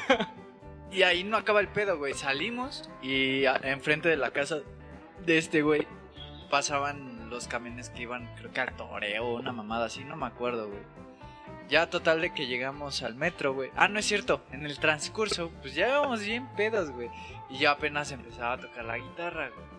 Y 0.92 1.02
ahí 1.02 1.24
no 1.24 1.36
acaba 1.38 1.60
el 1.60 1.68
pedo, 1.68 1.98
güey. 1.98 2.14
Salimos 2.14 2.88
y 3.02 3.46
a- 3.46 3.58
enfrente 3.64 4.08
de 4.08 4.16
la 4.18 4.30
casa 4.30 4.58
de 5.24 5.38
este 5.38 5.62
güey 5.62 5.86
pasaban 6.44 7.28
los 7.30 7.48
camiones 7.48 7.90
que 7.90 8.02
iban, 8.02 8.32
creo 8.36 8.52
que 8.52 8.60
al 8.60 8.76
toreo 8.76 9.34
una 9.34 9.52
mamada 9.52 9.86
así, 9.86 10.04
no 10.04 10.16
me 10.16 10.26
acuerdo, 10.26 10.68
güey. 10.68 10.82
Ya 11.68 11.88
total 11.88 12.20
de 12.20 12.32
que 12.32 12.46
llegamos 12.46 13.02
al 13.02 13.14
metro, 13.14 13.54
güey. 13.54 13.70
Ah, 13.74 13.88
no 13.88 13.98
es 13.98 14.04
cierto, 14.04 14.42
en 14.52 14.66
el 14.66 14.78
transcurso, 14.78 15.50
pues 15.62 15.74
ya 15.74 15.88
íbamos 15.88 16.20
bien 16.20 16.46
pedos, 16.56 16.90
güey. 16.90 17.10
Y 17.48 17.58
yo 17.58 17.70
apenas 17.70 18.12
empezaba 18.12 18.52
a 18.52 18.58
tocar 18.58 18.84
la 18.84 18.98
guitarra, 18.98 19.48
güey. 19.48 19.74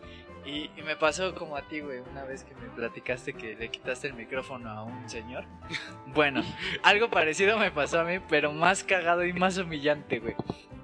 Y, 0.45 0.69
me 0.83 0.95
pasó 0.95 1.33
como 1.33 1.55
a 1.55 1.63
ti, 1.63 1.79
güey, 1.79 1.99
una 1.99 2.23
vez 2.23 2.43
que 2.43 2.53
me 2.55 2.67
platicaste 2.69 3.33
que 3.33 3.55
le 3.55 3.69
quitaste 3.69 4.07
el 4.07 4.13
micrófono 4.13 4.69
a 4.69 4.83
un 4.83 5.09
señor. 5.09 5.45
Bueno, 6.13 6.43
algo 6.83 7.09
parecido 7.09 7.57
me 7.57 7.71
pasó 7.71 7.99
a 7.99 8.03
mí, 8.03 8.19
pero 8.29 8.53
más 8.53 8.83
cagado 8.83 9.25
y 9.25 9.33
más 9.33 9.57
humillante, 9.57 10.19
güey. 10.19 10.35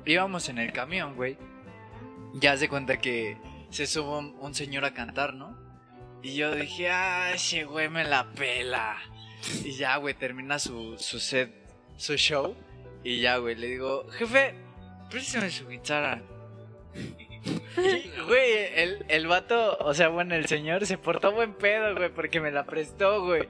Íbamos 0.05 0.49
en 0.49 0.57
el 0.57 0.73
camión, 0.73 1.15
güey. 1.15 1.37
Ya 2.33 2.57
se 2.57 2.67
cuenta 2.69 2.97
que 2.97 3.37
se 3.69 3.87
sube 3.87 4.33
un 4.39 4.53
señor 4.53 4.83
a 4.83 4.93
cantar, 4.93 5.33
¿no? 5.35 5.60
Y 6.23 6.35
yo 6.35 6.53
dije, 6.55 6.89
ah, 6.89 7.31
ese 7.33 7.63
güey 7.63 7.89
me 7.89 8.03
la 8.03 8.31
pela. 8.31 8.97
Y 9.63 9.71
ya, 9.71 9.97
güey, 9.97 10.13
termina 10.13 10.59
su, 10.59 10.97
su 10.99 11.19
set, 11.19 11.51
su 11.97 12.15
show. 12.15 12.55
Y 13.03 13.19
ya, 13.21 13.37
güey, 13.37 13.55
le 13.55 13.67
digo, 13.67 14.07
jefe, 14.11 14.53
préstame 15.09 15.49
su 15.49 15.67
guitarra. 15.67 16.21
Güey, 18.27 18.51
el, 18.75 19.05
el 19.07 19.25
vato, 19.25 19.77
o 19.79 19.93
sea, 19.95 20.09
bueno, 20.09 20.35
el 20.35 20.45
señor 20.45 20.85
se 20.85 20.99
portó 20.99 21.31
buen 21.31 21.53
pedo, 21.53 21.95
güey, 21.95 22.09
porque 22.09 22.39
me 22.39 22.51
la 22.51 22.65
prestó, 22.65 23.23
güey. 23.25 23.47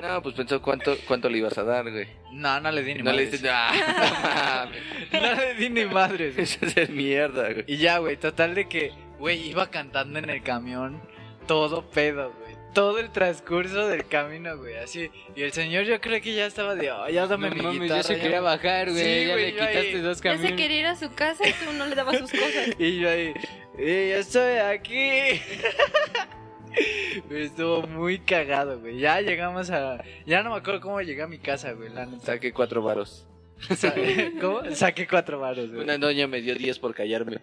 No, 0.00 0.22
pues 0.22 0.34
pensó 0.34 0.62
cuánto, 0.62 0.96
cuánto 1.06 1.28
le 1.28 1.38
ibas 1.38 1.58
a 1.58 1.64
dar, 1.64 1.90
güey. 1.90 2.06
No, 2.32 2.58
no 2.60 2.70
le 2.70 2.82
di 2.82 2.94
ni 2.94 3.02
No 3.02 3.12
le 3.12 3.26
dices, 3.26 3.42
ah, 3.50 4.68
no. 5.12 5.20
No 5.20 5.34
le 5.34 5.54
di 5.54 5.68
ni 5.68 5.84
madres. 5.84 6.34
güey. 6.34 6.44
Eso 6.44 6.58
es 6.64 6.88
mierda, 6.88 7.52
güey. 7.52 7.64
Y 7.66 7.76
ya, 7.76 7.98
güey, 7.98 8.16
total 8.16 8.54
de 8.54 8.68
que, 8.68 8.92
güey, 9.18 9.50
iba 9.50 9.70
cantando 9.70 10.18
en 10.18 10.30
el 10.30 10.42
camión 10.42 11.02
todo 11.46 11.82
pedo, 11.82 12.32
güey. 12.40 12.56
Todo 12.74 12.98
el 12.98 13.10
transcurso 13.10 13.88
del 13.88 14.06
camino, 14.06 14.58
güey, 14.58 14.76
así. 14.76 15.10
Y 15.34 15.42
el 15.42 15.52
señor 15.52 15.84
yo 15.84 15.98
creo 16.00 16.20
que 16.20 16.34
ya 16.34 16.44
estaba 16.44 16.74
de, 16.74 16.90
oh, 16.90 17.08
ya 17.08 17.22
No 17.22 17.28
dame 17.28 17.50
mi 17.50 17.62
mames, 17.62 17.80
guitarra. 17.80 18.00
ya 18.02 18.06
se 18.06 18.16
ya 18.16 18.22
quería 18.22 18.40
me-". 18.40 18.44
bajar, 18.44 18.90
güey. 18.90 19.02
Sí, 19.02 19.26
ya 19.26 19.32
güey, 19.32 19.52
le 19.52 19.52
yo 19.56 19.62
ahí- 19.62 19.68
quitaste 19.68 20.02
dos 20.02 20.16
Ya 20.18 20.22
camiones. 20.24 20.50
se 20.50 20.56
quería 20.56 20.80
ir 20.80 20.86
a 20.86 20.96
su 20.96 21.10
casa 21.14 21.48
y 21.48 21.52
tú 21.52 21.72
no 21.72 21.86
le 21.86 21.94
dabas 21.94 22.18
sus 22.18 22.30
cosas. 22.30 22.68
Y 22.78 22.98
yo 23.00 23.08
ahí, 23.08 23.32
"Eh, 23.78 24.08
ya 24.10 24.18
estoy 24.18 24.56
aquí. 24.58 25.40
Estuvo 27.30 27.86
muy 27.86 28.18
cagado, 28.18 28.78
güey. 28.78 28.98
Ya 28.98 29.20
llegamos 29.22 29.70
a... 29.70 30.02
Ya 30.26 30.42
no 30.42 30.50
me 30.50 30.56
acuerdo 30.56 30.80
cómo 30.82 31.00
llegué 31.00 31.22
a 31.22 31.26
mi 31.26 31.38
casa, 31.38 31.72
güey, 31.72 31.88
la 31.90 32.04
neta. 32.04 32.26
Saqué 32.26 32.52
cuatro 32.52 32.82
varos. 32.82 33.26
¿Cómo? 34.40 34.60
Saqué 34.74 35.06
cuatro 35.08 35.40
varos, 35.40 35.70
güey. 35.70 35.82
Una 35.84 35.96
doña 35.96 36.26
me 36.26 36.42
dio 36.42 36.54
10 36.54 36.78
por 36.78 36.94
callarme. 36.94 37.38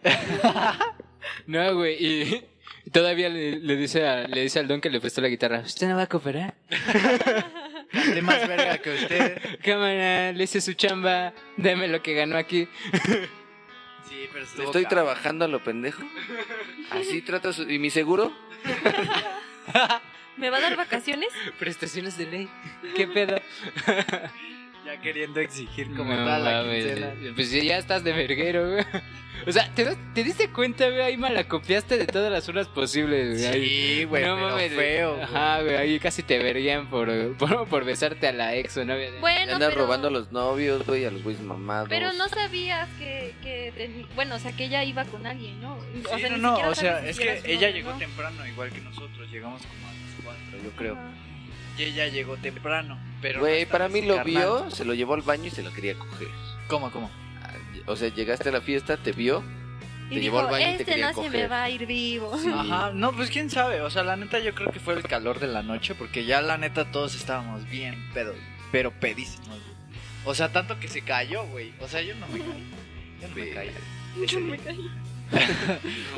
No, 1.47 1.75
güey, 1.75 1.95
y 1.99 2.21
y 2.23 2.45
todavía 2.91 3.29
le, 3.29 3.59
le 3.59 3.75
dice 3.75 4.07
a- 4.07 4.27
le 4.27 4.41
dice 4.41 4.59
al 4.59 4.67
don 4.67 4.81
que 4.81 4.89
le 4.89 4.99
prestó 4.99 5.21
la 5.21 5.27
guitarra, 5.29 5.59
¿usted 5.59 5.87
no 5.87 5.95
va 5.95 6.03
a 6.03 6.07
cooperar? 6.07 6.53
Canté 7.91 8.21
más 8.21 8.47
verga 8.47 8.77
que 8.79 8.93
usted. 8.93 9.59
Cámara, 9.63 10.31
le 10.31 10.43
hice 10.43 10.61
su 10.61 10.73
chamba, 10.73 11.33
deme 11.57 11.87
lo 11.87 12.01
que 12.01 12.13
ganó 12.15 12.37
aquí. 12.37 12.67
Sí, 14.09 14.27
pero 14.31 14.45
estuvo 14.45 14.63
Estoy 14.65 14.83
cabrón. 14.83 14.89
trabajando 14.89 15.45
a 15.45 15.47
lo 15.47 15.63
pendejo. 15.63 16.03
Así 16.91 17.21
trata 17.21 17.53
su... 17.53 17.69
¿Y 17.69 17.79
mi 17.79 17.89
seguro? 17.89 18.31
¿Me 20.37 20.49
va 20.49 20.57
a 20.57 20.61
dar 20.61 20.75
vacaciones? 20.75 21.29
Prestaciones 21.59 22.17
de 22.17 22.25
ley, 22.25 22.49
¿qué 22.95 23.07
pedo? 23.07 23.39
Ya 24.85 24.99
queriendo 25.01 25.39
exigir 25.39 25.87
como 25.95 26.13
No 26.13 26.23
toda 26.23 26.39
la 26.39 26.63
quincena. 26.63 27.13
güey. 27.19 27.33
Pues 27.33 27.51
ya 27.51 27.77
estás 27.77 28.03
de 28.03 28.11
verguero, 28.13 28.71
güey. 28.71 28.83
O 29.45 29.51
sea, 29.51 29.67
¿te, 29.75 29.83
das- 29.83 29.97
te 30.13 30.23
diste 30.23 30.47
cuenta, 30.51 30.85
güey? 30.87 31.01
Ahí 31.01 31.17
malacopiaste 31.17 31.97
de 31.97 32.05
todas 32.05 32.31
las 32.31 32.45
zonas 32.45 32.67
posibles, 32.69 33.41
güey. 33.41 33.53
Sí, 33.67 34.03
güey, 34.05 34.23
No 34.23 34.35
pero 34.35 34.47
mames, 34.51 34.71
feo. 34.71 35.11
güey. 35.15 35.23
Ajá, 35.23 35.61
güey, 35.61 35.75
ahí 35.75 35.99
casi 35.99 36.23
te 36.23 36.37
verían 36.39 36.89
por, 36.89 37.35
por, 37.35 37.67
por 37.67 37.83
besarte 37.83 38.25
a 38.27 38.31
la 38.31 38.55
ex 38.55 38.77
o 38.77 38.85
novia. 38.85 39.11
de- 39.11 39.19
Bueno, 39.19 39.53
Andas 39.55 39.71
pero, 39.71 39.81
robando 39.81 40.07
a 40.07 40.11
los 40.11 40.31
novios, 40.31 40.85
güey, 40.85 41.03
a 41.03 41.11
los 41.11 41.23
güeyes 41.23 41.41
mamados. 41.41 41.89
pero 41.89 42.13
no 42.13 42.29
sabías 42.29 42.87
que, 42.97 43.33
que 43.41 44.05
bueno, 44.15 44.35
o 44.35 44.39
sea, 44.39 44.53
que 44.53 44.65
ella 44.65 44.81
iba 44.85 45.03
con 45.03 45.25
alguien, 45.25 45.59
¿no? 45.59 45.73
O 45.75 45.83
Sí, 46.15 46.21
sea, 46.21 46.29
no, 46.29 46.37
no, 46.37 46.69
o 46.69 46.75
sea, 46.75 47.05
es 47.05 47.17
que 47.19 47.41
ella 47.43 47.53
novia, 47.67 47.71
llegó 47.71 47.91
¿no? 47.91 47.97
temprano, 47.97 48.47
igual 48.47 48.69
que 48.71 48.79
nosotros. 48.79 49.29
Llegamos 49.29 49.61
como 49.63 49.87
a 49.89 49.91
las 49.91 50.23
cuatro, 50.23 50.63
yo 50.63 50.71
creo. 50.77 50.93
Ajá. 50.93 51.11
Y 51.77 51.83
ella 51.83 52.07
llegó 52.07 52.37
temprano, 52.37 52.99
pero. 53.21 53.39
no 53.39 53.45
Güey, 53.45 53.65
para 53.65 53.89
mí 53.89 54.01
lo 54.01 54.17
carnal. 54.17 54.33
vio, 54.33 54.71
se 54.71 54.85
lo 54.85 54.93
llevó 54.93 55.15
al 55.15 55.21
baño 55.21 55.45
y 55.45 55.49
se 55.49 55.63
lo 55.63 55.71
quería 55.73 55.95
coger. 55.95 56.27
¿Cómo, 56.67 56.91
cómo? 56.91 57.09
Ah, 57.41 57.53
O 57.87 57.95
sea, 57.95 58.09
llegaste 58.09 58.49
a 58.49 58.51
la 58.51 58.61
fiesta, 58.61 58.97
te 58.97 59.11
vio. 59.11 59.43
Y 60.09 60.15
Te 60.15 60.19
dijo, 60.19 60.21
llevó 60.23 60.39
al 60.41 60.51
baño 60.51 60.65
y 60.65 60.69
te 60.69 60.71
este 60.81 60.85
quería 60.85 61.07
no 61.11 61.13
se 61.15 61.21
me 61.21 61.27
coger". 61.27 61.51
va 61.51 61.63
a 61.63 61.69
ir 61.69 61.85
vivo. 61.87 62.37
Sí. 62.37 62.49
Ajá, 62.53 62.91
no, 62.93 63.11
pues 63.13 63.29
quién 63.31 63.49
sabe. 63.49 63.81
O 63.81 63.89
sea, 63.89 64.03
la 64.03 64.15
neta, 64.15 64.37
yo 64.39 64.53
creo 64.53 64.71
que 64.71 64.79
fue 64.79 64.93
el 64.93 65.03
calor 65.03 65.39
de 65.39 65.47
la 65.47 65.63
noche, 65.63 65.95
porque 65.95 66.25
ya 66.25 66.41
la 66.41 66.57
neta 66.57 66.91
todos 66.91 67.15
estábamos 67.15 67.67
bien 67.69 67.95
pedos, 68.13 68.35
pero 68.71 68.91
pedísimos. 68.91 69.47
güey. 69.47 69.61
O 70.25 70.35
sea, 70.35 70.51
tanto 70.51 70.79
que 70.79 70.87
se 70.87 71.01
cayó, 71.01 71.45
güey. 71.47 71.73
O 71.79 71.87
sea, 71.87 72.01
yo 72.01 72.13
no 72.15 72.27
me 72.27 72.39
caí. 72.39 72.63
Yo 73.21 73.27
no 73.29 73.35
me 73.35 73.49
caí. 73.49 73.71
Yo 74.27 74.39
me 74.39 74.57
caí. 74.59 74.91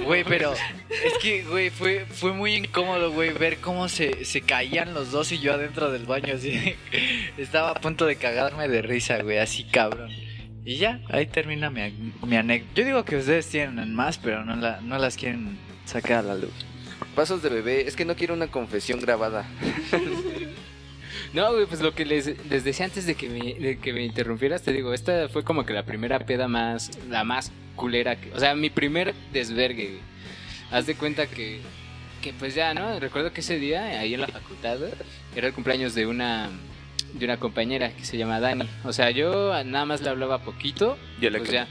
Güey, 0.06 0.24
pero 0.24 0.54
es 0.54 1.14
que, 1.22 1.44
güey, 1.44 1.70
fue, 1.70 2.06
fue 2.06 2.34
muy 2.34 2.56
incómodo, 2.56 3.12
güey, 3.12 3.32
ver 3.32 3.58
cómo 3.58 3.88
se, 3.90 4.26
se 4.26 4.42
caían 4.42 4.94
los 4.94 5.12
dos 5.12 5.32
y 5.32 5.40
yo 5.40 5.54
adentro 5.54 5.92
del 5.92 6.06
baño, 6.06 6.36
así. 6.36 6.76
Estaba 7.38 7.72
a 7.72 7.76
punto 7.76 8.06
de 8.06 8.16
cagarme 8.18 8.68
de 8.68 8.82
risa, 8.82 9.22
güey, 9.22 9.38
así 9.38 9.64
cabrón. 9.64 10.12
Y 10.64 10.78
ya, 10.78 11.00
ahí 11.10 11.28
termina 11.28 11.70
mi, 11.70 12.14
mi 12.26 12.36
anécdota. 12.36 12.74
Yo 12.76 12.86
digo 12.86 13.06
que 13.06 13.18
ustedes 13.18 13.48
tienen 13.48 13.94
más, 13.94 14.18
pero 14.18 14.44
no, 14.44 14.56
la, 14.56 14.82
no 14.82 14.98
las 14.98 15.16
quieren 15.16 15.58
sacar 15.86 16.20
a 16.20 16.24
la 16.24 16.36
luz. 16.36 16.66
Pasos 17.16 17.42
de 17.42 17.50
bebé, 17.50 17.88
es 17.88 17.96
que 17.96 18.06
no 18.06 18.16
quiero 18.16 18.34
una 18.34 18.48
confesión 18.48 19.00
grabada. 19.00 19.46
No, 21.36 21.52
güey, 21.54 21.66
pues 21.66 21.82
lo 21.82 21.94
que 21.94 22.06
les, 22.06 22.26
les 22.50 22.64
decía 22.64 22.86
antes 22.86 23.06
de 23.06 23.16
que, 23.16 23.28
me, 23.30 23.54
de 23.56 23.78
que 23.78 23.92
me 23.94 24.04
interrumpieras, 24.04 24.62
te 24.64 24.72
digo, 24.72 24.94
esta 24.94 25.28
fue 25.30 25.44
como 25.44 25.66
que 25.66 25.74
la 25.74 25.84
primera 25.84 26.20
peda 26.20 26.48
más, 26.48 26.92
la 27.10 27.24
más 27.26 27.52
culera, 27.76 28.16
que, 28.16 28.32
o 28.32 28.40
sea, 28.40 28.56
mi 28.56 28.70
primer 28.70 29.14
desvergue, 29.34 29.88
güey. 29.90 30.00
Haz 30.72 30.86
de 30.88 30.96
cuenta 30.96 31.28
que, 31.28 31.60
que 32.22 32.32
pues 32.34 32.56
ya, 32.56 32.74
¿no? 32.74 33.00
Recuerdo 33.00 33.34
que 33.34 33.42
ese 33.42 33.60
día, 33.60 34.00
ahí 34.00 34.14
en 34.14 34.22
la 34.22 34.28
facultad, 34.28 34.78
era 35.36 35.48
el 35.48 35.54
cumpleaños 35.54 35.94
de 35.94 36.08
una, 36.08 36.50
de 37.14 37.26
una 37.26 37.38
compañera 37.38 37.92
que 37.92 38.06
se 38.06 38.18
llama 38.18 38.40
Dani. 38.40 38.68
O 38.86 38.94
sea, 38.94 39.12
yo 39.12 39.52
nada 39.66 39.86
más 39.86 40.02
le 40.02 40.10
hablaba 40.10 40.40
poquito, 40.42 40.98
Ya 41.22 41.30
pues 41.32 41.50
ya, 41.52 41.68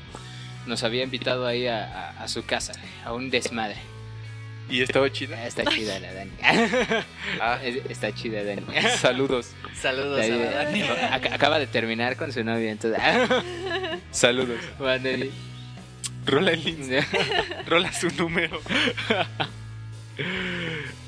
nos 0.66 0.84
había 0.84 1.02
invitado 1.04 1.46
ahí 1.46 1.66
a, 1.66 1.84
a- 1.84 2.22
a 2.24 2.28
su 2.28 2.44
casa, 2.44 2.72
a 3.04 3.12
un 3.14 3.30
desmadre. 3.30 3.76
¿Y 4.70 4.80
estaba 4.82 5.10
chida? 5.12 5.46
Está 5.46 5.64
chida 5.70 5.98
la 6.00 6.12
Dani. 6.14 6.30
Ah, 7.40 7.58
Es- 7.62 7.84
Está 7.90 8.14
chida 8.14 8.42
Dani. 8.44 8.62
saludos. 8.98 9.50
Saludos 9.74 10.20
a 10.20 10.26
la 10.28 10.50
Dani. 10.64 10.80
ac- 10.82 11.32
Acaba 11.32 11.58
de 11.58 11.66
terminar 11.66 12.16
con 12.16 12.32
su 12.32 12.42
novia, 12.44 12.70
entonces. 12.70 13.00
Saludos. 14.10 14.58
Bueno, 14.78 15.10
y- 15.10 15.30
Rola 16.26 16.52
el 16.52 16.64
link. 16.64 16.78
Rola 17.66 17.92
su 17.92 18.08
número. 18.10 18.58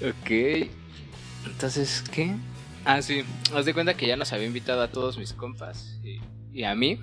ok. 0.03 0.31
Entonces, 1.47 2.05
¿qué? 2.13 2.35
Ah, 2.85 3.01
sí. 3.03 3.25
Haz 3.55 3.65
de 3.65 3.75
cuenta 3.75 3.95
que 3.97 4.07
ya 4.07 4.17
nos 4.17 4.33
había 4.33 4.47
invitado 4.47 4.83
a 4.83 4.89
todos 4.89 5.17
mis 5.19 5.33
compas 5.33 5.99
y, 6.05 6.21
y 6.53 6.65
a 6.65 6.75
mí 6.75 7.01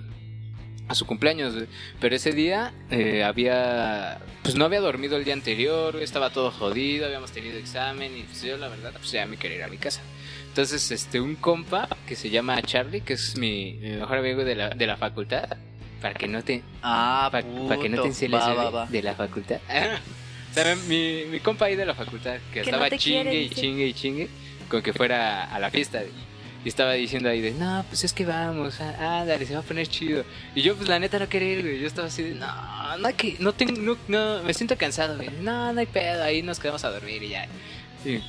a 0.88 0.94
su 0.94 1.06
cumpleaños. 1.06 1.54
güey. 1.54 1.66
Pero 2.00 2.16
ese 2.16 2.32
día 2.32 2.72
eh, 2.90 3.22
había. 3.24 4.18
Pues 4.42 4.54
no 4.56 4.64
había 4.66 4.80
dormido 4.80 5.16
el 5.16 5.24
día 5.24 5.34
anterior, 5.34 5.92
güey, 5.92 6.04
estaba 6.04 6.30
todo 6.30 6.50
jodido, 6.50 7.06
habíamos 7.06 7.32
tenido 7.32 7.58
examen 7.58 8.16
y 8.16 8.22
pues 8.22 8.42
yo, 8.42 8.56
la 8.58 8.68
verdad, 8.68 8.92
pues 8.92 9.10
ya 9.12 9.24
me 9.26 9.36
quería 9.36 9.56
ir 9.58 9.62
a 9.64 9.68
mi 9.68 9.78
casa. 9.78 10.02
Entonces, 10.48 10.90
este, 10.90 11.20
un 11.20 11.34
compa 11.36 11.88
que 12.06 12.14
se 12.14 12.30
llama 12.30 12.60
Charlie, 12.62 13.00
que 13.00 13.14
es 13.14 13.36
mi, 13.36 13.78
mi 13.80 13.90
mejor 13.92 14.18
amigo 14.18 14.44
de 14.44 14.54
la, 14.54 14.68
de 14.70 14.86
la 14.86 14.96
facultad, 14.96 15.48
para 16.00 16.14
que 16.14 16.28
no 16.28 16.42
te, 16.44 16.62
Ah, 16.82 17.28
para 17.32 17.42
que 17.80 17.88
no 17.88 18.02
te 18.02 18.08
enceles 18.08 18.38
Va, 18.40 18.54
va, 18.54 18.70
va. 18.70 18.86
de 18.86 19.02
la 19.02 19.14
facultad. 19.14 19.56
o 20.50 20.54
sea, 20.54 20.76
mi, 20.86 21.24
mi 21.30 21.40
compa 21.40 21.64
ahí 21.64 21.74
de 21.76 21.86
la 21.86 21.94
facultad, 21.94 22.36
que, 22.52 22.60
Que 22.60 22.60
estaba 22.60 22.88
no 22.88 22.96
chingue 22.98 23.22
quiere, 23.22 23.42
y 23.42 23.48
chingue 23.50 23.86
y 23.86 23.94
chingue 23.94 24.28
con 24.68 24.82
que 24.82 24.92
fuera 24.92 25.44
a 25.52 25.58
la 25.58 25.70
fiesta. 25.70 26.02
Y 26.64 26.68
estaba 26.68 26.94
diciendo 26.94 27.28
ahí 27.28 27.42
de, 27.42 27.50
no, 27.52 27.84
pues 27.88 28.04
es 28.04 28.14
que 28.14 28.24
vamos, 28.24 28.80
ah, 28.80 29.20
ándale, 29.20 29.44
se 29.44 29.52
va 29.52 29.60
a 29.60 29.62
poner 29.62 29.86
chido. 29.86 30.24
Y 30.54 30.62
yo, 30.62 30.74
pues 30.74 30.88
la 30.88 30.98
neta 30.98 31.18
no 31.18 31.28
quería 31.28 31.52
ir, 31.52 31.62
güey. 31.62 31.78
Yo 31.78 31.86
estaba 31.86 32.08
así 32.08 32.22
de, 32.22 32.34
no, 32.34 32.46
no 32.98 33.06
hay 33.06 33.14
que, 33.14 33.36
no 33.38 33.52
tengo, 33.52 33.78
no, 33.80 33.98
no, 34.08 34.42
me 34.42 34.54
siento 34.54 34.76
cansado, 34.78 35.16
güey. 35.16 35.28
No, 35.42 35.74
no 35.74 35.80
hay 35.80 35.86
pedo, 35.86 36.24
ahí 36.24 36.42
nos 36.42 36.58
quedamos 36.58 36.82
a 36.84 36.90
dormir 36.90 37.22
y 37.22 37.28
ya. 37.28 37.46
Sí, 38.02 38.22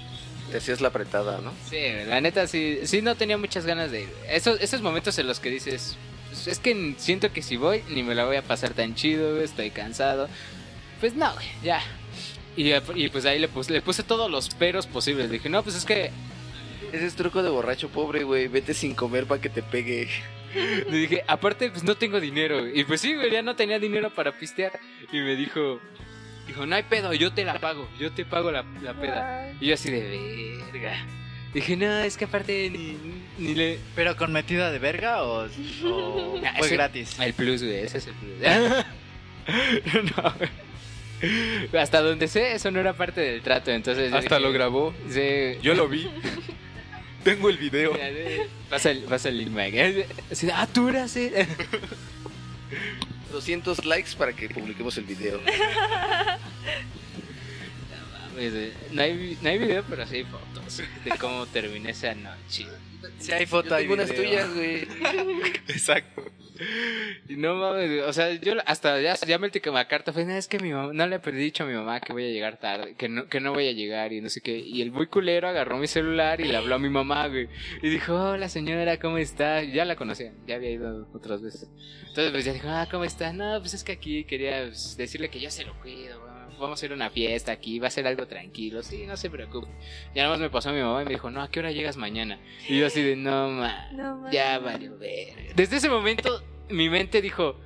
Te 0.52 0.58
hacías 0.58 0.82
la 0.82 0.90
apretada, 0.90 1.40
¿no? 1.40 1.54
sí, 1.70 1.78
la 2.08 2.20
neta 2.20 2.46
sí, 2.48 2.80
sí 2.84 3.02
no 3.02 3.16
tenía 3.16 3.38
muchas 3.38 3.66
ganas 3.66 3.92
de 3.92 4.02
ir. 4.02 4.10
Esos, 4.30 4.60
esos 4.60 4.82
momentos 4.82 5.18
en 5.18 5.28
los 5.28 5.40
que 5.40 5.50
dices, 5.50 5.96
pues, 6.28 6.48
es 6.48 6.60
que 6.60 6.96
siento 6.98 7.32
que 7.32 7.42
si 7.42 7.56
voy, 7.56 7.84
ni 7.88 8.04
me 8.04 8.16
la 8.16 8.26
voy 8.26 8.36
a 8.36 8.42
pasar 8.42 8.74
tan 8.74 8.96
chido, 8.96 9.32
güey, 9.32 9.46
estoy 9.46 9.72
cansado. 9.72 10.28
Pues 11.00 11.16
no, 11.16 11.34
güey, 11.34 11.48
ya. 11.64 11.82
Y, 12.58 12.74
y 12.74 13.10
pues 13.10 13.26
ahí 13.26 13.40
le 13.40 13.48
puse, 13.48 13.72
le 13.72 13.82
puse 13.82 14.04
todos 14.04 14.30
los 14.30 14.50
peros 14.50 14.88
posibles. 14.88 15.30
Dije, 15.32 15.48
no, 15.48 15.64
pues 15.64 15.76
es 15.78 15.86
que 15.86 16.12
Ese 16.96 17.08
es 17.08 17.16
truco 17.16 17.44
de 17.44 17.50
borracho 17.50 17.90
pobre, 17.90 18.24
güey. 18.24 18.48
Vete 18.48 18.74
sin 18.74 18.96
comer 18.96 19.26
para 19.26 19.42
que 19.42 19.50
te 19.50 19.62
pegue. 19.62 20.08
Le 20.90 20.98
dije, 20.98 21.24
aparte, 21.28 21.70
pues 21.70 21.84
no 21.84 21.96
tengo 21.96 22.22
dinero. 22.22 22.66
Y 22.70 22.86
pues 22.86 23.02
sí, 23.02 23.14
güey, 23.14 23.30
ya 23.30 23.42
no 23.42 23.58
tenía 23.58 23.80
dinero 23.80 24.10
para 24.14 24.32
pistear. 24.32 24.80
Y 25.12 25.18
me 25.18 25.36
dijo, 25.36 25.82
dijo, 26.48 26.66
no 26.66 26.74
hay 26.74 26.84
pedo, 26.84 27.14
yo 27.14 27.34
te 27.34 27.44
la 27.44 27.60
pago, 27.60 27.90
yo 28.00 28.14
te 28.14 28.24
pago 28.24 28.50
la, 28.50 28.64
la 28.82 28.94
peda. 28.94 29.52
Y 29.60 29.68
yo 29.68 29.74
así 29.74 29.92
de 29.92 30.58
verga. 30.72 31.06
Dije, 31.54 31.76
no, 31.76 32.00
es 32.00 32.16
que 32.16 32.26
aparte 32.26 32.70
ni, 32.70 32.98
ni 33.38 33.56
le... 33.56 33.80
¿Pero 33.96 34.16
con 34.16 34.32
metida 34.32 34.72
de 34.72 34.80
verga 34.80 35.24
o, 35.24 35.46
o 35.86 36.42
Ah, 36.46 36.54
fue 36.60 36.70
gratis? 36.70 37.18
El 37.20 37.34
plus, 37.34 37.62
güey, 37.62 37.80
ese 37.80 37.98
es 37.98 38.08
el 38.08 38.14
plus. 38.14 38.40
no, 40.18 40.34
güey. 40.38 41.82
Hasta 41.82 42.02
donde 42.02 42.28
sé, 42.28 42.54
eso 42.54 42.72
no 42.72 42.80
era 42.80 42.94
parte 42.94 43.22
del 43.22 43.42
trato, 43.42 43.72
entonces... 43.72 44.14
Hasta 44.14 44.36
dije, 44.36 44.40
lo 44.48 44.54
grabó. 44.54 44.94
Sí. 45.10 45.58
Yo 45.62 45.74
lo 45.76 45.90
vi. 45.90 46.10
Tengo 47.26 47.50
el 47.50 47.58
video. 47.58 47.92
Pasa 48.70 48.92
el, 48.92 49.00
pasa 49.00 49.30
el 49.30 49.40
link, 49.40 49.50
Mike. 49.50 50.08
Así 50.32 50.46
de, 50.46 50.52
ah, 50.54 50.68
tú 50.72 50.88
eras, 50.90 51.18
eh. 51.18 51.48
200 53.32 53.84
likes 53.84 54.12
para 54.16 54.32
que 54.32 54.48
publiquemos 54.48 54.96
el 55.00 55.06
video. 55.06 55.42
Güey. 55.42 55.56
No 58.92 59.02
hay, 59.02 59.38
no 59.42 59.50
hay 59.50 59.58
video, 59.58 59.84
pero 59.90 60.06
sí 60.06 60.18
hay 60.18 60.24
fotos 60.26 60.78
de 61.04 61.12
cómo 61.18 61.48
terminé 61.48 61.90
esa 61.90 62.14
noche. 62.14 62.68
Si 63.20 63.32
hay 63.32 63.46
Yo 63.48 63.58
hay 63.74 63.84
tengo 63.84 63.94
unas 63.96 64.12
video. 64.12 64.24
tuyas, 64.24 64.54
güey. 64.54 64.88
Exacto. 65.68 66.32
Y 67.28 67.38
no 67.38 67.56
mames, 67.56 68.04
o 68.04 68.14
sea, 68.14 68.34
yo 68.34 68.54
hasta 68.66 69.02
ya, 69.02 69.16
ya 69.16 69.38
me 69.40 69.50
la 69.50 69.88
carta, 69.88 70.14
fue, 70.14 70.26
"No, 70.26 70.34
es 70.34 70.48
que 70.48 70.60
mi 70.60 70.72
mamá, 70.72 70.94
no 70.94 71.08
le 71.08 71.16
he 71.16 71.32
dicho 71.32 71.64
a 71.64 71.68
mi 71.68 71.74
mamá 71.74 72.00
que 72.00 72.14
voy 72.14 72.26
a 72.26 72.30
llegar 72.30 72.58
tarde, 72.60 72.96
que 72.96 73.10
no, 73.10 73.28
que 73.28 73.40
no 73.40 73.54
voy 73.54 73.68
a 73.68 73.72
llegar 73.72 74.14
y 74.14 74.22
no 74.22 74.30
sé 74.30 74.42
qué. 74.42 74.58
Y 74.58 74.82
el 74.82 74.92
muy 74.92 75.08
culero 75.08 75.48
agarró 75.48 75.78
mi 75.78 75.88
celular 75.88 76.40
y 76.42 76.46
le 76.46 76.56
habló 76.56 76.76
a 76.76 76.80
mi 76.80 76.90
mamá, 76.90 77.28
güey. 77.28 77.48
Y 77.82 77.90
dijo, 77.90 78.14
hola 78.14 78.50
señora, 78.50 79.00
¿cómo 79.00 79.18
está? 79.18 79.64
Ya 79.64 79.86
la 79.86 79.96
conocía, 79.96 80.34
ya 80.48 80.56
había 80.56 80.72
ido 80.72 81.08
otras 81.14 81.42
veces. 81.42 81.70
Entonces 82.08 82.32
pues 82.32 82.46
ya 82.46 82.54
dijo, 82.54 82.68
ah, 82.70 82.88
¿cómo 82.90 83.04
está? 83.04 83.34
No, 83.34 83.60
pues 83.60 83.74
es 83.74 83.84
que 83.84 83.94
aquí 83.94 84.24
quería 84.26 84.66
pues, 84.68 84.96
decirle 84.98 85.30
que 85.30 85.40
yo 85.40 85.50
se 85.50 85.66
lo 85.66 85.74
cuido. 85.80 86.25
Vamos 86.60 86.82
a 86.82 86.86
ir 86.86 86.92
a 86.92 86.96
una 86.96 87.10
fiesta 87.10 87.52
aquí, 87.52 87.80
va 87.80 87.88
a 87.88 87.92
ser 87.92 88.08
algo 88.08 88.28
tranquilo, 88.28 88.84
sí, 88.84 89.06
no 89.06 89.18
se 89.18 89.30
preocupe. 89.30 89.68
Y 90.14 90.18
nada 90.18 90.30
más 90.30 90.40
me 90.40 90.50
pasó 90.50 90.70
a 90.70 90.74
mi 90.74 90.82
mamá 90.82 91.02
y 91.02 91.06
me 91.06 91.12
dijo, 91.12 91.30
no, 91.30 91.42
¿a 91.42 91.50
qué 91.50 91.60
hora 91.60 91.72
llegas 91.72 91.98
mañana? 91.98 92.40
Y 92.68 92.80
yo 92.80 92.88
así 92.88 93.02
de, 93.02 93.16
no, 93.16 93.50
ma. 93.50 93.90
No. 93.92 94.32
Ya 94.32 94.60
valió 94.60 94.98
verga. 94.98 95.54
Desde 95.56 95.78
ese 95.78 95.90
momento, 95.90 96.44
mi 96.70 96.90
mente 96.90 97.22
dijo: 97.22 97.60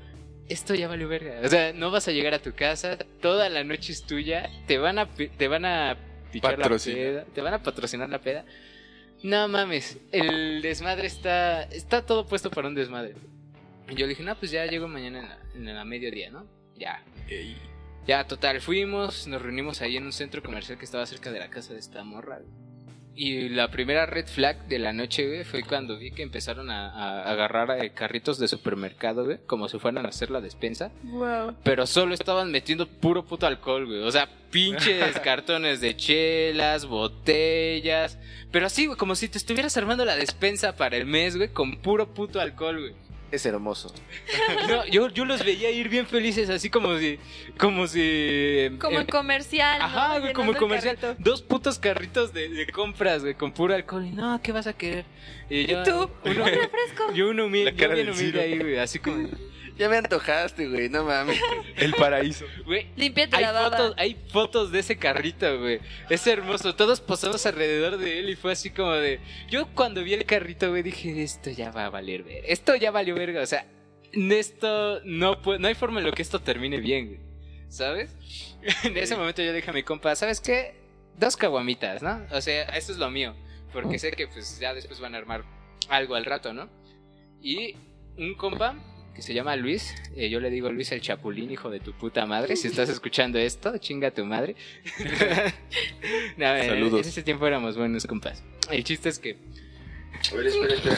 Esto 0.47 0.75
ya 0.75 0.87
valió 0.87 1.07
verga. 1.07 1.41
O 1.43 1.47
sea, 1.47 1.73
no 1.73 1.91
vas 1.91 2.07
a 2.07 2.11
llegar 2.11 2.33
a 2.33 2.39
tu 2.39 2.53
casa, 2.53 2.97
toda 3.21 3.49
la 3.49 3.63
noche 3.63 3.91
es 3.91 4.03
tuya, 4.03 4.49
te 4.67 4.77
van 4.77 4.97
a, 4.99 5.07
te 5.07 5.47
van 5.47 5.65
a 5.65 5.97
pichar 6.31 6.51
la 6.53 6.63
Patrocinar. 6.63 6.99
peda, 6.99 7.25
te 7.33 7.41
van 7.41 7.53
a 7.53 7.63
patrocinar 7.63 8.09
la 8.09 8.19
peda. 8.19 8.45
No 9.21 9.47
mames, 9.49 9.99
el 10.11 10.61
desmadre 10.61 11.07
está, 11.07 11.63
está 11.63 12.05
todo 12.05 12.25
puesto 12.25 12.49
para 12.49 12.67
un 12.67 12.75
desmadre. 12.75 13.15
Y 13.89 13.95
yo 13.95 14.05
le 14.05 14.09
dije, 14.09 14.23
no, 14.23 14.37
pues 14.37 14.51
ya 14.51 14.65
llego 14.65 14.87
mañana 14.87 15.19
en 15.19 15.63
la, 15.65 15.71
en 15.71 15.75
la 15.75 15.83
mediodía, 15.85 16.29
¿no? 16.29 16.45
Ya. 16.77 17.03
Ey, 17.27 17.57
Ya, 18.09 18.23
total, 18.23 18.59
fuimos, 18.59 19.27
nos 19.27 19.39
reunimos 19.39 19.83
ahí 19.83 19.95
en 19.95 20.03
un 20.03 20.13
centro 20.13 20.41
comercial 20.41 20.79
que 20.79 20.85
estaba 20.85 21.05
cerca 21.05 21.31
de 21.31 21.37
la 21.37 21.51
casa 21.51 21.73
de 21.73 21.79
esta 21.79 22.03
morra. 22.03 22.39
Y 23.13 23.49
la 23.49 23.69
primera 23.69 24.07
red 24.07 24.25
flag 24.25 24.67
de 24.67 24.79
la 24.79 24.93
noche, 24.93 25.27
güey, 25.27 25.43
fue 25.43 25.61
cuando 25.61 25.95
vi 25.95 26.09
que 26.09 26.23
empezaron 26.23 26.71
a, 26.71 26.89
a 26.89 27.31
agarrar 27.31 27.69
eh, 27.69 27.91
carritos 27.91 28.39
de 28.39 28.47
supermercado, 28.47 29.25
güey, 29.25 29.37
como 29.45 29.69
si 29.69 29.77
fueran 29.77 30.07
a 30.07 30.09
hacer 30.09 30.31
la 30.31 30.41
despensa. 30.41 30.91
Wow. 31.03 31.53
Pero 31.61 31.85
solo 31.85 32.15
estaban 32.15 32.51
metiendo 32.51 32.87
puro 32.87 33.25
puto 33.25 33.45
alcohol, 33.45 33.85
güey. 33.85 34.01
O 34.01 34.09
sea, 34.09 34.27
pinches 34.49 35.19
cartones 35.23 35.79
de 35.79 35.95
chelas, 35.95 36.87
botellas. 36.87 38.17
Pero 38.51 38.65
así, 38.65 38.87
güey, 38.87 38.97
como 38.97 39.13
si 39.13 39.29
te 39.29 39.37
estuvieras 39.37 39.77
armando 39.77 40.03
la 40.03 40.15
despensa 40.15 40.75
para 40.75 40.97
el 40.97 41.05
mes, 41.05 41.37
güey, 41.37 41.49
con 41.49 41.77
puro 41.77 42.11
puto 42.11 42.41
alcohol, 42.41 42.79
güey. 42.79 43.08
Es 43.31 43.45
hermoso. 43.45 43.93
No, 44.67 44.85
yo, 44.87 45.09
yo 45.09 45.25
los 45.25 45.43
veía 45.45 45.69
ir 45.69 45.87
bien 45.89 46.07
felices, 46.07 46.49
así 46.49 46.69
como 46.69 46.97
si. 46.97 47.19
Como 47.57 47.87
si. 47.87 48.69
Como 48.79 48.95
em, 48.97 49.01
en 49.01 49.07
comercial, 49.07 49.79
¿no? 49.79 49.85
Ajá, 49.85 50.19
güey, 50.19 50.33
como 50.33 50.55
comercial. 50.55 50.97
carrito. 50.97 51.21
Dos 51.23 51.41
putos 51.41 51.77
carritos 51.77 52.33
de, 52.33 52.49
de 52.49 52.67
compras, 52.67 53.21
güey, 53.21 53.35
con 53.35 53.51
puro 53.51 53.75
alcohol. 53.75 54.05
Y 54.05 54.11
no, 54.11 54.41
¿qué 54.41 54.51
vas 54.51 54.67
a 54.67 54.73
querer? 54.73 55.05
Y 55.49 55.67
yo, 55.67 55.81
¿Y 55.81 55.83
tú? 55.83 56.09
Uno, 56.25 56.43
Un 56.43 56.49
refresco. 56.49 57.03
yo 57.13 57.29
uno 57.29 57.45
humilde, 57.45 57.71
La 57.71 57.77
cara 57.77 57.95
yo 57.95 58.03
bien 58.03 58.15
humilde 58.15 58.41
ahí, 58.41 58.57
güey, 58.57 58.77
así 58.77 58.99
como. 58.99 59.27
Ya 59.79 59.87
me 59.87 59.95
antojaste, 59.95 60.67
güey, 60.67 60.89
no 60.89 61.05
mames. 61.05 61.39
El 61.77 61.93
paraíso. 61.93 62.43
Güey, 62.65 62.87
Límpiate 62.97 63.37
hay 63.37 63.43
la 63.43 63.53
baba. 63.53 63.77
fotos, 63.77 63.93
hay 63.97 64.17
fotos 64.27 64.71
de 64.73 64.79
ese 64.79 64.97
carrito, 64.97 65.57
güey. 65.57 65.79
Es 66.09 66.27
hermoso. 66.27 66.75
Todos 66.75 66.99
posamos 66.99 67.45
alrededor 67.45 67.97
de 67.97 68.19
él 68.19 68.29
y 68.29 68.35
fue 68.35 68.51
así 68.51 68.71
como 68.71 68.91
de. 68.91 69.21
Yo 69.49 69.67
cuando 69.73 70.03
vi 70.03 70.13
el 70.13 70.25
carrito, 70.25 70.69
güey, 70.69 70.83
dije, 70.83 71.23
esto 71.23 71.49
ya 71.49 71.71
va 71.71 71.85
a 71.85 71.89
valer 71.89 72.23
ver. 72.23 72.43
Esto 72.45 72.75
ya 72.75 72.91
valió 72.91 73.15
verga. 73.15 73.41
O 73.41 73.45
sea, 73.45 73.65
esto 74.11 74.99
no 75.05 75.41
puede, 75.41 75.59
no 75.59 75.69
hay 75.69 75.75
forma 75.75 76.01
en 76.01 76.07
lo 76.07 76.11
que 76.11 76.23
esto 76.23 76.41
termine 76.41 76.79
bien, 76.81 77.07
güey. 77.07 77.19
¿Sabes? 77.69 78.13
En 78.83 78.97
ese 78.97 79.15
momento 79.15 79.41
yo 79.41 79.53
dije 79.53 79.69
a 79.69 79.73
mi 79.73 79.83
compa, 79.83 80.13
¿sabes 80.17 80.41
qué? 80.41 80.75
Dos 81.17 81.37
caguamitas, 81.37 82.03
¿no? 82.03 82.19
O 82.31 82.41
sea, 82.41 82.63
esto 82.63 82.91
es 82.91 82.97
lo 82.97 83.09
mío. 83.09 83.33
Porque 83.71 83.97
sé 83.97 84.11
que 84.11 84.27
pues 84.27 84.59
ya 84.59 84.73
después 84.73 84.99
van 84.99 85.15
a 85.15 85.19
armar 85.19 85.45
algo 85.87 86.15
al 86.15 86.25
rato, 86.25 86.51
¿no? 86.51 86.69
Y 87.41 87.77
un 88.17 88.35
compa 88.35 88.75
que 89.19 89.25
se 89.25 89.33
llama 89.33 89.55
Luis, 89.55 89.93
eh, 90.15 90.29
yo 90.29 90.39
le 90.39 90.49
digo 90.49 90.71
Luis 90.71 90.91
el 90.91 91.01
Chapulín, 91.01 91.51
hijo 91.51 91.69
de 91.69 91.79
tu 91.79 91.93
puta 91.93 92.25
madre. 92.25 92.55
Si 92.55 92.67
estás 92.67 92.89
escuchando 92.89 93.37
esto, 93.39 93.77
chinga 93.77 94.11
tu 94.11 94.25
madre. 94.25 94.55
no, 96.37 96.55
en- 96.55 96.69
Saludos. 96.69 97.01
En 97.01 97.07
ese 97.09 97.23
tiempo 97.23 97.45
éramos 97.47 97.77
buenos 97.77 98.05
compas. 98.07 98.43
El 98.69 98.83
chiste 98.83 99.09
es 99.09 99.19
que 99.19 99.37
A 100.31 100.35
ver, 100.35 100.47
espera, 100.47 100.73
espera. 100.73 100.97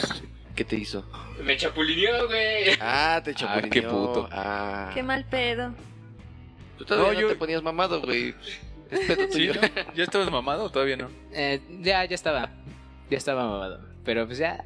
¿Qué 0.54 0.64
te 0.64 0.76
hizo? 0.76 1.04
me 1.42 1.56
chapulineó, 1.56 2.26
güey. 2.28 2.70
Ah, 2.80 3.20
te 3.24 3.30
Ah, 3.30 3.34
chapulineó. 3.34 3.70
qué 3.70 3.82
puto. 3.82 4.28
Ah. 4.30 4.90
Qué 4.94 5.02
mal 5.02 5.24
pedo. 5.24 5.74
Tú 6.78 6.84
todavía 6.84 7.08
No, 7.08 7.14
no, 7.14 7.20
yo- 7.22 7.28
te 7.28 7.36
ponías 7.36 7.62
mamado, 7.62 8.00
güey. 8.02 8.34
Es 8.90 9.00
pedo 9.00 9.22
¿Sí? 9.32 9.48
tuyo. 9.48 9.54
no? 9.54 9.94
¿Ya 9.94 10.04
estabas 10.04 10.30
mamado 10.30 10.64
o 10.64 10.70
todavía 10.70 10.96
no? 10.96 11.08
Eh, 11.32 11.60
ya, 11.80 12.04
ya 12.04 12.14
estaba. 12.14 12.50
Ya 13.10 13.16
estaba 13.18 13.44
mamado. 13.48 13.80
Pero 14.04 14.26
pues 14.26 14.38
ya. 14.38 14.64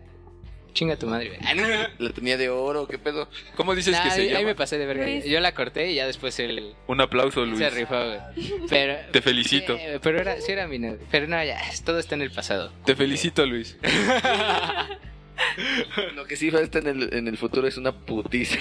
Chinga 0.77 0.97
tu 0.97 1.07
madre, 1.07 1.29
güey. 1.31 1.41
Ah. 1.43 1.89
La 1.99 2.11
tenía 2.11 2.37
de 2.37 2.51
oro, 2.51 2.87
¿qué 2.87 2.99
pedo? 2.99 3.31
¿Cómo 3.57 3.75
dices 3.75 3.95
Nah, 3.95 4.03
que 4.05 4.11
se 4.11 4.21
ahí, 4.21 4.27
ahí 4.29 4.33
llama? 4.35 4.49
me 4.49 4.55
pasé 4.55 4.77
de 4.77 4.85
verga. 4.85 5.07
Luis. 5.07 5.25
Yo 5.25 5.41
la 5.41 5.55
corté 5.55 5.91
y 5.91 5.95
ya 5.95 6.07
después 6.07 6.39
él 6.39 6.75
Un 6.87 7.01
aplauso, 7.01 7.47
Luis. 7.47 7.59
se 7.59 7.71
rifó, 7.71 7.97
güey. 7.97 8.19
Pero. 8.69 8.95
Te 9.11 9.23
felicito. 9.23 9.75
Eh, 9.75 9.99
pero 10.03 10.21
era, 10.21 10.39
sí 10.39 10.53
era 10.53 10.69
mi 10.69 10.79
novio. 10.79 10.99
Pero 11.11 11.29
no, 11.29 11.43
ya, 11.43 11.59
todo 11.83 11.99
está 11.99 12.15
en 12.15 12.21
el 12.23 12.31
pasado. 12.31 12.71
Te 12.85 12.95
felicito, 12.95 13.47
Luis. 13.47 13.79
Lo 16.15 16.27
que 16.27 16.37
sí 16.37 16.51
falta 16.51 16.79
en 16.79 16.87
el, 16.89 17.15
en 17.15 17.29
el 17.29 17.39
futuro 17.39 17.67
es 17.67 17.79
una 17.79 17.93
putiza. 17.93 18.59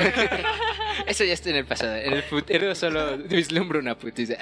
Eso 1.07 1.25
ya 1.25 1.33
está 1.33 1.49
en 1.49 1.57
el 1.57 1.65
pasado. 1.65 1.97
En 1.97 2.13
el 2.13 2.23
futuro 2.23 2.73
solo 2.75 3.17
vislumbro 3.17 3.79
una 3.79 3.97
putiza. 3.97 4.35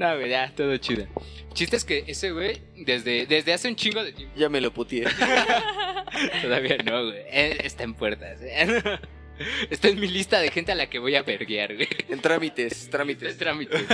No, 0.00 0.16
güey, 0.16 0.30
ya, 0.30 0.50
todo 0.56 0.74
chido. 0.78 1.06
Chiste 1.52 1.76
es 1.76 1.84
que 1.84 2.04
ese 2.06 2.30
güey, 2.30 2.62
desde, 2.74 3.26
desde 3.26 3.52
hace 3.52 3.68
un 3.68 3.76
chingo 3.76 4.02
de 4.02 4.12
tiempo. 4.12 4.34
ya 4.34 4.48
me 4.48 4.62
lo 4.62 4.72
putié. 4.72 5.04
Todavía 6.42 6.78
no, 6.78 7.04
güey. 7.04 7.18
Está 7.30 7.84
en 7.84 7.92
puertas. 7.92 8.40
eh. 8.42 8.82
Está 9.70 9.88
en 9.88 10.00
mi 10.00 10.08
lista 10.08 10.40
de 10.40 10.50
gente 10.50 10.72
a 10.72 10.74
la 10.74 10.88
que 10.88 10.98
voy 10.98 11.16
a 11.16 11.22
verguear, 11.22 11.74
güey. 11.74 11.88
En 12.08 12.18
trámites, 12.20 12.88
trámites. 12.88 13.36
trámites. 13.36 13.84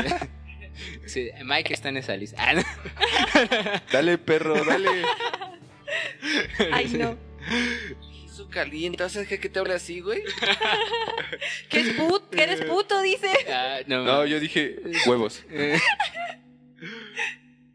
Sí, 1.07 1.31
Mike 1.43 1.73
está 1.73 1.89
en 1.89 1.97
esa 1.97 2.15
lista. 2.19 2.37
Ah, 2.39 2.53
no. 2.53 2.63
Dale, 3.91 4.19
perro, 4.19 4.63
dale. 4.63 4.91
Ay, 6.71 6.89
no. 6.89 7.17
Eso 8.37 8.51
caliente, 8.51 9.03
¿vas 9.03 9.17
a 9.17 9.21
dejar 9.21 9.41
que 9.41 9.49
te 9.49 9.59
hable 9.59 9.73
así, 9.73 10.01
güey? 10.01 10.23
Que 11.71 11.81
es 11.81 11.95
puto, 11.95 12.29
que 12.29 12.43
eres 12.43 12.67
puto, 12.67 13.01
dice. 13.01 13.31
Ah, 13.49 13.79
no, 13.87 14.05
No, 14.05 14.27
yo 14.27 14.39
dije 14.39 14.77
huevos. 15.07 15.43
Eh. 15.51 15.79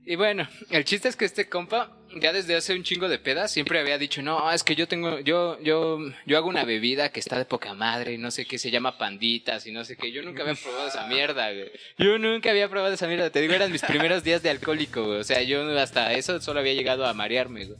Y 0.05 0.15
bueno, 0.15 0.47
el 0.69 0.85
chiste 0.85 1.09
es 1.09 1.15
que 1.15 1.25
este 1.25 1.49
compa 1.49 1.97
ya 2.15 2.31
desde 2.31 2.55
hace 2.55 2.75
un 2.75 2.83
chingo 2.83 3.09
de 3.09 3.17
pedas 3.17 3.51
siempre 3.51 3.79
había 3.79 3.97
dicho, 3.97 4.21
no, 4.21 4.51
es 4.51 4.63
que 4.63 4.75
yo 4.75 4.87
tengo, 4.87 5.19
yo, 5.21 5.59
yo, 5.61 5.97
yo 6.27 6.37
hago 6.37 6.47
una 6.47 6.63
bebida 6.63 7.09
que 7.09 7.19
está 7.19 7.39
de 7.39 7.45
poca 7.45 7.73
madre 7.73 8.13
y 8.13 8.17
no 8.19 8.29
sé 8.29 8.45
qué, 8.45 8.59
se 8.59 8.69
llama 8.69 8.99
panditas 8.99 9.65
y 9.65 9.71
no 9.71 9.83
sé 9.83 9.97
qué. 9.97 10.11
Yo 10.11 10.21
nunca 10.21 10.43
había 10.43 10.53
probado 10.53 10.87
esa 10.87 11.07
mierda, 11.07 11.51
güey. 11.51 11.71
Yo 11.97 12.19
nunca 12.19 12.51
había 12.51 12.69
probado 12.69 12.93
esa 12.93 13.07
mierda. 13.07 13.31
Te 13.31 13.41
digo, 13.41 13.55
eran 13.55 13.71
mis 13.71 13.81
primeros 13.81 14.23
días 14.23 14.43
de 14.43 14.51
alcohólico, 14.51 15.05
güey. 15.05 15.21
O 15.21 15.23
sea, 15.23 15.41
yo 15.41 15.67
hasta 15.79 16.13
eso 16.13 16.39
solo 16.39 16.59
había 16.59 16.75
llegado 16.75 17.07
a 17.07 17.15
marearme, 17.15 17.65
güey. 17.65 17.79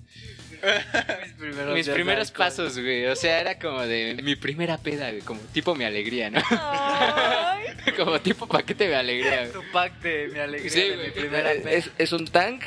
Mis 1.73 1.87
primeros, 1.89 2.29
Mis 2.29 2.31
pasos, 2.31 2.77
güey. 2.79 3.05
O 3.07 3.15
sea, 3.15 3.39
era 3.39 3.57
como 3.59 3.81
de 3.81 4.19
mi 4.23 4.35
primera 4.35 4.77
peda, 4.77 5.09
güey. 5.09 5.21
Como 5.21 5.39
tipo 5.53 5.73
mi 5.75 5.85
alegría, 5.85 6.29
¿no? 6.29 6.41
Ay. 6.51 7.65
como 7.97 8.19
tipo 8.21 8.47
paquete 8.47 8.87
de 8.87 8.95
alegría, 8.95 9.41
güey. 9.47 9.51
Tu 9.51 9.71
pack 9.71 9.99
de 10.01 10.27
mi 10.31 10.39
alegría 10.39 10.69
Sí, 10.71 10.81
de 10.81 10.95
güey. 10.95 11.07
mi 11.07 11.13
primera 11.13 11.51
Es, 11.51 11.61
peda. 11.63 11.71
es, 11.73 11.89
es 11.97 12.11
un 12.11 12.27
tank, 12.27 12.63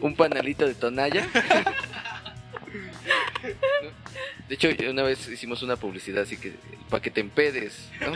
un 0.00 0.16
panalito 0.16 0.66
de 0.66 0.74
tonalla. 0.74 1.26
De 4.48 4.54
hecho, 4.56 4.68
una 4.90 5.02
vez 5.04 5.28
hicimos 5.28 5.62
una 5.62 5.76
publicidad 5.76 6.22
así 6.24 6.36
que 6.36 6.52
para 6.88 7.00
que 7.00 7.10
te 7.10 7.20
empedes, 7.20 7.88
¿no? 8.00 8.12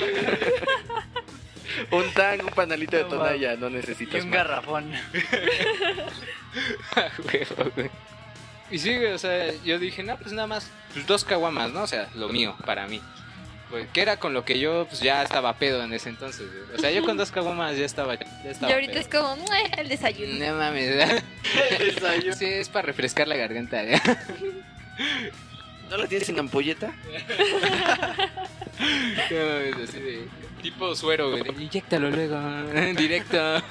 un 1.97 2.11
tank, 2.13 2.43
un 2.45 2.51
panalito 2.51 2.97
de 2.97 3.05
No 3.05 3.09
tonalla, 3.11 3.55
no 3.57 3.69
Y 3.71 3.75
necesitas 3.75 4.23
un 4.25 4.31
más. 4.31 4.39
garrafón. 4.39 4.93
Y 8.71 8.79
sí, 8.79 8.97
güey, 8.97 9.13
o 9.13 9.19
sea, 9.19 9.53
yo 9.65 9.79
dije, 9.79 10.03
no, 10.03 10.17
pues 10.17 10.33
nada 10.33 10.47
más, 10.47 10.71
pues 10.93 11.07
dos 11.07 11.25
caguamas, 11.25 11.73
¿no? 11.73 11.83
O 11.83 11.87
sea, 11.87 12.09
lo 12.15 12.29
mío, 12.29 12.57
para 12.65 12.87
mí. 12.87 13.01
Pues, 13.71 13.89
que 13.93 14.03
era 14.03 14.19
con 14.19 14.35
lo 14.35 14.45
que 14.45 14.59
yo, 14.59 14.87
pues 14.89 15.01
ya 15.01 15.23
estaba 15.23 15.55
pedo 15.55 15.83
en 15.83 15.93
ese 15.93 16.09
entonces, 16.09 16.47
güey. 16.51 16.77
O 16.77 16.81
sea, 16.81 16.91
yo 16.91 17.03
con 17.05 17.17
dos 17.17 17.31
caguamas 17.31 17.77
ya 17.77 17.85
estaba, 17.85 18.15
ya 18.19 18.51
estaba 18.51 18.71
Y 18.71 18.75
ahorita 18.75 18.93
pedo. 18.93 19.01
es 19.03 19.09
como 19.09 19.37
"Mue, 19.37 19.71
el 19.79 19.89
desayuno. 19.89 20.45
No 20.47 20.55
mames, 20.59 21.23
Sí, 22.39 22.45
es 22.45 22.69
para 22.69 22.87
refrescar 22.87 23.27
la 23.29 23.37
garganta, 23.37 23.83
güey. 23.83 24.01
¿No 25.91 25.97
la 25.97 26.07
tienes 26.07 26.29
en 26.29 26.39
ampolleta? 26.39 26.95
No 29.31 29.47
mames, 29.47 29.89
así 29.89 30.01
de, 30.01 30.29
tipo 30.63 30.95
suero, 30.95 31.31
güey. 31.31 31.43
Inyéctalo 31.65 32.11
luego, 32.11 32.39
directo. 32.97 33.63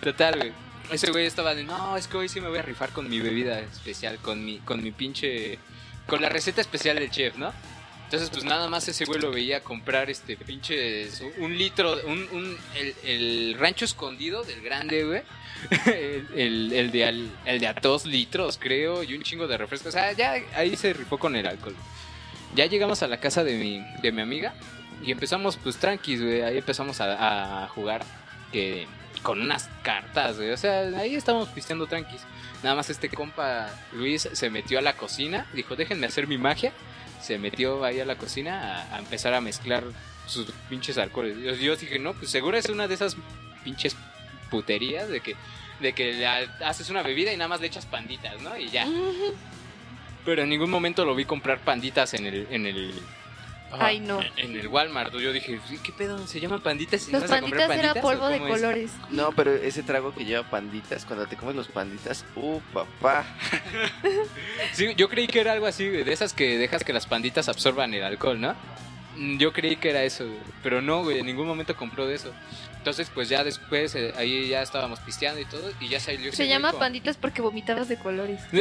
Total, 0.00 0.36
güey. 0.36 0.52
Ese 0.90 1.10
güey 1.10 1.26
estaba 1.26 1.54
de, 1.54 1.64
no, 1.64 1.96
es 1.96 2.06
que 2.08 2.16
hoy 2.16 2.28
sí 2.28 2.40
me 2.40 2.48
voy 2.48 2.58
a 2.58 2.62
rifar 2.62 2.90
con 2.90 3.08
mi 3.08 3.20
bebida 3.20 3.58
especial, 3.60 4.18
con 4.18 4.44
mi, 4.44 4.58
con 4.58 4.82
mi 4.82 4.92
pinche, 4.92 5.58
con 6.06 6.22
la 6.22 6.28
receta 6.28 6.60
especial 6.60 6.98
del 6.98 7.10
chef, 7.10 7.36
¿no? 7.36 7.52
Entonces, 8.04 8.30
pues 8.30 8.44
nada 8.44 8.68
más 8.68 8.86
ese 8.86 9.04
güey 9.04 9.20
lo 9.20 9.32
veía 9.32 9.60
comprar 9.64 10.08
este 10.10 10.36
pinche, 10.36 11.08
un 11.38 11.58
litro, 11.58 11.96
un, 12.06 12.56
el, 13.02 13.56
rancho 13.58 13.84
escondido 13.84 14.44
del 14.44 14.60
grande, 14.62 15.02
güey. 15.04 15.22
El, 15.92 16.26
el, 16.36 16.72
el 16.72 16.90
de 16.92 17.04
al- 17.04 17.30
el 17.46 17.58
de 17.58 17.66
a 17.66 17.72
dos 17.72 18.06
litros, 18.06 18.58
creo, 18.62 19.02
y 19.02 19.14
un 19.14 19.22
chingo 19.24 19.48
de 19.48 19.58
refrescos. 19.58 19.88
O 19.88 19.92
sea, 19.98 20.12
ya 20.12 20.34
ahí 20.54 20.76
se 20.76 20.92
rifó 20.92 21.18
con 21.18 21.34
el 21.34 21.46
alcohol. 21.48 21.74
Ya 22.54 22.66
llegamos 22.66 23.02
a 23.02 23.08
la 23.08 23.18
casa 23.18 23.42
de 23.42 23.54
mi, 23.58 23.84
de 24.02 24.12
mi 24.12 24.22
amiga 24.22 24.54
y 25.04 25.10
empezamos 25.10 25.56
pues 25.56 25.76
tranquis, 25.76 26.22
güey. 26.22 26.42
Ahí 26.42 26.58
empezamos 26.58 27.00
a, 27.00 27.64
a 27.64 27.68
jugar 27.70 28.04
que 28.52 28.86
con 29.26 29.40
unas 29.40 29.68
cartas, 29.82 30.36
güey. 30.36 30.50
O 30.52 30.56
sea, 30.56 30.82
ahí 30.98 31.16
estábamos 31.16 31.48
pisteando 31.48 31.88
tranquis. 31.88 32.20
Nada 32.62 32.76
más 32.76 32.90
este 32.90 33.08
compa 33.08 33.68
Luis 33.92 34.28
se 34.32 34.50
metió 34.50 34.78
a 34.78 34.82
la 34.82 34.92
cocina, 34.92 35.48
dijo, 35.52 35.74
déjenme 35.74 36.06
hacer 36.06 36.28
mi 36.28 36.38
magia. 36.38 36.72
Se 37.20 37.36
metió 37.36 37.84
ahí 37.84 37.98
a 37.98 38.04
la 38.04 38.14
cocina 38.14 38.84
a, 38.88 38.94
a 38.94 38.98
empezar 39.00 39.34
a 39.34 39.40
mezclar 39.40 39.82
sus 40.28 40.46
pinches 40.68 40.96
alcoholes. 40.96 41.38
Yo, 41.38 41.54
yo 41.56 41.74
dije, 41.74 41.98
no, 41.98 42.14
pues 42.14 42.30
seguro 42.30 42.56
es 42.56 42.68
una 42.68 42.86
de 42.86 42.94
esas 42.94 43.16
pinches 43.64 43.96
puterías 44.48 45.08
de 45.08 45.18
que, 45.18 45.34
de 45.80 45.92
que 45.92 46.12
le 46.12 46.26
haces 46.64 46.88
una 46.90 47.02
bebida 47.02 47.32
y 47.32 47.36
nada 47.36 47.48
más 47.48 47.60
le 47.60 47.66
echas 47.66 47.84
panditas, 47.84 48.40
¿no? 48.42 48.56
Y 48.56 48.68
ya. 48.68 48.86
Pero 50.24 50.42
en 50.42 50.50
ningún 50.50 50.70
momento 50.70 51.04
lo 51.04 51.16
vi 51.16 51.24
comprar 51.24 51.58
panditas 51.58 52.14
en 52.14 52.26
el, 52.26 52.46
en 52.50 52.66
el, 52.66 52.94
Ay, 53.72 54.00
no. 54.00 54.20
En 54.36 54.56
el 54.56 54.68
Walmart, 54.68 55.12
yo 55.14 55.32
dije, 55.32 55.58
"Sí, 55.68 55.78
¿qué 55.82 55.92
pedo? 55.92 56.24
¿Se 56.26 56.40
llaman 56.40 56.60
panditas? 56.62 57.08
¿Y 57.08 57.12
Los 57.12 57.22
vas 57.22 57.32
a 57.32 57.40
comprar 57.40 57.68
panditas 57.68 57.84
era 57.94 57.94
panditas 57.94 58.02
polvo 58.02 58.28
de 58.28 58.38
cómo 58.38 58.54
es?" 58.54 58.60
colores. 58.60 58.90
No, 59.10 59.32
pero 59.32 59.54
ese 59.54 59.82
trago 59.82 60.14
que 60.14 60.24
lleva 60.24 60.48
panditas, 60.48 61.04
cuando 61.04 61.26
te 61.26 61.36
comes 61.36 61.56
los 61.56 61.68
panditas, 61.68 62.24
uh, 62.36 62.60
papá. 62.72 63.26
Sí, 64.72 64.94
yo 64.96 65.08
creí 65.08 65.26
que 65.26 65.40
era 65.40 65.52
algo 65.52 65.66
así, 65.66 65.88
güey, 65.88 66.04
de 66.04 66.12
esas 66.12 66.32
que 66.32 66.58
dejas 66.58 66.84
que 66.84 66.92
las 66.92 67.06
panditas 67.06 67.48
absorban 67.48 67.92
el 67.94 68.02
alcohol, 68.04 68.40
¿no? 68.40 68.54
Mm, 69.16 69.38
Yo 69.38 69.52
creí 69.52 69.76
que 69.76 69.90
era 69.90 70.02
eso, 70.04 70.24
güey, 70.26 70.38
pero 70.62 70.80
no, 70.82 71.02
güey, 71.02 71.18
en 71.20 71.26
ningún 71.26 71.46
momento 71.46 71.74
compró 71.76 72.06
de 72.06 72.14
eso. 72.14 72.32
Entonces, 72.78 73.10
pues 73.12 73.28
ya 73.28 73.42
después, 73.42 73.94
eh, 73.96 74.12
ahí 74.16 74.48
ya 74.48 74.62
estábamos 74.62 75.00
pisteando 75.00 75.40
y 75.40 75.44
todo, 75.44 75.72
y 75.80 75.88
ya 75.88 75.98
salió 75.98 76.32
Se 76.32 76.46
llama 76.46 76.70
con- 76.70 76.78
panditas 76.80 77.16
porque 77.16 77.42
vomitabas 77.42 77.88
de 77.88 77.96
colores. 77.96 78.40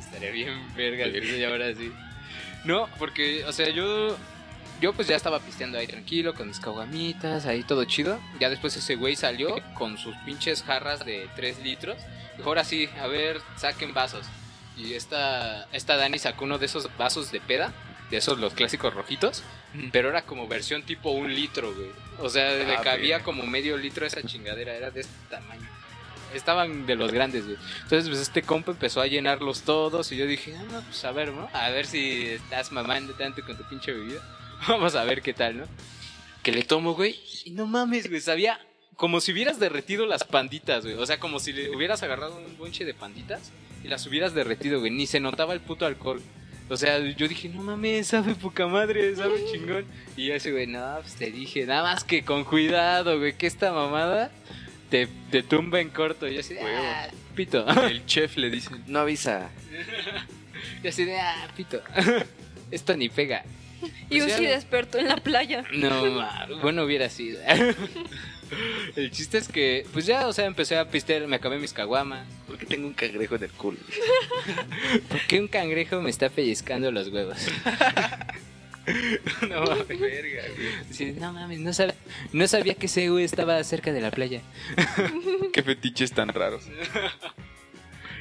Estaría 0.00 0.30
bien 0.32 0.74
verga 0.74 1.04
que 1.10 1.22
se 1.24 1.38
llamara 1.38 1.68
así. 1.68 1.92
No, 2.64 2.88
porque, 2.98 3.44
o 3.46 3.52
sea, 3.52 3.68
yo 3.70 4.16
yo 4.80 4.94
pues 4.94 5.08
ya 5.08 5.16
estaba 5.16 5.40
pisteando 5.40 5.76
ahí 5.78 5.86
tranquilo 5.86 6.34
con 6.34 6.48
mis 6.48 6.58
caguamitas, 6.58 7.44
ahí 7.46 7.62
todo 7.62 7.84
chido. 7.84 8.18
Ya 8.38 8.48
después 8.48 8.74
ese 8.76 8.96
güey 8.96 9.14
salió 9.14 9.54
con 9.74 9.98
sus 9.98 10.16
pinches 10.24 10.62
jarras 10.62 11.04
de 11.04 11.28
3 11.36 11.58
litros. 11.62 11.98
Dijo, 12.38 12.48
ahora 12.48 12.64
sí, 12.64 12.88
a 13.00 13.06
ver, 13.06 13.40
saquen 13.56 13.92
vasos. 13.92 14.26
Y 14.78 14.94
esta, 14.94 15.66
esta 15.72 15.96
Dani 15.96 16.18
sacó 16.18 16.46
uno 16.46 16.56
de 16.56 16.64
esos 16.66 16.88
vasos 16.96 17.30
de 17.30 17.40
peda, 17.40 17.74
de 18.10 18.16
esos 18.16 18.38
los 18.38 18.54
clásicos 18.54 18.94
rojitos, 18.94 19.42
pero 19.92 20.08
era 20.08 20.22
como 20.22 20.48
versión 20.48 20.82
tipo 20.82 21.10
un 21.10 21.34
litro, 21.34 21.74
güey. 21.74 21.90
O 22.18 22.30
sea, 22.30 22.50
le 22.52 22.76
Ah, 22.76 22.80
cabía 22.82 23.16
verga. 23.16 23.24
como 23.24 23.44
medio 23.46 23.76
litro 23.76 24.06
esa 24.06 24.22
chingadera, 24.22 24.72
era 24.74 24.90
de 24.90 25.00
este 25.02 25.12
tamaño. 25.28 25.68
Estaban 26.34 26.86
de 26.86 26.94
los 26.94 27.12
grandes, 27.12 27.44
güey. 27.44 27.56
Entonces, 27.82 28.08
pues 28.08 28.20
este 28.20 28.42
compa 28.42 28.72
empezó 28.72 29.00
a 29.00 29.06
llenarlos 29.06 29.62
todos 29.62 30.10
y 30.12 30.16
yo 30.16 30.26
dije, 30.26 30.54
ah, 30.56 30.62
no, 30.70 30.80
pues 30.82 31.04
a 31.04 31.12
ver, 31.12 31.32
¿no? 31.32 31.48
A 31.52 31.70
ver 31.70 31.86
si 31.86 32.26
estás 32.26 32.72
mamando 32.72 33.14
tanto 33.14 33.44
con 33.44 33.56
tu 33.56 33.64
pinche 33.64 33.92
bebida. 33.92 34.20
Vamos 34.68 34.94
a 34.94 35.04
ver 35.04 35.22
qué 35.22 35.32
tal, 35.32 35.58
¿no? 35.58 35.64
Que 36.42 36.52
le 36.52 36.62
tomo, 36.62 36.94
güey. 36.94 37.18
Y 37.44 37.50
no 37.50 37.66
mames, 37.66 38.08
güey, 38.08 38.20
sabía 38.20 38.58
como 38.96 39.20
si 39.20 39.32
hubieras 39.32 39.58
derretido 39.58 40.06
las 40.06 40.24
panditas, 40.24 40.84
güey. 40.84 40.96
O 40.96 41.06
sea, 41.06 41.18
como 41.18 41.40
si 41.40 41.52
le 41.52 41.74
hubieras 41.74 42.02
agarrado 42.02 42.36
un 42.36 42.58
bonche 42.58 42.84
de 42.84 42.94
panditas 42.94 43.50
y 43.82 43.88
las 43.88 44.06
hubieras 44.06 44.34
derretido, 44.34 44.80
güey. 44.80 44.90
Ni 44.90 45.06
se 45.06 45.20
notaba 45.20 45.54
el 45.54 45.60
puto 45.60 45.86
alcohol. 45.86 46.20
O 46.68 46.76
sea, 46.76 47.00
yo 47.00 47.26
dije, 47.26 47.48
no 47.48 47.62
mames, 47.62 48.08
sabe 48.08 48.34
poca 48.36 48.66
madre, 48.68 49.16
sabe 49.16 49.44
chingón. 49.50 49.86
Y 50.16 50.30
ese 50.30 50.52
güey, 50.52 50.66
no, 50.66 50.98
pues 51.00 51.16
te 51.16 51.30
dije, 51.30 51.66
nada 51.66 51.82
más 51.82 52.04
que 52.04 52.22
con 52.24 52.44
cuidado, 52.44 53.18
güey, 53.18 53.36
que 53.36 53.48
esta 53.48 53.72
mamada 53.72 54.30
te, 54.90 55.08
te 55.30 55.42
tumba 55.42 55.80
en 55.80 55.88
corto. 55.90 56.28
Y 56.28 56.34
yo 56.34 56.40
así, 56.40 56.54
de, 56.54 56.60
ah, 56.62 57.08
pito. 57.34 57.66
El 57.86 58.04
chef 58.06 58.36
le 58.36 58.50
dicen. 58.50 58.82
No 58.86 59.00
avisa. 59.00 59.50
Y 60.82 60.88
así 60.88 61.04
de, 61.04 61.18
ah, 61.18 61.48
pito. 61.56 61.80
Esto 62.70 62.96
ni 62.96 63.08
pega. 63.08 63.44
Y 64.10 64.20
Pues 64.20 64.34
Uzi 64.34 64.44
no- 64.44 64.50
despertó 64.50 64.98
en 64.98 65.08
la 65.08 65.16
playa. 65.16 65.64
No, 65.72 66.04
ma, 66.06 66.46
bueno 66.60 66.84
hubiera 66.84 67.08
sido. 67.08 67.40
El 68.96 69.10
chiste 69.10 69.38
es 69.38 69.48
que, 69.48 69.86
pues 69.92 70.04
ya, 70.06 70.26
o 70.26 70.32
sea, 70.32 70.44
empecé 70.46 70.76
a 70.76 70.86
pistear, 70.88 71.26
me 71.26 71.36
acabé 71.36 71.58
mis 71.58 71.72
caguamas. 71.72 72.26
Porque 72.46 72.66
tengo 72.66 72.86
un 72.86 72.92
cangrejo 72.94 73.36
en 73.36 73.44
el 73.44 73.50
culo. 73.50 73.78
¿Por 75.08 75.20
qué 75.26 75.40
un 75.40 75.48
cangrejo 75.48 76.00
me 76.02 76.10
está 76.10 76.28
pellizcando 76.28 76.90
los 76.92 77.08
huevos? 77.08 77.38
no 79.48 79.62
mames, 79.64 79.88
verga, 80.00 80.42
güey. 80.56 80.68
Sí, 80.90 81.12
no 81.12 81.32
mames, 81.32 81.58
no, 81.60 81.70
sab- 81.70 81.94
no 82.32 82.48
sabía 82.48 82.74
que 82.74 82.86
ese 82.86 83.08
güey 83.08 83.24
estaba 83.24 83.62
cerca 83.64 83.92
de 83.92 84.00
la 84.00 84.10
playa. 84.10 84.40
Qué 85.52 85.62
fetiches 85.62 86.12
tan 86.12 86.28
raros. 86.28 86.64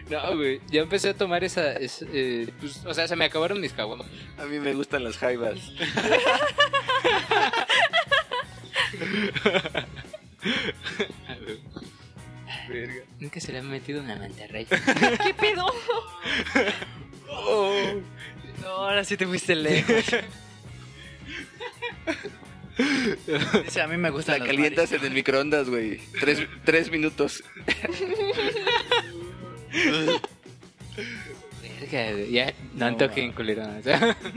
No, 0.10 0.36
güey, 0.36 0.60
ya 0.72 0.82
empecé 0.82 1.10
a 1.10 1.14
tomar 1.14 1.44
esa, 1.44 1.74
es- 1.74 2.04
eh, 2.12 2.52
pues, 2.60 2.84
o 2.84 2.92
sea, 2.96 3.08
se 3.08 3.16
me 3.16 3.26
acabaron 3.26 3.62
mis 3.62 3.74
caguamas. 3.74 4.08
A 4.40 4.46
mí 4.46 4.58
me 4.58 4.74
gustan 4.74 5.04
las 5.04 5.16
jaivas. 5.20 5.60
Verga. 12.68 13.04
Nunca 13.20 13.40
se 13.40 13.52
le 13.52 13.60
ha 13.60 13.64
metido 13.64 14.02
una 14.02 14.16
mantarraya. 14.16 14.68
¿Qué 15.24 15.34
pedo? 15.34 15.66
No, 18.62 18.68
ahora 18.70 19.04
sí 19.04 19.18
te 19.18 19.26
fuiste 19.26 19.56
lejos. 19.56 20.06
Dice, 23.66 23.82
a 23.82 23.88
mí 23.88 23.98
me 23.98 24.10
gusta 24.10 24.38
La 24.38 24.46
calientas 24.46 24.92
en 24.94 25.04
el 25.04 25.12
microondas, 25.12 25.70
güey. 25.70 26.00
Tres, 26.20 26.48
tres 26.64 26.90
minutos. 26.92 27.44
Verga, 31.62 32.12
ya, 32.30 32.54
no 32.76 32.86
antojen, 32.86 33.32
culero. 33.34 33.64
o 33.80 33.84
sea. 33.84 34.18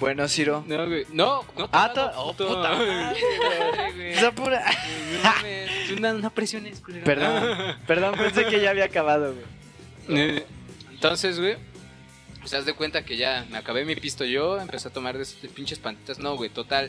Bueno, 0.00 0.28
Ciro. 0.28 0.64
No, 0.66 0.86
güey, 0.86 1.06
no, 1.12 1.44
no. 1.56 1.68
Ah, 1.72 1.90
to- 1.94 2.10
oh, 2.16 2.34
puta 2.34 2.54
madre. 2.72 2.86
Madre, 3.38 3.92
güey. 3.94 4.12
Esa 4.12 4.32
pura... 4.32 4.62
No 5.22 5.22
mames, 5.30 5.70
tú 5.88 6.00
no, 6.00 6.12
no 6.14 6.30
presiones, 6.30 6.80
culero. 6.80 7.04
Perdón, 7.04 7.76
perdón, 7.86 8.14
pensé 8.18 8.44
que 8.46 8.60
ya 8.60 8.70
había 8.70 8.84
acabado, 8.84 9.34
güey. 9.34 10.20
Eh, 10.20 10.44
Entonces, 10.90 11.38
güey, 11.40 11.56
pues 12.48 12.60
haz 12.60 12.64
de 12.64 12.72
cuenta 12.72 13.04
que 13.04 13.18
ya 13.18 13.46
me 13.50 13.58
acabé 13.58 13.84
mi 13.84 13.94
pisto 13.94 14.24
yo, 14.24 14.58
empecé 14.58 14.88
a 14.88 14.90
tomar 14.90 15.18
de 15.18 15.22
esas 15.24 15.36
pinches 15.50 15.78
pantitas. 15.78 16.18
No, 16.18 16.34
güey, 16.34 16.48
total, 16.48 16.88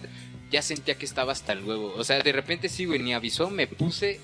ya 0.49 0.61
sentía 0.61 0.95
que 0.95 1.03
estaba 1.03 1.33
hasta 1.33 1.51
el 1.51 1.65
huevo. 1.65 1.93
O 1.97 2.03
sea, 2.05 2.21
de 2.21 2.31
repente 2.31 2.69
sí, 2.69 2.85
güey, 2.85 2.99
ni 2.99 3.13
avisó, 3.13 3.49
me 3.49 3.67
puse 3.67 4.21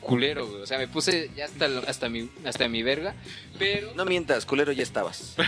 culero, 0.00 0.48
güey. 0.48 0.62
O 0.62 0.66
sea, 0.66 0.78
me 0.78 0.88
puse 0.88 1.30
ya 1.36 1.44
hasta, 1.44 1.66
hasta, 1.86 2.08
mi, 2.08 2.28
hasta 2.44 2.66
mi 2.66 2.82
verga, 2.82 3.14
pero... 3.60 3.94
No 3.94 4.04
mientas, 4.04 4.44
culero, 4.44 4.72
ya 4.72 4.82
estabas. 4.82 5.36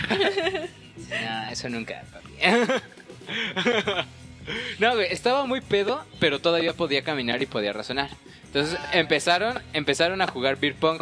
No, 1.09 1.51
eso 1.51 1.67
nunca, 1.67 2.05
papi. 2.13 2.29
No, 4.79 4.95
güey, 4.95 5.11
estaba 5.11 5.45
muy 5.45 5.59
pedo, 5.59 6.05
pero 6.21 6.39
todavía 6.39 6.71
podía 6.71 7.03
caminar 7.03 7.41
y 7.41 7.45
podía 7.45 7.73
razonar. 7.73 8.09
Entonces 8.45 8.79
empezaron, 8.93 9.61
empezaron 9.73 10.21
a 10.21 10.27
jugar 10.27 10.55
beer 10.57 10.75
pong. 10.75 11.01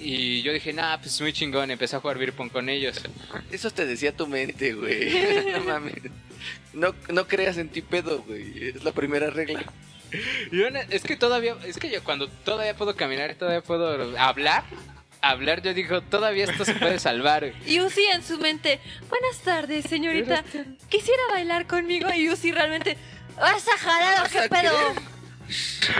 Y 0.00 0.42
yo 0.42 0.52
dije, 0.52 0.72
nah, 0.72 0.96
pues 0.96 1.20
muy 1.20 1.32
chingón, 1.32 1.70
empecé 1.70 1.96
a 1.96 2.00
jugar 2.00 2.18
beer 2.18 2.32
pong 2.32 2.50
con 2.50 2.68
ellos. 2.68 3.00
Eso 3.50 3.70
te 3.70 3.84
decía 3.84 4.16
tu 4.16 4.26
mente, 4.26 4.72
güey. 4.72 5.52
No 5.52 5.60
mames. 5.64 5.94
No, 6.72 6.94
no 7.08 7.26
creas 7.28 7.58
en 7.58 7.68
ti 7.68 7.82
pedo, 7.82 8.22
güey. 8.22 8.68
Es 8.68 8.82
la 8.82 8.92
primera 8.92 9.28
regla. 9.30 9.64
Yo 10.50 10.66
es 10.88 11.02
que 11.02 11.16
todavía, 11.16 11.56
es 11.66 11.78
que 11.78 11.90
yo 11.90 12.02
cuando 12.02 12.28
todavía 12.28 12.74
puedo 12.74 12.96
caminar, 12.96 13.34
todavía 13.34 13.60
puedo 13.60 14.18
hablar, 14.18 14.64
hablar, 15.20 15.62
yo 15.62 15.74
digo, 15.74 16.00
todavía 16.02 16.44
esto 16.44 16.64
se 16.64 16.74
puede 16.74 16.98
salvar. 16.98 17.52
Y 17.66 17.80
Uzi 17.80 18.04
en 18.12 18.22
su 18.22 18.38
mente, 18.38 18.80
buenas 19.08 19.38
tardes, 19.44 19.84
señorita. 19.84 20.44
Quisiera 20.88 21.22
bailar 21.30 21.66
conmigo. 21.66 22.08
Y 22.12 22.28
Uzi 22.30 22.52
realmente, 22.52 22.96
¿vas 23.36 23.66
a 23.68 23.78
jalar 23.78 24.30
qué 24.30 24.48
pedo? 24.48 25.19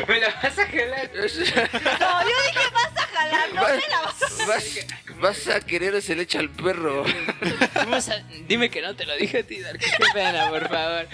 ¿Me 0.09 0.20
la 0.20 0.28
vas 0.42 0.59
a 0.59 0.66
jalar? 0.66 1.11
No, 1.14 2.22
yo 2.22 2.36
dije, 2.46 2.70
vas 2.72 2.96
a 2.96 3.07
jalar, 3.12 3.48
no 3.55 3.62
me 3.62 3.88
la 3.88 4.01
vas 4.03 4.22
a 4.40 4.46
Vas, 4.46 4.86
vas 5.16 5.48
a 5.48 5.61
querer 5.61 5.94
o 5.94 6.01
se 6.01 6.14
le 6.14 6.22
echa 6.22 6.38
al 6.38 6.51
perro. 6.51 7.05
Vamos 7.74 8.09
a- 8.09 8.22
dime 8.46 8.70
que 8.70 8.80
no 8.80 8.94
te 8.96 9.05
lo 9.07 9.16
dije 9.16 9.38
a 9.38 9.42
ti, 9.42 9.61
Dark. 9.61 9.78
Qué 9.80 9.90
pena, 10.14 10.48
por 10.51 10.68
favor. 10.68 11.09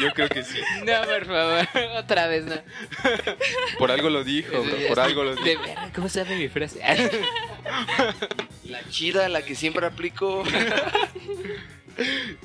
Yo 0.00 0.12
creo 0.12 0.28
que 0.28 0.44
sí. 0.44 0.60
No, 0.84 1.02
por 1.04 1.26
favor. 1.26 1.68
Otra 1.96 2.26
vez, 2.28 2.44
no. 2.44 2.56
Por 3.78 3.90
algo 3.90 4.10
lo 4.10 4.22
dijo, 4.24 4.62
bro, 4.62 4.76
por 4.88 5.00
algo 5.00 5.24
lo 5.24 5.34
De 5.34 5.42
dijo. 5.50 5.62
verdad, 5.62 5.90
¿cómo 5.94 6.08
sabe 6.08 6.36
mi 6.36 6.48
frase? 6.48 6.80
La 8.64 8.88
chida, 8.90 9.28
la 9.28 9.42
que 9.42 9.54
siempre 9.54 9.86
aplico. 9.86 10.44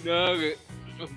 No, 0.04 0.36
güey. 0.36 0.56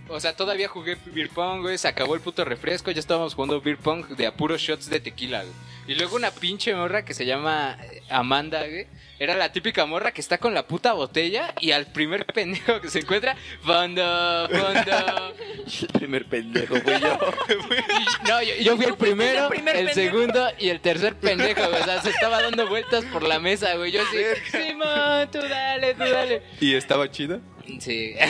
O 0.09 0.21
sea, 0.21 0.37
todavía 0.37 0.69
jugué 0.69 0.97
beer 1.07 1.31
pong, 1.31 1.63
güey. 1.63 1.79
Se 1.79 1.89
acabó 1.89 2.15
el 2.15 2.21
puto 2.21 2.45
refresco. 2.45 2.91
Ya 2.91 3.01
estábamos 3.01 3.35
jugando 3.35 3.61
beer 3.61 3.79
pong 3.79 4.07
de 4.09 4.27
a 4.27 4.35
puros 4.35 4.61
shots 4.61 4.89
de 4.89 5.01
tequila, 5.01 5.43
güey. 5.43 5.55
Y 5.87 5.95
luego 5.95 6.17
una 6.17 6.31
pinche 6.31 6.75
morra 6.75 7.05
que 7.05 7.13
se 7.13 7.27
llama 7.27 7.77
eh, 7.83 8.03
Amanda, 8.09 8.61
güey. 8.67 8.87
Era 9.19 9.37
la 9.37 9.53
típica 9.53 9.87
morra 9.87 10.13
que 10.13 10.21
está 10.21 10.39
con 10.39 10.53
la 10.53 10.67
puta 10.67 10.95
botella 10.95 11.55
y 11.61 11.71
al 11.71 11.87
primer 11.87 12.27
pendejo 12.27 12.81
que 12.81 12.89
se 12.89 13.01
encuentra, 13.01 13.37
fondo, 13.63 14.49
fondo. 14.51 15.35
El 15.83 15.89
primer 16.01 16.27
pendejo, 16.27 16.75
güey, 16.81 17.01
yo. 17.01 17.19
No, 18.29 18.43
yo, 18.43 18.55
yo 18.57 18.77
fui 18.77 18.87
el 18.87 18.95
fuiste 18.95 19.11
el 19.11 19.17
primero, 19.17 19.45
el, 19.45 19.49
primer 19.49 19.95
segundo 19.95 20.49
y 20.59 20.69
el 20.71 20.81
tercer 20.81 21.15
pendejo, 21.15 21.69
güey. 21.69 21.83
O 21.83 21.85
sea, 21.85 22.03
se 22.03 22.11
estaba 22.11 22.43
dando 22.43 22.69
vueltas 22.69 23.05
por 23.07 23.23
la 23.23 23.39
mesa, 23.39 23.75
güey. 23.77 23.93
Yo 23.93 24.03
así, 24.03 24.19
Simón, 24.51 25.31
tú 25.31 25.39
dale, 25.39 25.95
tú 25.95 26.05
dale. 26.05 26.43
¿Y 26.61 26.75
estaba 26.75 27.11
chida? 27.11 27.41
Sí. 27.81 28.15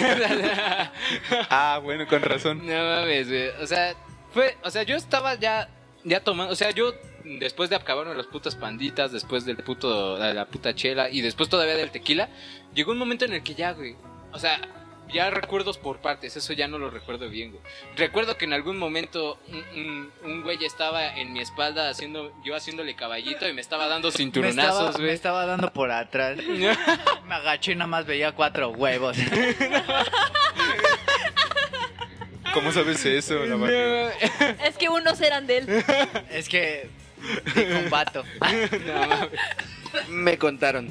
Ah, 1.48 1.80
bueno, 1.82 2.06
con 2.06 2.22
razón. 2.22 2.66
No 2.66 2.74
mames, 2.74 3.28
güey. 3.28 3.48
O 3.62 3.66
sea, 3.66 3.94
fue, 4.32 4.56
o 4.62 4.70
sea, 4.70 4.82
yo 4.82 4.96
estaba 4.96 5.34
ya, 5.36 5.68
ya 6.04 6.20
tomando, 6.20 6.52
o 6.52 6.56
sea, 6.56 6.70
yo 6.70 6.94
después 7.24 7.70
de 7.70 7.76
acabarme 7.76 8.14
las 8.14 8.26
putas 8.26 8.54
panditas, 8.56 9.12
después 9.12 9.44
del 9.44 9.56
puto, 9.58 10.16
de 10.16 10.34
la 10.34 10.46
puta 10.46 10.74
chela 10.74 11.08
y 11.10 11.20
después 11.20 11.48
todavía 11.48 11.76
del 11.76 11.90
tequila, 11.90 12.28
llegó 12.74 12.92
un 12.92 12.98
momento 12.98 13.24
en 13.24 13.32
el 13.34 13.42
que 13.42 13.54
ya, 13.54 13.72
güey, 13.72 13.96
o 14.32 14.38
sea, 14.38 14.60
ya 15.12 15.28
recuerdos 15.28 15.76
por 15.76 15.98
partes, 15.98 16.36
eso 16.38 16.54
ya 16.54 16.68
no 16.68 16.78
lo 16.78 16.88
recuerdo 16.88 17.28
bien, 17.28 17.50
güey. 17.50 17.62
Recuerdo 17.96 18.38
que 18.38 18.46
en 18.46 18.54
algún 18.54 18.78
momento 18.78 19.38
un, 19.48 19.56
un- 19.78 20.12
un 20.24 20.42
güey 20.42 20.64
estaba 20.64 21.18
en 21.18 21.34
mi 21.34 21.40
espalda 21.40 21.90
haciendo, 21.90 22.32
yo 22.44 22.56
haciéndole 22.56 22.94
caballito 22.96 23.46
y 23.46 23.52
me 23.52 23.60
estaba 23.60 23.88
dando 23.88 24.08
Me 24.08 24.10
estaba, 24.10 24.18
cinturonazos, 24.24 24.94
me 24.98 25.04
güey. 25.04 25.14
estaba 25.14 25.44
dando 25.44 25.70
por 25.72 25.90
atrás. 25.90 26.38
Me 27.26 27.34
agaché 27.34 27.72
y 27.72 27.74
nada 27.74 27.88
más 27.88 28.06
veía 28.06 28.32
cuatro 28.32 28.70
huevos. 28.70 29.16
¿Cómo 32.54 32.70
sabes 32.72 33.04
eso? 33.06 33.44
La 33.46 33.56
madre? 33.56 34.10
No, 34.40 34.46
Es 34.64 34.76
que 34.76 34.88
unos 34.88 35.20
eran 35.20 35.46
de 35.46 35.58
él. 35.58 35.84
Es 36.30 36.48
que 36.48 36.88
te 37.54 37.68
combato. 37.68 38.24
no 38.86 39.06
mames. 39.08 39.28
Me 40.08 40.38
contaron. 40.38 40.88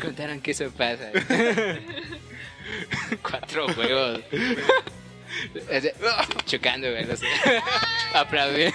Contaron 0.00 0.40
que 0.40 0.52
eso 0.52 0.70
pasa. 0.70 1.10
Cuatro. 3.22 3.66
Ese- 5.70 5.94
Chocando, 6.46 6.90
güey. 6.90 7.04
no 7.04 7.16
sé. 7.16 7.26
Aplaudir. 8.14 8.72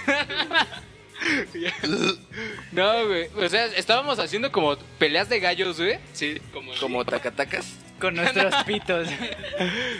No, 2.71 3.07
güey. 3.07 3.27
O 3.35 3.49
sea, 3.49 3.65
estábamos 3.65 4.19
haciendo 4.19 4.51
como 4.51 4.77
peleas 4.99 5.29
de 5.29 5.39
gallos, 5.39 5.77
güey. 5.77 5.97
Sí, 6.13 6.39
como. 6.53 6.73
Como 6.75 7.05
tacatacas. 7.05 7.73
Con 7.99 8.13
nuestros 8.13 8.53
pitos. 8.65 9.07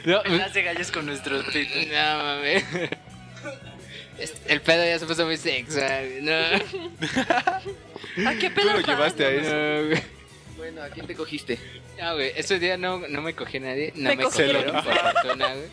No, 0.05 0.21
Pelas 0.21 0.53
de 0.53 0.61
gallos 0.63 0.91
con 0.91 1.07
nuestros 1.07 1.43
pitos. 1.45 1.87
no 1.87 2.23
mames. 2.23 2.63
Este, 4.19 4.53
El 4.53 4.61
pedo 4.61 4.83
ya 4.83 4.97
se 4.99 5.05
puso 5.05 5.25
muy 5.25 5.37
sexual. 5.37 6.09
güey. 6.09 6.21
No. 6.21 6.31
¿A 8.29 8.33
qué 8.35 8.49
Tú 8.49 8.55
pedo 8.55 8.73
lo 8.73 8.79
llevaste 8.81 9.25
a 9.25 9.29
eso. 9.31 9.55
No, 9.55 9.87
güey. 9.89 10.17
Bueno, 10.57 10.81
¿a 10.81 10.89
quién 10.89 11.05
te 11.05 11.13
cogiste? 11.15 11.59
No, 11.99 12.15
güey, 12.15 12.31
ese 12.35 12.57
día 12.59 12.77
no, 12.77 12.99
no 13.07 13.21
me 13.21 13.35
cogí 13.35 13.57
a 13.57 13.59
nadie. 13.61 13.93
No 13.95 14.09
Me 14.09 14.15
me, 14.15 14.23
cogieron. 14.23 14.63
por 14.83 14.83
fortuna, 14.83 15.53
güey. 15.53 15.67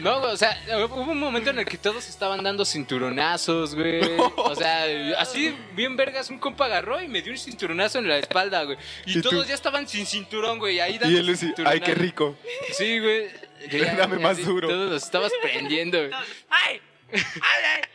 No, 0.00 0.20
güey, 0.20 0.32
o 0.32 0.36
sea, 0.36 0.58
hubo 0.86 0.96
un 1.10 1.18
momento 1.18 1.48
en 1.48 1.58
el 1.60 1.64
que 1.64 1.78
todos 1.78 2.06
estaban 2.08 2.44
dando 2.44 2.66
cinturonazos, 2.66 3.74
güey. 3.74 4.02
O 4.36 4.54
sea, 4.54 4.84
así, 5.18 5.56
bien 5.74 5.96
vergas, 5.96 6.28
un 6.28 6.38
compa 6.38 6.66
agarró 6.66 7.00
y 7.02 7.08
me 7.08 7.22
dio 7.22 7.32
un 7.32 7.38
cinturonazo 7.38 7.98
en 7.98 8.08
la 8.08 8.18
espalda, 8.18 8.64
güey. 8.64 8.76
Y, 9.06 9.18
¿Y 9.18 9.22
tú? 9.22 9.30
todos 9.30 9.48
ya 9.48 9.54
estaban 9.54 9.88
sin 9.88 10.04
cinturón, 10.04 10.58
güey, 10.58 10.78
ahí 10.78 10.98
dando 10.98 11.16
Y 11.16 11.18
él 11.18 11.36
ay, 11.64 11.80
qué 11.80 11.94
rico. 11.94 12.36
Sí, 12.72 12.98
güey. 12.98 13.28
Yo 13.70 13.82
Dame 13.96 14.18
más 14.18 14.44
duro. 14.44 14.68
Todos 14.68 14.92
los 14.92 15.02
estabas 15.02 15.32
prendiendo, 15.42 15.98
güey. 15.98 16.10
¡Ay! 16.50 16.80
¡Ay, 17.12 17.20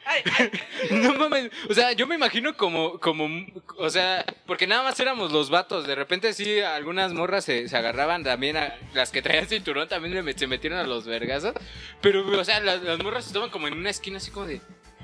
ay, 0.06 0.24
ay! 0.38 0.52
No 0.92 1.14
mames, 1.16 1.52
o 1.70 1.74
sea, 1.74 1.92
yo 1.92 2.08
me 2.08 2.16
imagino 2.16 2.56
como, 2.56 2.98
como, 3.00 3.28
o 3.78 3.90
sea, 3.90 4.26
porque 4.46 4.68
nada 4.68 4.84
más 4.84 5.00
éramos 5.00 5.32
los 5.32 5.50
vatos, 5.50 5.86
de 5.86 5.96
repente 5.96 6.34
sí, 6.34 6.60
algunas 6.62 7.14
morras 7.14 7.44
se, 7.46 7.68
se 7.68 7.76
agarraban 7.78 8.24
también, 8.24 8.56
a, 8.58 8.74
las 8.94 9.12
que 9.12 9.22
traían 9.22 9.48
cinturón 9.48 9.88
también 9.90 10.14
le 10.14 10.24
met- 10.24 10.38
se 10.38 10.48
metieron 10.48 10.80
a 10.80 10.84
los 10.84 11.06
vergazos, 11.06 11.54
pero, 12.02 12.26
o 12.40 12.46
sea, 12.46 12.60
las, 12.62 12.82
las 12.84 13.00
morras 13.04 13.28
estaban 13.28 13.50
como 13.50 13.68
en 13.68 13.74
una 13.74 13.90
esquina 13.90 14.18
así 14.18 14.32
como 14.32 14.46
de, 14.46 14.62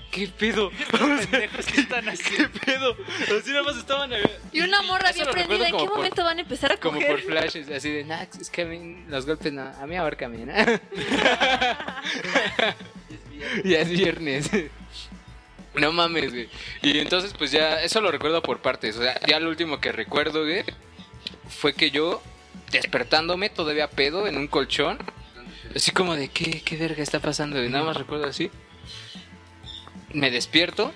¿qué 0.10 0.28
pedo? 0.30 0.72
Pendejos, 0.92 1.66
¿qué 1.68 1.82
están 1.82 2.06
¿Qué 2.06 2.12
haciendo? 2.12 2.60
pedo? 2.66 2.96
Así 3.38 3.50
nada 3.52 3.64
más 3.64 3.76
estaban. 3.78 4.12
Y 4.54 4.62
una 4.62 4.82
morra 4.84 5.12
bien 5.12 5.28
prendida. 5.30 5.66
¿En 5.68 5.72
qué 5.72 5.72
como 5.72 5.86
por- 5.88 5.98
momento 5.98 6.24
van 6.24 6.38
a 6.38 6.42
empezar 6.42 6.72
a 6.72 6.78
Como 6.78 6.96
coger? 7.00 7.12
por 7.12 7.22
flashes, 7.22 7.70
así 7.70 7.92
de, 7.92 8.04
nah, 8.06 8.24
es 8.40 8.50
que 8.50 8.62
a 8.62 8.66
mí 8.66 9.04
los 9.10 9.26
golpes 9.26 9.52
no, 9.52 9.64
a 9.64 9.86
mí 9.86 9.98
ahorcame, 9.98 10.46
¿no? 10.46 10.54
ya 13.64 13.80
es 13.80 13.90
viernes. 13.90 14.50
No 15.76 15.92
mames, 15.92 16.32
güey. 16.32 16.50
Y 16.82 16.98
entonces, 16.98 17.36
pues 17.38 17.52
ya, 17.52 17.84
eso 17.84 18.02
lo 18.02 18.10
recuerdo 18.10 18.42
por 18.42 18.64
partes. 18.64 18.98
O 18.98 19.04
sea, 19.04 19.20
ya 19.28 19.40
lo 19.40 19.48
último 19.48 19.80
que 19.80 19.92
recuerdo, 19.92 20.42
güey, 20.42 20.64
fue 21.50 21.74
que 21.74 21.92
yo, 21.92 22.24
despertándome 22.72 23.52
todavía 23.52 23.88
pedo 23.88 24.26
en 24.26 24.38
un 24.38 24.48
colchón, 24.48 24.98
así 25.76 25.92
como 25.92 26.16
de, 26.16 26.30
¿qué, 26.30 26.64
qué 26.64 26.78
verga 26.78 27.04
está 27.04 27.20
pasando? 27.20 27.64
Y 27.64 27.70
nada 27.70 27.84
más 27.84 27.96
recuerdo 27.96 28.26
así. 28.26 28.50
Me 30.14 30.32
despierto 30.32 30.92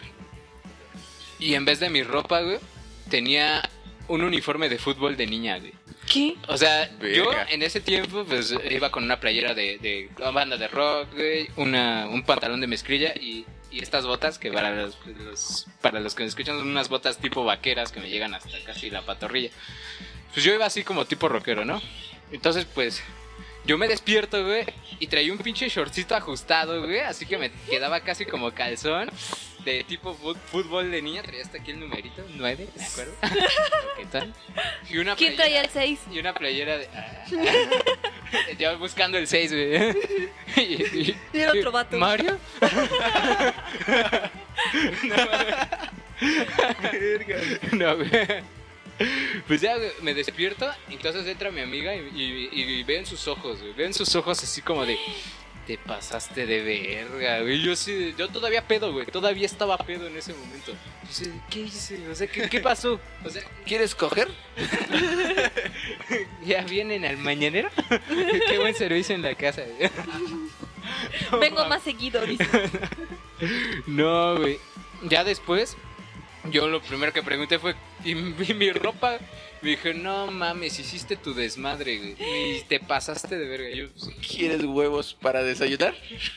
y 1.37 1.55
en 1.55 1.65
vez 1.65 1.79
de 1.79 1.89
mi 1.89 2.03
ropa, 2.03 2.41
güey, 2.41 2.59
tenía 3.09 3.67
un 4.07 4.23
uniforme 4.23 4.69
de 4.69 4.77
fútbol 4.77 5.17
de 5.17 5.27
niña, 5.27 5.57
güey. 5.59 5.73
¿Qué? 6.11 6.35
O 6.47 6.57
sea, 6.57 6.89
yo 6.99 7.31
en 7.49 7.61
ese 7.63 7.79
tiempo 7.79 8.25
pues 8.25 8.53
iba 8.69 8.91
con 8.91 9.03
una 9.03 9.19
playera 9.19 9.53
de, 9.53 9.77
de 9.77 10.09
una 10.17 10.31
banda 10.31 10.57
de 10.57 10.67
rock, 10.67 11.13
güey, 11.13 11.47
una, 11.57 12.07
un 12.07 12.23
pantalón 12.23 12.59
de 12.61 12.67
mezclilla 12.67 13.13
y, 13.15 13.45
y 13.71 13.81
estas 13.81 14.05
botas 14.05 14.37
que 14.37 14.51
para 14.51 14.71
los, 14.75 14.97
los- 15.19 15.67
para 15.81 15.99
los 15.99 16.13
que 16.15 16.23
me 16.23 16.29
escuchan 16.29 16.57
son 16.57 16.67
unas 16.67 16.89
botas 16.89 17.17
tipo 17.17 17.43
vaqueras 17.45 17.91
que 17.91 17.99
me 18.01 18.09
llegan 18.09 18.33
hasta 18.33 18.49
casi 18.65 18.89
la 18.89 19.01
patorrilla. 19.03 19.51
Pues 20.33 20.45
yo 20.45 20.53
iba 20.53 20.65
así 20.65 20.83
como 20.83 21.05
tipo 21.05 21.29
rockero, 21.29 21.65
¿no? 21.65 21.81
Entonces 22.31 22.65
pues 22.65 23.01
yo 23.65 23.77
me 23.77 23.87
despierto, 23.87 24.43
güey, 24.45 24.65
y 24.99 25.07
traía 25.07 25.31
un 25.31 25.37
pinche 25.39 25.69
shortcito 25.69 26.15
ajustado, 26.15 26.81
güey, 26.83 26.99
así 26.99 27.25
que 27.25 27.37
me 27.37 27.51
quedaba 27.69 28.01
casi 28.01 28.25
como 28.25 28.51
calzón. 28.51 29.09
De 29.63 29.83
tipo 29.83 30.15
fútbol 30.15 30.89
de 30.89 31.03
niña, 31.03 31.21
traía 31.21 31.43
hasta 31.43 31.59
aquí 31.59 31.69
el 31.69 31.79
numerito, 31.79 32.23
9, 32.35 32.67
¿de 32.75 32.83
acuerdo? 32.83 33.13
¿Qué 33.97 34.05
tal? 34.07 34.33
Y 34.89 34.97
una 34.97 35.15
¿Quién 35.15 35.35
playera- 35.35 35.37
traía 35.37 35.61
el 35.61 35.69
6? 35.69 35.99
y 36.11 36.17
una 36.19 36.33
playera 36.33 36.79
de. 36.79 36.87
ah. 36.95 37.25
Yo 38.57 38.75
buscando 38.79 39.19
el 39.19 39.27
6, 39.27 39.51
güey. 39.51 39.95
Y, 40.57 40.61
y- 40.61 41.15
Y 41.33 41.39
el 41.41 41.49
otro 41.49 41.71
vato. 41.71 41.97
¿Mario? 41.97 42.39
no, 47.73 47.95
güey. 47.97 48.09
Pues 49.47 49.61
ya, 49.61 49.75
me 50.01 50.13
despierto. 50.13 50.69
Entonces 50.89 51.25
entra 51.27 51.51
mi 51.51 51.61
amiga 51.61 51.95
y, 51.95 51.99
y- 52.15 52.49
y 52.79 52.83
veo 52.83 52.99
en 52.99 53.05
sus 53.05 53.27
ojos, 53.27 53.59
güey. 53.61 53.73
Veo 53.73 53.87
en 53.87 53.93
sus 53.93 54.13
ojos 54.15 54.41
así 54.43 54.61
como 54.61 54.85
de. 54.85 54.97
Te 55.67 55.77
pasaste 55.77 56.47
de 56.47 56.63
verga, 56.63 57.41
güey. 57.41 57.61
Yo 57.61 57.75
sí, 57.75 58.15
yo 58.17 58.27
todavía 58.29 58.67
pedo, 58.67 58.91
güey. 58.91 59.05
Todavía 59.05 59.45
estaba 59.45 59.77
pedo 59.77 60.07
en 60.07 60.17
ese 60.17 60.33
momento. 60.33 60.71
Yo 60.71 60.77
sí, 61.11 61.31
¿qué 61.51 61.59
hice? 61.61 62.07
O 62.09 62.15
sea, 62.15 62.25
¿qué, 62.27 62.49
qué 62.49 62.59
pasó? 62.59 62.99
O 63.23 63.29
sea, 63.29 63.43
¿Quieres 63.65 63.93
coger? 63.93 64.27
¿Ya 66.45 66.61
vienen 66.63 67.05
al 67.05 67.17
mañanero? 67.17 67.69
Qué 68.49 68.57
buen 68.59 68.73
servicio 68.75 69.15
en 69.15 69.21
la 69.21 69.35
casa. 69.35 69.63
güey. 69.77 69.89
Vengo 71.39 71.65
más 71.67 71.83
seguido, 71.83 72.25
dice. 72.25 72.45
No, 73.87 74.37
güey. 74.37 74.57
Ya 75.03 75.23
después, 75.23 75.77
yo 76.49 76.67
lo 76.67 76.81
primero 76.81 77.13
que 77.13 77.21
pregunté 77.21 77.59
fue, 77.59 77.75
¿y 78.03 78.15
mi, 78.15 78.53
mi 78.53 78.71
ropa? 78.71 79.17
Me 79.61 79.71
dije, 79.71 79.93
no 79.93 80.31
mames, 80.31 80.79
hiciste 80.79 81.15
tu 81.15 81.33
desmadre, 81.33 81.97
güey. 81.97 82.15
Y 82.19 82.63
te 82.63 82.79
pasaste 82.79 83.37
de 83.37 83.47
verga. 83.47 83.69
Yo. 83.69 83.87
¿Quieres 84.27 84.63
huevos 84.63 85.13
para 85.13 85.43
desayunar? 85.43 85.93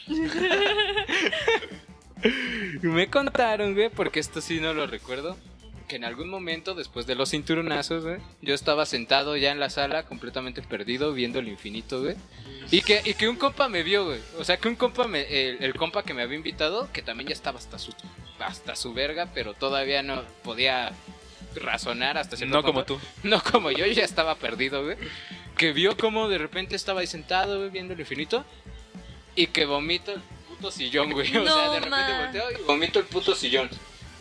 Me 2.83 3.09
contaron, 3.09 3.75
güey, 3.75 3.89
porque 3.89 4.21
esto 4.21 4.41
sí 4.41 4.61
no 4.61 4.75
lo 4.75 4.87
recuerdo. 4.87 5.37
Que 5.89 5.97
en 5.97 6.05
algún 6.05 6.31
momento, 6.31 6.75
después 6.75 7.07
de 7.07 7.15
los 7.15 7.31
cinturonazos, 7.31 8.05
güey, 8.05 8.17
yo 8.41 8.55
estaba 8.55 8.87
sentado 8.87 9.37
ya 9.37 9.53
en 9.53 9.61
la 9.61 9.69
sala, 9.69 10.05
completamente 10.05 10.63
perdido, 10.63 11.13
viendo 11.13 11.41
el 11.41 11.49
infinito, 11.49 12.01
güey. 12.01 12.17
Y 12.71 12.81
que, 12.81 13.03
y 13.05 13.15
que 13.15 13.29
un 13.29 13.37
compa 13.37 13.69
me 13.69 13.83
vio, 13.83 14.07
güey. 14.07 14.21
O 14.39 14.45
sea, 14.45 14.57
que 14.57 14.69
un 14.69 14.77
compa, 14.77 15.07
me, 15.07 15.23
el, 15.23 15.63
el 15.63 15.75
compa 15.75 16.03
que 16.03 16.15
me 16.15 16.23
había 16.23 16.37
invitado, 16.37 16.91
que 16.93 17.03
también 17.03 17.29
ya 17.29 17.35
estaba 17.35 17.59
hasta 17.59 17.79
su, 17.79 17.93
hasta 18.39 18.77
su 18.77 18.95
verga, 18.95 19.31
pero 19.35 19.53
todavía 19.53 20.03
no 20.03 20.23
podía 20.43 20.93
razonar 21.55 22.19
hasta 22.19 22.37
cierto 22.37 22.57
No 22.57 22.63
como 22.63 22.85
tú. 22.85 22.99
No 23.23 23.43
como 23.43 23.71
yo, 23.71 23.87
yo 23.87 23.93
ya 23.93 24.05
estaba 24.05 24.35
perdido, 24.37 24.85
güey. 24.85 24.97
Que 25.57 25.73
vio 25.73 25.97
como 25.97 26.29
de 26.29 26.39
repente 26.39 26.75
estaba 26.77 27.01
ahí 27.01 27.07
sentado, 27.07 27.59
güey, 27.59 27.71
viendo 27.71 27.95
el 27.95 28.01
infinito. 28.01 28.45
Y 29.37 29.49
que 29.49 29.67
vomito 29.67 30.13
el 30.13 30.21
puto 30.49 30.71
sillón, 30.71 31.13
güey. 31.13 31.37
O 31.37 31.45
sea, 31.45 31.71
de 31.71 31.81
repente 31.81 32.19
volteo 32.19 32.51
y 32.53 32.63
vomito 32.65 32.99
el 32.99 33.05
puto 33.05 33.35
sillón. 33.35 33.69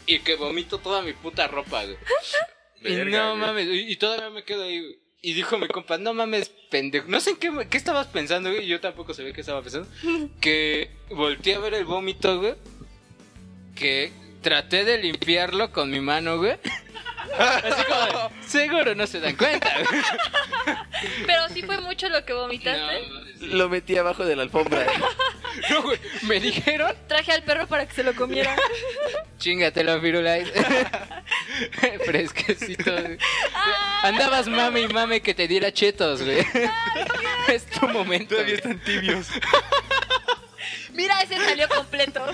Y 0.06 0.20
que 0.20 0.36
vomito 0.36 0.78
toda 0.80 1.01
mi 1.01 1.14
puta 1.14 1.47
ropa, 1.47 1.84
güey. 1.86 1.97
Verga, 2.82 3.24
no 3.24 3.30
güey. 3.38 3.41
mames, 3.47 3.68
y, 3.68 3.91
y 3.91 3.95
todavía 3.95 4.30
me 4.30 4.43
quedo 4.43 4.64
ahí, 4.64 4.80
güey. 4.80 4.99
Y 5.22 5.34
dijo 5.34 5.58
mi 5.58 5.68
compa, 5.70 5.97
no 5.97 6.14
mames, 6.14 6.49
pendejo. 6.70 7.08
No 7.08 7.22
sé 7.22 7.30
en 7.32 7.36
qué, 7.38 7.49
me- 7.49 7.70
qué 7.70 7.78
estabas 7.78 8.08
pensando, 8.08 8.51
güey. 8.51 8.68
Yo 8.68 8.82
tampoco 8.82 9.14
sabía 9.14 9.32
qué 9.32 9.39
estaba 9.41 9.62
pensando. 9.62 9.88
Que 10.41 10.91
volteé 11.12 11.56
a 11.56 11.60
ver 11.60 11.74
el 11.76 11.86
vómito, 11.86 12.39
güey. 12.39 12.56
Que 13.76 14.12
traté 14.41 14.84
de 14.84 14.97
limpiarlo 14.97 15.72
con 15.72 15.89
mi 15.89 16.01
mano, 16.01 16.38
güey. 16.38 16.58
Así 17.38 17.84
como, 17.86 18.32
seguro 18.45 18.95
no 18.95 19.07
se 19.07 19.19
dan 19.19 19.36
cuenta, 19.36 19.71
güey. 19.89 20.01
Pero 21.26 21.49
sí 21.49 21.63
fue 21.63 21.80
mucho 21.82 22.09
lo 22.09 22.24
que 22.26 22.34
vomitaste. 22.34 23.01
No, 23.07 23.13
mames, 23.13 23.39
sí. 23.39 23.47
Lo 23.47 23.69
metí 23.69 23.97
abajo 23.97 24.26
de 24.26 24.36
la 24.36 24.43
alfombra. 24.43 24.86
No, 25.69 25.84
güey. 25.84 25.99
Me 26.24 26.39
dijeron, 26.39 26.95
Traje 27.07 27.32
al 27.32 27.43
perro 27.43 27.67
para 27.67 27.86
que 27.88 27.93
se 27.93 28.01
lo 28.03 28.15
comiera. 28.15 28.55
chingatelo, 29.38 30.01
Firulais. 30.01 30.51
Fresquecito, 32.05 32.91
güey. 32.91 33.19
Andabas 34.01 34.47
mame 34.47 34.82
y 34.82 34.88
mame 34.88 35.21
que 35.21 35.36
te 35.36 35.47
diera 35.47 35.71
chetos, 35.71 36.24
güey. 36.24 36.39
Es 37.47 37.67
tu 37.67 37.88
momento. 37.88 38.34
Todavía 38.34 38.55
güey. 38.59 38.74
están 38.74 38.80
tibios. 38.80 39.28
Mira, 40.93 41.21
ese 41.21 41.38
salió 41.38 41.69
completo. 41.69 42.26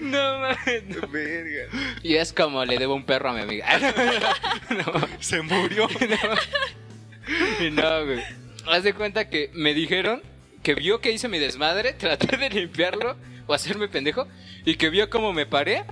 No 0.00 0.38
mames. 0.38 0.84
no. 0.86 1.08
Verga. 1.08 1.66
Y 2.02 2.16
es 2.16 2.32
como 2.32 2.64
le 2.64 2.78
debo 2.78 2.94
un 2.94 3.04
perro 3.04 3.30
a 3.30 3.32
mi 3.32 3.40
amiga. 3.40 3.66
No, 4.70 5.08
Se 5.20 5.40
murió. 5.42 5.88
no, 7.72 8.04
güey. 8.06 8.22
Haz 8.66 8.82
de 8.82 8.94
cuenta 8.94 9.28
que 9.28 9.50
me 9.52 9.74
dijeron 9.74 10.22
que 10.62 10.74
vio 10.74 11.00
que 11.00 11.12
hice 11.12 11.28
mi 11.28 11.38
desmadre, 11.38 11.92
traté 11.98 12.36
de 12.36 12.50
limpiarlo 12.50 13.16
o 13.46 13.54
hacerme 13.54 13.88
pendejo, 13.88 14.26
y 14.64 14.76
que 14.76 14.88
vio 14.88 15.10
cómo 15.10 15.32
me 15.32 15.44
paré, 15.44 15.84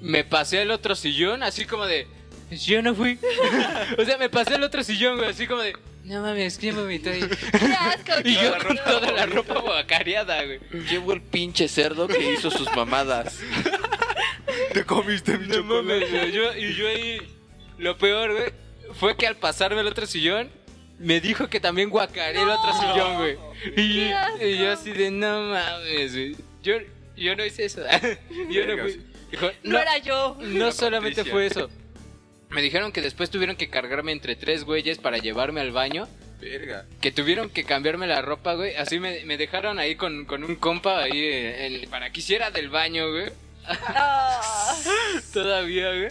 me 0.00 0.24
pasé 0.24 0.60
al 0.60 0.72
otro 0.72 0.96
sillón, 0.96 1.44
así 1.44 1.64
como 1.64 1.86
de, 1.86 2.08
yo 2.50 2.82
no 2.82 2.94
fui. 2.94 3.18
o 3.96 4.04
sea, 4.04 4.18
me 4.18 4.28
pasé 4.28 4.54
al 4.54 4.64
otro 4.64 4.82
sillón, 4.82 5.16
güey, 5.16 5.30
así 5.30 5.46
como 5.46 5.62
de, 5.62 5.74
no 6.08 6.22
mames, 6.22 6.58
¿quién 6.58 6.74
vomitó 6.76 7.10
ahí? 7.10 7.20
¡Qué 7.20 7.66
asco! 7.72 8.12
Y 8.24 8.34
yo 8.34 8.52
con 8.66 8.76
toda 8.76 9.12
la 9.12 9.26
ropa 9.26 9.60
guacareada, 9.60 10.42
güey. 10.44 10.60
Llevo 10.88 11.12
el 11.12 11.20
pinche 11.22 11.68
cerdo 11.68 12.08
que 12.08 12.32
hizo 12.32 12.50
sus 12.50 12.70
mamadas. 12.74 13.38
Te 14.72 14.84
comiste 14.84 15.38
mi 15.38 15.46
No 15.48 15.54
chocolate. 15.56 15.82
mames, 15.84 16.10
güey. 16.10 16.32
Yo, 16.32 16.56
y 16.56 16.74
yo 16.74 16.88
ahí, 16.88 17.20
lo 17.78 17.96
peor, 17.98 18.32
güey, 18.32 18.52
fue 18.98 19.16
que 19.16 19.26
al 19.26 19.36
pasarme 19.36 19.80
el 19.80 19.86
otro 19.86 20.06
sillón, 20.06 20.50
me 20.98 21.20
dijo 21.20 21.48
que 21.48 21.60
también 21.60 21.90
guacareé 21.90 22.42
el 22.42 22.48
otro 22.48 22.72
sillón, 22.72 23.16
güey. 23.18 23.36
Y, 23.76 23.94
¡Qué 24.08 24.14
asco! 24.14 24.44
y 24.46 24.58
yo 24.58 24.72
así 24.72 24.92
de, 24.92 25.10
no 25.10 25.42
mames, 25.42 26.12
güey. 26.12 26.36
Yo, 26.62 26.74
yo 27.16 27.36
no 27.36 27.44
hice 27.44 27.64
eso. 27.66 27.82
yo 28.50 28.66
no 28.66 28.82
fui. 28.82 29.00
Dijo, 29.30 29.50
No 29.62 29.78
era 29.78 29.98
yo. 29.98 30.36
No 30.40 30.66
La 30.66 30.72
solamente 30.72 31.24
fue 31.24 31.46
eso. 31.46 31.68
Me 32.50 32.62
dijeron 32.62 32.92
que 32.92 33.00
después 33.02 33.30
tuvieron 33.30 33.56
que 33.56 33.68
cargarme 33.68 34.12
entre 34.12 34.34
tres 34.36 34.64
güeyes 34.64 34.98
para 34.98 35.18
llevarme 35.18 35.60
al 35.60 35.72
baño. 35.72 36.08
Verga. 36.40 36.86
Que 37.00 37.10
tuvieron 37.12 37.50
que 37.50 37.64
cambiarme 37.64 38.06
la 38.06 38.22
ropa, 38.22 38.54
güey. 38.54 38.74
Así 38.76 38.98
me, 39.00 39.24
me 39.24 39.36
dejaron 39.36 39.78
ahí 39.78 39.96
con, 39.96 40.24
con 40.24 40.44
un 40.44 40.54
compa 40.56 40.98
ahí 41.02 41.18
eh, 41.18 41.66
el- 41.66 41.88
para 41.88 42.10
que 42.10 42.20
hiciera 42.20 42.50
del 42.50 42.68
baño, 42.70 43.10
güey. 43.10 43.30
Ah. 43.66 44.74
Todavía, 45.32 45.88
güey. 45.88 46.08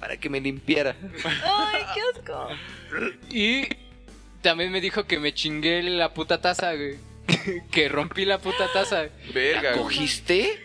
Para 0.00 0.16
que 0.18 0.28
me 0.28 0.40
limpiara. 0.40 0.96
¡Ay, 1.24 1.82
qué 1.94 2.00
asco! 2.18 2.48
Y 3.30 3.66
también 4.42 4.70
me 4.70 4.80
dijo 4.80 5.04
que 5.04 5.18
me 5.18 5.32
chingué 5.32 5.82
la 5.82 6.12
puta 6.12 6.40
taza, 6.40 6.74
güey. 6.74 6.96
que 7.72 7.88
rompí 7.88 8.24
la 8.24 8.38
puta 8.38 8.70
taza. 8.72 9.06
Verga. 9.32 9.70
güey. 9.72 9.82
¿Cogiste? 9.82 10.58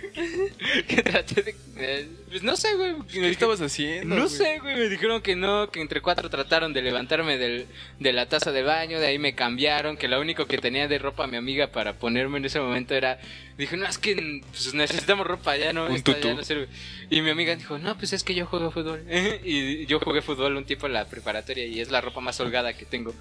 Que 0.87 1.01
traté 1.01 1.41
de... 1.41 1.55
eh, 1.79 2.07
Pues 2.29 2.43
no 2.43 2.55
sé, 2.55 2.75
güey. 2.75 2.95
¿Qué 3.11 3.29
estabas 3.29 3.61
haciendo? 3.61 4.15
No 4.15 4.23
güey? 4.23 4.35
sé, 4.35 4.59
güey, 4.59 4.75
me 4.75 4.89
dijeron 4.89 5.21
que 5.21 5.35
no, 5.35 5.69
que 5.69 5.81
entre 5.81 6.01
cuatro 6.01 6.29
trataron 6.29 6.73
de 6.73 6.81
levantarme 6.81 7.37
del, 7.37 7.67
de 7.99 8.13
la 8.13 8.27
taza 8.27 8.51
de 8.51 8.63
baño, 8.63 8.99
de 8.99 9.07
ahí 9.07 9.19
me 9.19 9.33
cambiaron, 9.35 9.97
que 9.97 10.07
lo 10.07 10.19
único 10.19 10.45
que 10.45 10.57
tenía 10.57 10.87
de 10.87 10.99
ropa 10.99 11.27
mi 11.27 11.37
amiga 11.37 11.67
para 11.67 11.93
ponerme 11.93 12.37
en 12.37 12.45
ese 12.45 12.59
momento 12.59 12.93
era, 12.95 13.19
dije, 13.57 13.77
no, 13.77 13.85
es 13.85 13.97
que 13.97 14.41
pues, 14.49 14.73
necesitamos 14.73 15.25
ropa, 15.25 15.57
ya 15.57 15.73
no, 15.73 15.87
tutú. 15.87 16.13
ya 16.21 16.33
no 16.33 16.43
sirve. 16.43 16.67
Y 17.09 17.21
mi 17.21 17.31
amiga 17.31 17.55
dijo, 17.55 17.77
no, 17.77 17.97
pues 17.97 18.13
es 18.13 18.23
que 18.23 18.35
yo 18.35 18.45
juego 18.45 18.71
fútbol. 18.71 19.03
y 19.43 19.85
yo 19.85 19.99
jugué 19.99 20.21
fútbol 20.21 20.55
un 20.55 20.65
tiempo 20.65 20.87
en 20.87 20.93
la 20.93 21.05
preparatoria 21.05 21.65
y 21.65 21.79
es 21.79 21.91
la 21.91 22.01
ropa 22.01 22.21
más 22.21 22.39
holgada 22.39 22.73
que 22.73 22.85
tengo. 22.85 23.13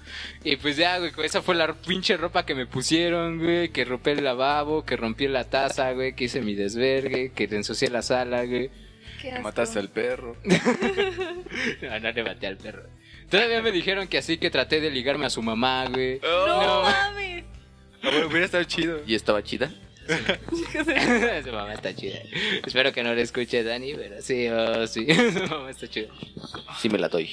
Y 0.43 0.55
pues 0.57 0.77
ya, 0.77 0.97
güey, 0.99 1.11
esa 1.23 1.41
fue 1.41 1.55
la 1.55 1.73
pinche 1.73 2.17
ropa 2.17 2.45
que 2.45 2.55
me 2.55 2.65
pusieron, 2.65 3.39
güey, 3.39 3.69
que 3.69 3.85
rompí 3.85 4.11
el 4.11 4.23
lavabo, 4.23 4.85
que 4.85 4.95
rompí 4.95 5.27
la 5.27 5.49
taza, 5.49 5.91
güey, 5.91 6.13
que 6.13 6.25
hice 6.25 6.41
mi 6.41 6.55
desvergue, 6.55 7.31
que 7.33 7.47
ensucié 7.51 7.89
la 7.89 8.01
sala, 8.01 8.45
güey. 8.49 8.69
Qué 9.21 9.31
asco. 9.31 9.43
Mataste 9.43 9.79
al 9.79 9.89
perro. 9.89 10.35
No, 11.81 11.99
no 11.99 12.11
le 12.11 12.23
maté 12.23 12.47
al 12.47 12.57
perro. 12.57 12.83
Todavía 13.29 13.61
me 13.61 13.71
dijeron 13.71 14.07
que 14.07 14.17
así 14.17 14.37
que 14.37 14.49
traté 14.49 14.81
de 14.81 14.89
ligarme 14.91 15.25
a 15.25 15.29
su 15.29 15.41
mamá, 15.41 15.85
güey. 15.87 16.19
No, 16.21 16.47
No. 16.47 16.81
mames. 16.83 17.43
Ah, 18.01 18.09
bueno, 18.11 18.27
hubiera 18.27 18.45
estado 18.45 18.63
chido. 18.63 19.01
¿Y 19.05 19.13
estaba 19.15 19.43
chida? 19.43 19.69
su 21.43 21.51
mamá 21.51 21.73
está 21.73 21.93
chida. 21.95 22.17
Espero 22.65 22.91
que 22.93 23.03
no 23.03 23.13
le 23.13 23.21
escuche 23.21 23.61
Dani, 23.63 23.93
pero 23.93 24.21
sí, 24.21 24.47
oh, 24.47 24.87
sí. 24.87 25.05
su 25.13 25.47
mamá 25.47 25.69
está 25.69 25.87
chida. 25.87 26.07
Sí 26.79 26.89
me 26.89 26.97
la 26.97 27.09
doy. 27.09 27.29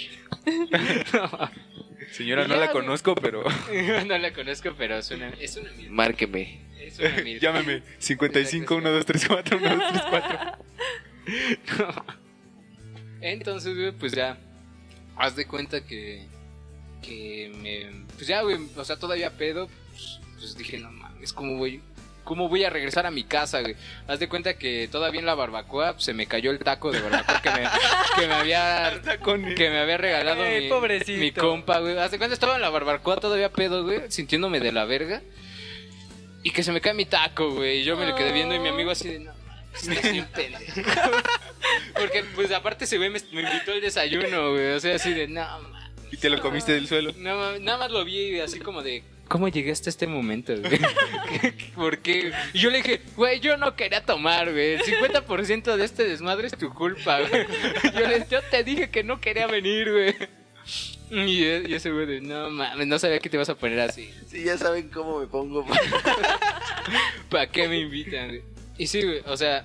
Señora, 2.12 2.46
no 2.46 2.54
ya, 2.54 2.60
la 2.60 2.70
conozco, 2.70 3.14
pero 3.14 3.44
no 4.06 4.18
la 4.18 4.32
conozco, 4.32 4.74
pero 4.76 4.96
es 4.98 5.10
una, 5.10 5.28
es 5.40 5.56
una. 5.56 5.70
Márqueme. 5.88 6.60
Es 6.78 6.98
una 6.98 7.16
mil. 7.22 7.40
llámeme. 7.40 7.82
55 7.98 8.74
1 8.76 8.90
2 8.90 9.06
3 9.06 9.24
4 9.28 9.58
1 9.58 9.68
2 9.76 9.84
3 9.92 10.02
4. 10.10 10.38
Entonces, 13.20 13.74
güey, 13.76 13.92
pues 13.92 14.12
ya. 14.12 14.38
Haz 15.16 15.36
de 15.36 15.46
cuenta 15.46 15.84
que. 15.84 16.22
Que 17.02 17.52
me. 17.56 18.04
Pues 18.14 18.26
ya, 18.26 18.42
güey. 18.42 18.58
O 18.76 18.84
sea, 18.84 18.98
todavía 18.98 19.30
pedo. 19.36 19.68
Pues, 19.90 20.20
pues 20.38 20.56
dije, 20.56 20.78
no 20.78 20.90
mames, 20.90 21.32
¿cómo 21.32 21.56
voy? 21.56 21.82
¿Cómo 22.24 22.48
voy 22.48 22.64
a 22.64 22.70
regresar 22.70 23.06
a 23.06 23.12
mi 23.12 23.22
casa, 23.22 23.60
güey? 23.60 23.76
Haz 24.08 24.18
de 24.18 24.28
cuenta 24.28 24.58
que 24.58 24.88
todavía 24.90 25.20
en 25.20 25.26
la 25.26 25.36
barbacoa 25.36 25.92
pues, 25.92 26.04
se 26.04 26.12
me 26.12 26.26
cayó 26.26 26.50
el 26.50 26.58
taco 26.58 26.90
de 26.90 27.00
barbacoa 27.00 27.40
que 27.40 27.50
me, 27.50 27.62
que 28.16 28.26
me 28.26 28.34
había 28.34 29.00
que 29.56 29.70
me 29.70 29.78
había 29.78 29.96
regalado 29.96 30.42
Ay, 30.42 30.64
mi, 30.64 30.68
pobrecito. 30.68 31.20
mi 31.20 31.30
compa, 31.30 31.78
güey. 31.78 31.96
Haz 31.96 32.10
de 32.10 32.18
cuenta 32.18 32.34
estaba 32.34 32.56
en 32.56 32.62
la 32.62 32.70
barbacoa 32.70 33.18
todavía 33.18 33.52
pedo, 33.52 33.84
güey, 33.84 34.10
sintiéndome 34.10 34.58
de 34.58 34.72
la 34.72 34.84
verga. 34.84 35.22
Y 36.42 36.50
que 36.50 36.64
se 36.64 36.72
me 36.72 36.80
cae 36.80 36.94
mi 36.94 37.06
taco, 37.06 37.54
güey. 37.54 37.80
Y 37.80 37.84
yo 37.84 37.96
me 37.96 38.06
lo 38.06 38.14
quedé 38.16 38.32
viendo 38.32 38.54
y 38.54 38.58
mi 38.58 38.68
amigo 38.68 38.90
así 38.90 39.08
de, 39.08 39.20
no, 39.20 39.32
Porque, 41.94 42.24
pues, 42.34 42.50
aparte 42.52 42.84
ese 42.84 42.96
güey 42.98 43.10
me, 43.10 43.20
me 43.32 43.42
invitó 43.42 43.72
el 43.72 43.80
desayuno, 43.80 44.52
güey. 44.52 44.72
O 44.72 44.80
sea, 44.80 44.96
así 44.96 45.12
de, 45.12 45.28
no, 45.28 45.42
mames. 45.42 45.82
Y 46.10 46.16
te 46.16 46.30
lo 46.30 46.40
comiste 46.40 46.72
del 46.72 46.86
suelo. 46.86 47.12
No, 47.16 47.36
mames, 47.36 47.60
nada 47.60 47.78
más 47.78 47.90
lo 47.90 48.04
vi 48.04 48.38
así 48.40 48.60
como 48.60 48.82
de, 48.82 49.02
¿cómo 49.28 49.48
llegué 49.48 49.72
hasta 49.72 49.90
este 49.90 50.06
momento, 50.06 50.54
güey? 50.56 50.78
¿Por 51.74 51.98
qué? 51.98 52.32
Y 52.52 52.58
yo 52.60 52.70
le 52.70 52.78
dije, 52.78 53.02
güey, 53.16 53.40
yo 53.40 53.56
no 53.56 53.74
quería 53.76 54.04
tomar, 54.04 54.52
güey. 54.52 54.74
El 54.74 54.82
50% 54.82 55.76
de 55.76 55.84
este 55.84 56.04
desmadre 56.04 56.46
es 56.46 56.56
tu 56.56 56.72
culpa, 56.72 57.20
güey. 57.20 57.46
Yo, 57.94 58.08
le, 58.08 58.26
yo 58.30 58.40
te 58.42 58.64
dije 58.64 58.90
que 58.90 59.02
no 59.02 59.20
quería 59.20 59.46
venir, 59.46 59.90
güey. 59.90 60.14
Y, 61.10 61.44
y 61.44 61.74
ese 61.74 61.90
güey 61.92 62.06
de, 62.06 62.20
no 62.20 62.50
mames, 62.50 62.86
no 62.86 62.98
sabía 62.98 63.18
que 63.20 63.28
te 63.28 63.36
ibas 63.36 63.48
a 63.48 63.54
poner 63.54 63.80
así. 63.80 64.12
Sí, 64.28 64.42
ya 64.44 64.58
saben 64.58 64.88
cómo 64.88 65.20
me 65.20 65.26
pongo. 65.26 65.64
¿Para 67.30 67.48
qué 67.48 67.68
me 67.68 67.78
invitan, 67.78 68.28
güey? 68.28 68.42
Y 68.78 68.86
sí, 68.86 69.02
güey, 69.02 69.22
o 69.26 69.36
sea, 69.36 69.64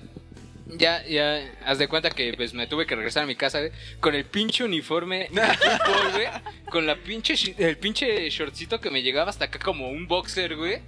ya, 0.66 1.04
ya, 1.06 1.52
haz 1.64 1.78
de 1.78 1.88
cuenta 1.88 2.10
que 2.10 2.32
pues 2.34 2.54
me 2.54 2.66
tuve 2.66 2.86
que 2.86 2.96
regresar 2.96 3.24
a 3.24 3.26
mi 3.26 3.34
casa, 3.34 3.60
güey, 3.60 3.72
con 4.00 4.14
el 4.14 4.24
pinche 4.24 4.64
uniforme 4.64 5.28
de 5.30 5.40
fútbol, 5.42 6.12
güey, 6.12 6.26
con 6.70 6.86
la 6.86 6.96
pinche, 6.96 7.54
el 7.58 7.76
pinche 7.76 8.28
shortcito 8.30 8.80
que 8.80 8.90
me 8.90 9.02
llegaba 9.02 9.30
hasta 9.30 9.46
acá 9.46 9.58
como 9.58 9.88
un 9.88 10.06
boxer, 10.06 10.56
güey. 10.56 10.80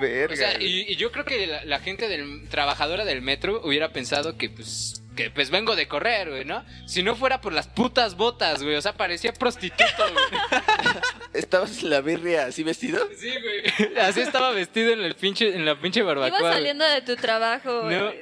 Verga. 0.00 0.32
O 0.32 0.36
sea, 0.36 0.62
y, 0.62 0.90
y 0.90 0.96
yo 0.96 1.12
creo 1.12 1.24
que 1.24 1.46
la, 1.46 1.64
la 1.64 1.78
gente 1.80 2.08
del, 2.08 2.48
trabajadora 2.48 3.04
del 3.04 3.20
metro 3.20 3.60
hubiera 3.64 3.92
pensado 3.92 4.38
que 4.38 4.48
pues, 4.48 5.01
que 5.16 5.30
pues 5.30 5.50
vengo 5.50 5.76
de 5.76 5.88
correr, 5.88 6.30
güey, 6.30 6.44
¿no? 6.44 6.64
Si 6.86 7.02
no 7.02 7.14
fuera 7.14 7.40
por 7.40 7.52
las 7.52 7.66
putas 7.66 8.16
botas, 8.16 8.62
güey, 8.62 8.76
o 8.76 8.82
sea, 8.82 8.94
parecía 8.94 9.32
prostituto, 9.32 10.02
güey. 10.12 10.40
¿Estabas 11.34 11.82
en 11.82 11.90
la 11.90 12.00
birria 12.00 12.46
así 12.46 12.62
vestido? 12.62 13.08
Sí, 13.16 13.30
güey. 13.30 13.98
Así 13.98 14.20
estaba 14.20 14.50
vestido 14.52 14.92
en 14.92 15.00
el 15.00 15.14
pinche, 15.14 15.54
en 15.54 15.64
la 15.64 15.78
pinche 15.78 16.02
barbacoa. 16.02 16.28
Ibas 16.28 16.40
güey. 16.40 16.52
saliendo 16.54 16.84
de 16.84 17.02
tu 17.02 17.16
trabajo. 17.16 17.82
No. 17.90 18.12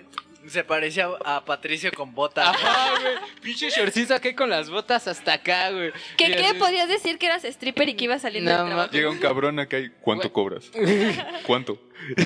Se 0.49 0.64
parecía 0.64 1.09
a 1.24 1.45
Patricio 1.45 1.93
con 1.93 2.14
botas. 2.14 2.49
Ajá, 2.49 2.99
güey. 3.01 3.14
Pinche 3.43 3.70
shortcito 3.70 4.14
aquí 4.14 4.34
con 4.34 4.49
las 4.51 4.70
botas 4.70 5.07
hasta 5.07 5.34
acá, 5.34 5.70
güey. 5.70 5.93
¿Qué, 6.16 6.28
Y 6.28 6.32
qué? 6.34 6.47
así- 6.47 6.59
¿Podías 6.59 6.88
decir 6.88 7.18
que 7.18 7.26
eras 7.26 7.45
stripper 7.45 7.88
y 7.91 7.95
que 7.95 8.05
ibas 8.05 8.22
saliendo 8.22 8.51
No, 8.51 8.59
del 8.59 8.66
trabajo? 8.68 8.91
Llega 8.93 9.11
un 9.11 9.18
cabrón 9.18 9.59
acá 9.59 9.78
y 9.78 9.91
¿cuánto 10.01 10.32
cobras? 10.32 10.70
¿Cuánto? 11.47 11.78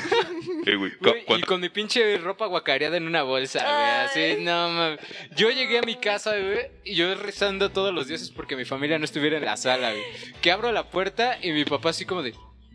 eh, 0.67 0.77
güey, 0.77 0.93
Güey, 1.01 1.25
y 1.39 1.43
con 1.43 1.61
mi 1.61 1.69
pinche 1.69 2.17
ropa 2.19 2.47
guacareada 2.47 2.97
en 2.97 3.07
una 3.07 3.23
bolsa, 3.25 3.59
güey. 3.59 4.31
Así, 4.31 4.43
no 4.45 4.69
mames. 4.69 5.01
Yo 5.35 5.51
llegué 5.51 5.79
a 5.79 5.83
mi 5.83 5.97
casa, 5.97 6.31
güey, 6.39 6.71
y 6.85 6.95
yo 6.95 7.15
rezando 7.17 7.71
todos 7.73 7.93
los 7.93 8.07
dioses 8.07 8.31
porque 8.31 8.55
mi 8.57 8.65
familia 8.65 8.99
no 8.99 9.05
estuviera 9.05 9.37
en 9.39 9.45
la 9.45 9.57
sala, 9.57 9.91
güey. 9.91 10.05
Que 10.41 10.53
abro 10.53 10.71
la 10.71 10.91
puerta 10.91 11.39
y 11.43 11.51
mi 11.53 11.65
papá 11.65 11.91
así 11.91 12.05
como 12.05 12.23
de. 12.23 12.35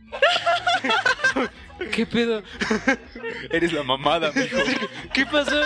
¿Qué 1.92 2.06
pedo? 2.06 2.44
Eres 3.52 3.74
la 3.74 3.84
mamada, 3.84 4.32
mijo. 4.34 4.58
¿Qué 5.14 5.26
pasó? 5.26 5.62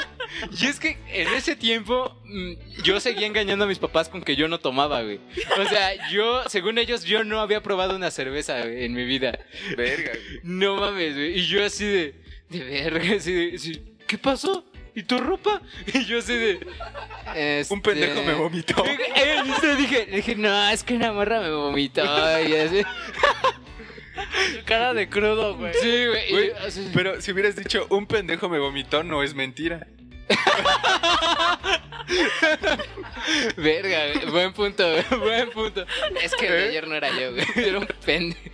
Y 0.60 0.68
es 0.68 0.80
que 0.80 0.98
en 1.08 1.28
ese 1.34 1.56
tiempo 1.56 2.16
mm, 2.26 2.82
yo 2.84 3.00
seguía 3.00 3.28
engañando 3.28 3.66
a 3.66 3.68
mis 3.68 3.80
papás 3.80 4.10
con 4.10 4.22
que 4.22 4.36
yo 4.36 4.48
no 4.48 4.60
tomaba, 4.60 5.02
güey. 5.02 5.20
O 5.60 5.66
sea, 5.68 6.10
yo, 6.10 6.48
según 6.50 6.78
ellos, 6.78 7.04
yo 7.04 7.24
no 7.24 7.40
había 7.40 7.62
probado 7.64 7.96
una 7.96 8.12
cerveza 8.12 8.62
güey, 8.62 8.86
en 8.86 8.94
mi 8.94 9.06
vida. 9.06 9.40
Verga, 9.76 10.12
güey. 10.12 10.40
No 10.44 10.76
mames, 10.78 11.16
güey. 11.16 11.40
Y 11.40 11.48
yo 11.48 11.66
así 11.66 11.86
de, 11.86 12.16
de 12.50 12.64
verga, 12.64 13.16
así 13.16 13.32
de, 13.32 13.56
así, 13.56 13.84
¿qué 14.08 14.18
pasó? 14.18 14.66
¿Y 14.96 15.04
tu 15.04 15.18
ropa? 15.18 15.62
Y 15.92 16.06
yo 16.06 16.20
así 16.20 16.36
de... 16.36 16.60
Un 17.70 17.82
pendejo 17.82 18.20
este, 18.20 18.26
me 18.26 18.34
vomitó. 18.36 18.84
Eh, 19.16 19.42
le 19.64 19.76
dije, 19.76 20.06
dije, 20.06 20.36
no, 20.36 20.70
es 20.70 20.84
que 20.84 20.96
una 20.96 21.12
morra 21.12 21.40
me 21.42 21.52
vomitó. 21.52 22.04
Y 22.04 22.56
así. 22.56 22.84
Cara 24.66 24.94
de 24.94 25.10
crudo, 25.10 25.56
güey. 25.58 25.74
Sí, 25.74 26.06
güey. 26.08 26.30
y 26.30 26.32
Güey, 26.32 26.52
así- 26.66 26.90
Pero 26.94 27.22
si 27.22 27.32
hubieras 27.32 27.56
dicho 27.56 27.88
un 27.90 28.06
pendejo 28.06 28.50
me 28.50 28.60
vomitó, 28.60 29.04
no 29.04 29.24
es 29.24 29.34
mentira. 29.34 29.88
Verga, 33.58 34.14
güey. 34.14 34.26
Buen 34.32 34.54
punto, 34.54 34.84
güey. 34.90 35.04
Buen 35.20 35.50
punto. 35.52 35.86
Es 36.22 36.34
que 36.36 36.48
el 36.48 36.52
de 36.54 36.66
¿Eh? 36.66 36.70
ayer 36.70 36.88
no 36.88 36.96
era 36.96 37.10
yo, 37.10 37.32
güey. 37.34 37.46
Era 37.56 37.80
un 37.80 37.88
pendejo. 38.06 38.40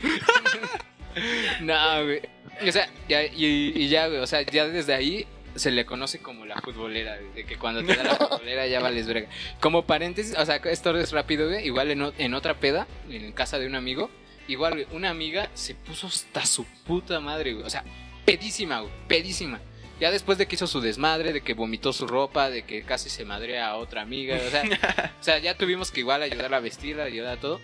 No, 1.62 2.04
güey. 2.04 2.22
O 2.68 2.72
sea, 2.72 2.88
ya, 3.10 3.24
y, 3.26 3.74
y 3.76 3.90
ya, 3.90 4.08
güey. 4.08 4.20
O 4.20 4.28
sea, 4.28 4.42
ya 4.44 4.68
desde 4.68 4.94
ahí 4.94 5.26
se 5.56 5.72
le 5.72 5.86
conoce 5.86 6.20
como 6.20 6.46
la 6.46 6.62
futbolera, 6.62 7.18
güey, 7.18 7.34
De 7.34 7.46
que 7.46 7.58
cuando 7.58 7.84
te 7.84 7.96
da 7.96 8.04
la 8.04 8.16
futbolera 8.16 8.68
ya 8.68 8.80
vales 8.80 9.08
verga. 9.08 9.28
Como 9.60 9.86
paréntesis, 9.86 10.36
o 10.38 10.46
sea, 10.46 10.58
esto 10.58 10.98
es 10.98 11.12
rápido, 11.12 11.50
güey. 11.50 11.66
Igual 11.66 11.92
en 12.18 12.34
otra 12.34 12.54
peda, 12.60 12.88
en 13.10 13.32
casa 13.34 13.60
de 13.60 13.68
un 13.68 13.76
amigo. 13.76 14.10
Igual, 14.50 14.74
güey, 14.74 14.88
una 14.92 15.12
amiga 15.12 15.50
se 15.54 15.76
puso 15.76 16.08
hasta 16.08 16.44
su 16.46 16.66
puta 16.66 17.20
madre, 17.20 17.54
güey. 17.54 17.66
O 17.66 17.70
sea, 17.70 17.86
pedísima, 18.26 18.82
güey. 18.82 18.92
Pedísima. 19.08 19.62
Ya 20.00 20.10
después 20.12 20.38
de 20.40 20.48
que 20.48 20.56
hizo 20.56 20.66
su 20.66 20.82
desmadre, 20.82 21.34
de 21.34 21.42
que 21.42 21.54
vomitó 21.54 21.94
su 21.94 22.08
ropa, 22.08 22.50
de 22.50 22.64
que 22.64 22.82
casi 22.82 23.10
se 23.10 23.26
madrea 23.26 23.70
a 23.70 23.76
otra 23.76 24.02
amiga, 24.02 24.38
o 24.38 24.50
sea, 24.50 24.64
o 25.20 25.24
sea, 25.24 25.38
ya 25.38 25.56
tuvimos 25.56 25.92
que 25.92 26.00
igual 26.00 26.24
ayudarla 26.24 26.58
a 26.58 26.62
vestirla, 26.62 27.04
ayudar 27.04 27.38
a 27.38 27.40
todo. 27.40 27.62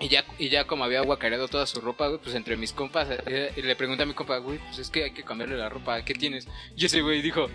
Y 0.00 0.08
ya, 0.08 0.24
y 0.38 0.48
ya 0.48 0.66
como 0.66 0.84
había 0.84 1.02
guacareado 1.02 1.46
toda 1.46 1.66
su 1.66 1.80
ropa, 1.80 2.08
güey, 2.08 2.20
pues 2.20 2.34
entre 2.34 2.56
mis 2.56 2.72
compas, 2.72 3.08
eh, 3.26 3.52
le 3.56 3.76
pregunté 3.76 4.04
a 4.04 4.06
mi 4.06 4.14
compa, 4.14 4.38
güey, 4.38 4.58
pues 4.58 4.78
es 4.78 4.90
que 4.90 5.04
hay 5.04 5.10
que 5.12 5.24
cambiarle 5.24 5.56
la 5.56 5.68
ropa, 5.68 6.02
¿qué 6.04 6.14
tienes? 6.14 6.48
Y 6.74 6.86
ese 6.86 7.02
güey 7.02 7.20
dijo, 7.20 7.48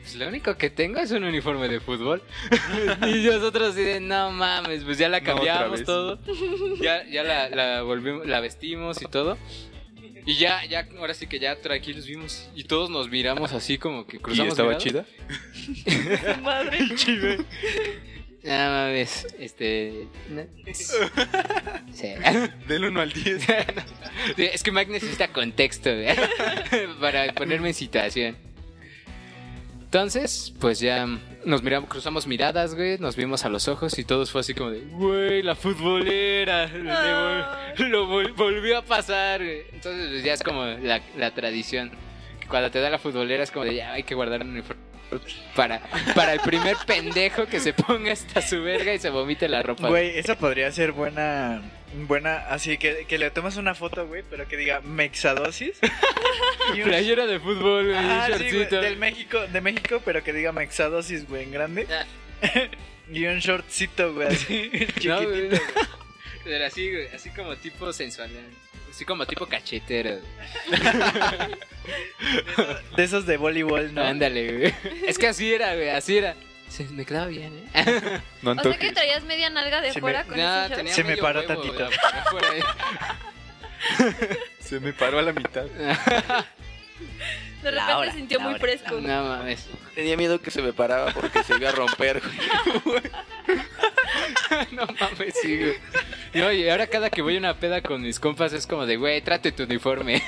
pues 0.00 0.14
lo 0.16 0.28
único 0.28 0.56
que 0.56 0.70
tengo 0.70 0.98
es 1.00 1.10
un 1.10 1.24
uniforme 1.24 1.68
de 1.68 1.80
fútbol. 1.80 2.22
y 3.06 3.24
nosotros 3.26 3.70
así 3.70 3.82
de, 3.82 4.00
no 4.00 4.30
mames, 4.30 4.84
pues 4.84 4.98
ya 4.98 5.08
la 5.08 5.20
cambiamos 5.20 5.84
todo. 5.84 6.18
Ya, 6.80 7.06
ya 7.08 7.22
la, 7.22 7.48
la 7.50 7.82
volvimos, 7.82 8.26
la 8.26 8.40
vestimos 8.40 9.00
y 9.02 9.06
todo. 9.06 9.38
Y 10.26 10.34
ya, 10.36 10.64
ya, 10.66 10.86
ahora 10.98 11.14
sí 11.14 11.26
que 11.26 11.38
ya 11.38 11.56
tranquilos 11.60 12.06
vimos. 12.06 12.50
Y 12.54 12.64
todos 12.64 12.90
nos 12.90 13.08
miramos 13.08 13.52
así 13.52 13.78
como 13.78 14.06
que 14.06 14.16
¿Y 14.18 14.20
cruzamos 14.20 14.52
estaba 14.52 14.76
miradas. 14.76 14.84
chida? 14.84 16.36
Madre. 16.42 16.78
No 18.42 18.52
mames, 18.52 19.26
este. 19.38 20.06
no. 20.30 20.42
Sí. 21.92 22.08
Del 22.66 22.84
1 22.86 23.00
al 23.00 23.12
10. 23.12 23.46
Sí, 24.36 24.44
Es 24.52 24.62
que 24.62 24.72
Mike 24.72 24.90
necesita 24.90 25.28
contexto 25.28 25.90
para 27.00 27.32
ponerme 27.34 27.68
en 27.68 27.74
situación. 27.74 28.36
Entonces, 29.92 30.54
pues 30.60 30.78
ya 30.78 31.04
nos 31.44 31.64
miramos, 31.64 31.90
cruzamos 31.90 32.24
miradas, 32.28 32.76
güey, 32.76 32.96
nos 32.98 33.16
vimos 33.16 33.44
a 33.44 33.48
los 33.48 33.66
ojos 33.66 33.98
y 33.98 34.04
todos 34.04 34.30
fue 34.30 34.42
así 34.42 34.54
como 34.54 34.70
de, 34.70 34.82
güey, 34.92 35.42
la 35.42 35.56
futbolera, 35.56 36.66
le 36.66 36.80
vol- 36.92 37.88
lo 37.88 38.06
vol- 38.08 38.32
volvió 38.36 38.78
a 38.78 38.82
pasar, 38.82 39.42
güey. 39.42 39.62
Entonces, 39.72 40.08
pues 40.10 40.22
ya 40.22 40.34
es 40.34 40.44
como 40.44 40.64
la, 40.64 41.00
la 41.18 41.32
tradición. 41.34 41.90
Cuando 42.48 42.70
te 42.70 42.78
da 42.80 42.88
la 42.88 42.98
futbolera 43.00 43.42
es 43.42 43.50
como 43.50 43.64
de, 43.64 43.74
ya 43.74 43.92
hay 43.92 44.04
que 44.04 44.14
guardar 44.14 44.42
un 44.42 44.50
uniforme 44.50 44.80
para, 45.56 45.80
para 46.14 46.34
el 46.34 46.40
primer 46.40 46.76
pendejo 46.86 47.46
que 47.46 47.58
se 47.58 47.72
ponga 47.72 48.12
hasta 48.12 48.42
su 48.42 48.62
verga 48.62 48.94
y 48.94 49.00
se 49.00 49.10
vomite 49.10 49.48
la 49.48 49.60
ropa. 49.60 49.88
Güey, 49.88 50.16
esa 50.20 50.36
podría 50.38 50.70
ser 50.70 50.92
buena. 50.92 51.62
Buena, 51.92 52.36
así 52.48 52.78
que, 52.78 53.04
que 53.08 53.18
le 53.18 53.30
tomas 53.30 53.56
una 53.56 53.74
foto, 53.74 54.06
güey, 54.06 54.22
pero 54.30 54.46
que 54.46 54.56
diga 54.56 54.80
mexadosis. 54.80 55.78
y 56.74 56.82
un- 56.82 56.88
Playera 56.88 57.26
de 57.26 57.40
fútbol, 57.40 57.86
güey, 57.86 57.96
Ah, 57.96 58.28
un 58.32 58.38
sí, 58.38 58.44
güey, 58.44 58.52
shortcito. 58.52 58.80
del 58.80 58.96
México, 58.96 59.40
de 59.48 59.60
México, 59.60 60.00
pero 60.04 60.22
que 60.22 60.32
diga 60.32 60.52
mexadosis, 60.52 61.26
güey, 61.28 61.42
en 61.44 61.50
grande. 61.52 61.86
y 63.12 63.24
un 63.26 63.38
shortcito, 63.40 64.14
güey, 64.14 64.28
así, 64.28 64.70
chiquitito. 64.72 65.08
No, 65.20 65.28
güey. 65.28 65.48
güey. 65.48 65.60
Pero 66.44 66.64
así, 66.66 66.90
güey, 66.90 67.08
así 67.08 67.30
como 67.30 67.56
tipo 67.56 67.92
sensual. 67.92 68.30
¿eh? 68.30 68.40
Así 68.90 69.04
como 69.04 69.26
tipo 69.26 69.46
cachetero. 69.46 70.18
De 72.96 73.04
esos 73.04 73.26
de 73.26 73.36
voleibol, 73.36 73.92
¿no? 73.94 74.02
Ándale, 74.02 74.56
güey. 74.58 74.74
Es 75.06 75.18
que 75.18 75.28
así 75.28 75.52
era, 75.52 75.74
güey, 75.74 75.88
así 75.90 76.18
era. 76.18 76.34
Se 76.70 76.84
me 76.84 77.04
quedaba 77.04 77.26
bien, 77.26 77.52
¿eh? 77.74 78.20
No 78.42 78.52
O 78.52 78.62
sea 78.62 78.78
que 78.78 78.92
traías 78.92 79.22
media 79.24 79.50
nalga 79.50 79.80
de 79.82 79.92
Se 79.92 80.00
fuera 80.00 80.22
me- 80.22 80.28
con 80.28 80.36
No, 80.38 80.64
ese 80.64 80.74
tenía 80.76 80.94
Se 80.94 81.04
me 81.04 81.16
paró 81.18 81.40
huevo, 81.40 81.52
tantito. 81.54 81.86
¿eh? 81.90 82.62
Se 84.60 84.80
me 84.80 84.92
paró 84.92 85.18
a 85.18 85.22
la 85.22 85.32
mitad. 85.32 85.64
De 87.62 87.70
repente 87.70 88.12
sintió 88.12 88.40
muy 88.40 88.52
Laura. 88.52 88.60
fresco. 88.60 89.00
No 89.02 89.22
mames. 89.24 89.66
Tenía 89.94 90.16
miedo 90.16 90.40
que 90.40 90.50
se 90.50 90.62
me 90.62 90.72
paraba 90.72 91.12
porque 91.12 91.42
se 91.42 91.56
iba 91.56 91.68
a 91.68 91.72
romper, 91.72 92.22
güey. 92.84 93.02
No 94.72 94.86
mames, 94.98 95.34
sí, 95.42 95.58
güey. 95.58 95.74
Y 96.32 96.40
oye, 96.40 96.70
ahora 96.70 96.86
cada 96.86 97.10
que 97.10 97.20
voy 97.20 97.34
a 97.36 97.38
una 97.38 97.58
peda 97.58 97.82
con 97.82 98.00
mis 98.00 98.18
compas 98.18 98.54
es 98.54 98.66
como 98.66 98.86
de, 98.86 98.96
güey, 98.96 99.20
trate 99.20 99.52
tu 99.52 99.64
uniforme. 99.64 100.22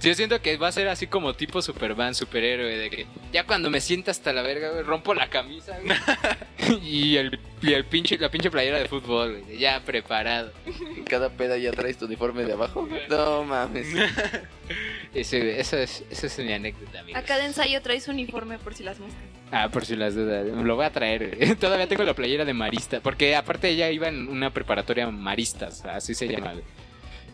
Sí, 0.00 0.08
yo 0.08 0.14
siento 0.14 0.40
que 0.40 0.56
va 0.56 0.68
a 0.68 0.72
ser 0.72 0.88
así 0.88 1.06
como 1.06 1.34
tipo 1.34 1.62
Superman, 1.62 2.14
superhéroe, 2.14 2.76
de 2.76 2.90
que 2.90 3.06
ya 3.32 3.44
cuando 3.46 3.70
me 3.70 3.80
sienta 3.80 4.10
hasta 4.10 4.32
la 4.32 4.42
verga, 4.42 4.70
güey, 4.70 4.82
rompo 4.82 5.14
la 5.14 5.28
camisa, 5.30 5.78
güey. 5.78 5.96
Y 6.82 7.16
el, 7.16 7.38
y 7.62 7.72
el 7.72 7.84
pinche, 7.84 8.16
la 8.18 8.30
pinche 8.30 8.50
playera 8.50 8.78
de 8.78 8.86
fútbol, 8.88 9.42
güey, 9.44 9.58
ya 9.58 9.80
preparado. 9.84 10.52
En 10.96 11.04
cada 11.04 11.28
peda 11.30 11.56
ya 11.58 11.70
traes 11.72 11.98
tu 11.98 12.06
uniforme 12.06 12.44
de 12.44 12.52
abajo. 12.54 12.88
No 13.08 13.44
mames. 13.44 13.86
Ese, 15.14 15.58
esa, 15.58 15.82
es, 15.82 16.04
esa 16.10 16.26
es 16.26 16.38
mi 16.38 16.52
anécdota, 16.52 17.00
amigo. 17.00 17.18
A 17.18 17.22
cada 17.22 17.44
ensayo 17.44 17.82
traes 17.82 18.06
uniforme 18.08 18.58
por 18.58 18.74
si 18.74 18.84
las 18.84 18.98
moscas. 19.00 19.18
Ah, 19.50 19.68
por 19.68 19.84
si 19.84 19.96
las 19.96 20.14
dudas. 20.14 20.46
Lo 20.46 20.76
voy 20.76 20.84
a 20.84 20.90
traer. 20.92 21.36
güey. 21.36 21.54
Todavía 21.56 21.88
tengo 21.88 22.04
la 22.04 22.14
playera 22.14 22.44
de 22.44 22.54
marista. 22.54 23.00
Porque 23.00 23.34
aparte 23.34 23.68
ella 23.68 23.90
iba 23.90 24.06
en 24.08 24.28
una 24.28 24.50
preparatoria 24.50 25.10
maristas. 25.10 25.84
Así 25.84 26.14
se 26.14 26.28
llama. 26.28 26.52
güey. 26.52 26.64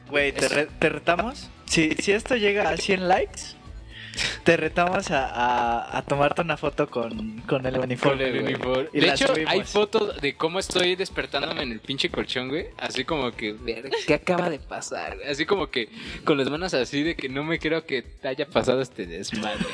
Güey, 0.08 0.32
¿te, 0.32 0.48
re- 0.48 0.68
te 0.78 0.88
retamos? 0.88 1.50
Si, 1.66 1.90
si 1.96 2.12
esto 2.12 2.36
llega 2.36 2.68
a 2.70 2.76
100 2.76 3.08
likes, 3.08 3.40
te 4.44 4.56
retamos 4.56 5.10
a, 5.10 5.26
a, 5.28 5.98
a 5.98 6.02
tomarte 6.02 6.40
una 6.42 6.56
foto 6.56 6.88
con, 6.88 7.40
con 7.40 7.66
el 7.66 7.78
uniforme. 7.78 8.24
Con 8.24 8.26
el 8.36 8.42
uniforme. 8.44 8.88
De 8.92 9.08
hecho, 9.08 9.26
subimos. 9.28 9.52
hay 9.52 9.64
fotos 9.64 10.20
de 10.20 10.36
cómo 10.36 10.58
estoy 10.58 10.94
despertándome 10.96 11.62
en 11.62 11.72
el 11.72 11.80
pinche 11.80 12.08
colchón, 12.08 12.48
güey. 12.48 12.68
Así 12.78 13.04
como 13.04 13.32
que, 13.32 13.52
verga, 13.52 13.90
¿qué 14.06 14.14
acaba 14.14 14.48
de 14.48 14.58
pasar? 14.60 15.16
güey? 15.16 15.28
Así 15.28 15.44
como 15.44 15.68
que 15.70 15.88
con 16.24 16.38
las 16.38 16.48
manos 16.48 16.72
así 16.74 17.02
de 17.02 17.16
que 17.16 17.28
no 17.28 17.42
me 17.44 17.58
creo 17.58 17.84
que 17.84 18.02
te 18.02 18.28
haya 18.28 18.46
pasado 18.46 18.80
este 18.80 19.06
desmadre. 19.06 19.64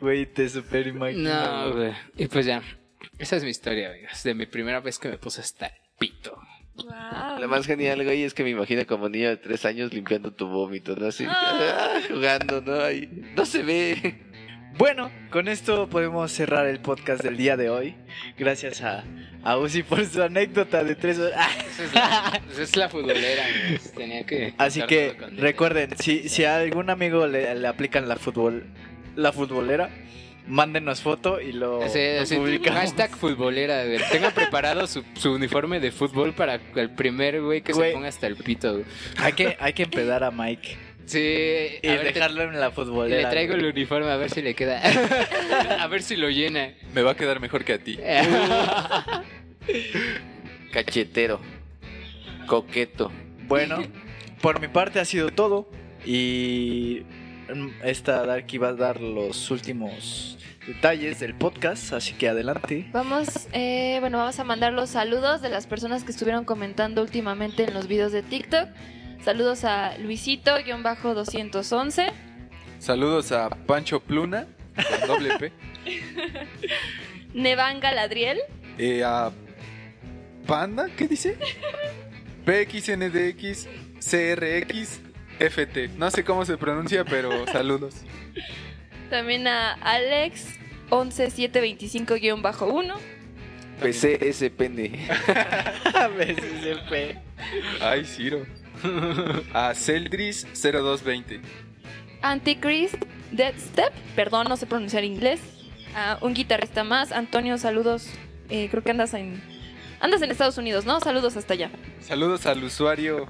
Güey, 0.00 0.26
te 0.26 0.48
super 0.48 0.86
imagino. 0.86 1.30
no, 1.68 1.72
güey. 1.74 1.92
Y 2.16 2.26
pues 2.26 2.46
ya. 2.46 2.62
Esa 3.18 3.36
es 3.36 3.44
mi 3.44 3.50
historia, 3.50 3.90
amigos. 3.90 4.22
De 4.24 4.34
mi 4.34 4.46
primera 4.46 4.80
vez 4.80 4.98
que 4.98 5.08
me 5.08 5.18
puse 5.18 5.40
hasta 5.42 5.66
el 5.66 5.72
pito. 5.98 6.36
Wow. 6.84 7.40
Lo 7.40 7.48
más 7.48 7.66
genial, 7.66 8.02
güey, 8.04 8.24
es 8.24 8.34
que 8.34 8.42
me 8.44 8.50
imagino 8.50 8.86
como 8.86 9.08
niño 9.08 9.28
de 9.30 9.36
tres 9.36 9.64
años 9.64 9.92
limpiando 9.92 10.32
tu 10.32 10.46
vómito, 10.48 10.94
¿no? 10.96 11.06
Así, 11.08 11.24
Ah. 11.28 12.00
jugando, 12.08 12.60
¿no? 12.60 12.80
Ahí, 12.82 13.08
no 13.36 13.44
se 13.44 13.62
ve. 13.62 14.24
Bueno, 14.78 15.10
con 15.30 15.48
esto 15.48 15.88
podemos 15.88 16.30
cerrar 16.32 16.66
el 16.66 16.80
podcast 16.80 17.22
del 17.22 17.36
día 17.36 17.56
de 17.56 17.68
hoy. 17.70 17.96
Gracias 18.38 18.80
a, 18.82 19.04
a 19.42 19.58
Uzi 19.58 19.82
por 19.82 20.04
su 20.06 20.22
anécdota 20.22 20.84
de 20.84 20.94
tres 20.94 21.18
horas. 21.18 21.48
Esa 21.70 21.84
es 21.84 21.94
la, 21.94 22.40
esa 22.50 22.62
es 22.62 22.76
la 22.76 22.88
futbolera, 22.88 23.44
amigos. 23.46 23.92
Tenía 23.92 24.24
que. 24.24 24.54
Así 24.58 24.82
que 24.82 25.16
recuerden, 25.36 25.90
si, 25.98 26.28
si 26.28 26.44
a 26.44 26.56
algún 26.56 26.88
amigo 26.88 27.26
le, 27.26 27.54
le 27.54 27.66
aplican 27.68 28.08
la 28.08 28.16
fútbol, 28.16 28.64
la 29.16 29.32
futbolera, 29.32 29.90
mándenos 30.46 31.00
foto 31.00 31.40
y 31.40 31.52
lo, 31.52 31.88
Sí, 31.88 31.98
lo 32.18 32.26
sí, 32.26 32.36
publicamos. 32.36 32.80
hashtag 32.80 33.10
futbolera, 33.16 33.84
güey. 33.84 33.98
Tengan 34.10 34.32
preparado 34.34 34.86
su, 34.86 35.04
su 35.14 35.32
uniforme 35.32 35.80
de 35.80 35.92
fútbol 35.92 36.32
para 36.34 36.60
el 36.76 36.90
primer 36.90 37.40
güey 37.42 37.62
que 37.62 37.72
Güey. 37.72 37.90
se 37.90 37.94
ponga 37.94 38.08
hasta 38.08 38.26
el 38.26 38.36
pito, 38.36 38.72
güey. 38.72 38.84
Hay 39.18 39.32
que, 39.34 39.56
hay 39.60 39.72
que 39.72 39.84
empedar 39.84 40.24
a 40.24 40.30
Mike 40.30 40.76
Sí, 41.06 41.18
y 41.82 41.88
a 41.88 41.92
ver, 41.92 42.00
te- 42.02 42.12
dejarlo 42.12 42.42
en 42.44 42.60
la 42.60 42.70
futbolera. 42.70 43.22
le 43.22 43.28
traigo 43.30 43.54
el 43.54 43.64
uniforme 43.64 44.10
a 44.10 44.16
ver 44.16 44.30
si 44.30 44.42
le 44.42 44.54
queda. 44.54 44.80
a 45.80 45.86
ver 45.88 46.02
si 46.02 46.14
lo 46.16 46.30
llena. 46.30 46.72
Me 46.94 47.02
va 47.02 47.12
a 47.12 47.16
quedar 47.16 47.40
mejor 47.40 47.64
que 47.64 47.72
a 47.72 47.78
ti. 47.78 47.98
Cachetero. 50.72 51.40
Coqueto. 52.46 53.10
Bueno, 53.46 53.82
por 54.40 54.60
mi 54.60 54.68
parte 54.68 55.00
ha 55.00 55.04
sido 55.04 55.30
todo. 55.30 55.68
Y 56.04 57.02
esta 57.84 58.24
Darky 58.26 58.58
va 58.58 58.68
a 58.68 58.72
dar 58.74 59.00
los 59.00 59.50
últimos 59.50 60.38
detalles 60.66 61.20
del 61.20 61.34
podcast, 61.34 61.92
así 61.92 62.12
que 62.14 62.28
adelante. 62.28 62.86
Vamos, 62.92 63.48
eh, 63.52 63.96
bueno, 64.00 64.18
vamos 64.18 64.38
a 64.38 64.44
mandar 64.44 64.72
los 64.72 64.90
saludos 64.90 65.42
de 65.42 65.48
las 65.48 65.66
personas 65.66 66.04
que 66.04 66.12
estuvieron 66.12 66.44
comentando 66.44 67.02
últimamente 67.02 67.64
en 67.64 67.74
los 67.74 67.88
videos 67.88 68.12
de 68.12 68.22
TikTok. 68.22 68.68
Saludos 69.24 69.64
a 69.64 69.96
Luisito-211, 69.98 72.12
Saludos 72.78 73.32
a 73.32 73.50
Pancho 73.50 74.00
Pluna, 74.00 74.46
con 74.74 75.08
doble 75.08 75.36
P. 75.38 75.52
Nevan 77.34 77.80
Galadriel, 77.80 78.38
Eh, 78.78 79.02
a 79.04 79.30
Panda, 80.46 80.86
¿qué 80.96 81.06
dice? 81.06 81.36
PXNDX 82.46 83.68
CRX 84.00 85.00
FT. 85.40 85.88
No 85.96 86.10
sé 86.10 86.22
cómo 86.24 86.44
se 86.44 86.56
pronuncia, 86.56 87.04
pero 87.04 87.46
saludos. 87.46 87.94
también 89.10 89.46
a 89.48 89.72
Alex 89.72 90.46
11725-1. 90.90 92.94
PC 93.80 94.28
ese 94.28 94.50
pende. 94.50 94.98
Fue. 96.88 97.16
Ay, 97.80 98.04
Ciro. 98.04 98.44
A 99.54 99.74
Celdris 99.74 100.46
0220. 100.54 101.40
Antichrist 102.22 102.94
Deadstep, 103.32 103.92
perdón, 104.14 104.48
no 104.48 104.56
sé 104.56 104.66
pronunciar 104.66 105.04
inglés. 105.04 105.40
A 105.94 106.18
un 106.20 106.34
guitarrista 106.34 106.84
más, 106.84 107.12
Antonio, 107.12 107.58
saludos. 107.58 108.08
Eh, 108.48 108.68
creo 108.70 108.82
que 108.82 108.90
andas 108.90 109.14
en 109.14 109.40
andas 110.00 110.22
en 110.22 110.30
Estados 110.30 110.58
Unidos, 110.58 110.84
¿no? 110.84 111.00
Saludos 111.00 111.36
hasta 111.36 111.54
allá. 111.54 111.70
Saludos 112.00 112.46
al 112.46 112.62
usuario 112.64 113.28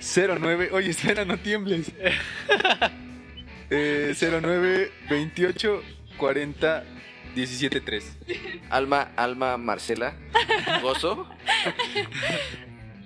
141009. 0.00 0.70
Oye, 0.72 0.90
espera, 0.90 1.24
no 1.24 1.38
tiembles. 1.38 1.92
Eh, 3.72 4.16
09 4.18 4.90
28 5.08 5.82
40 6.16 6.84
17 7.36 7.80
3. 7.80 8.18
Alma, 8.68 9.12
Alma 9.14 9.56
Marcela. 9.56 10.14
Gozo. 10.82 11.28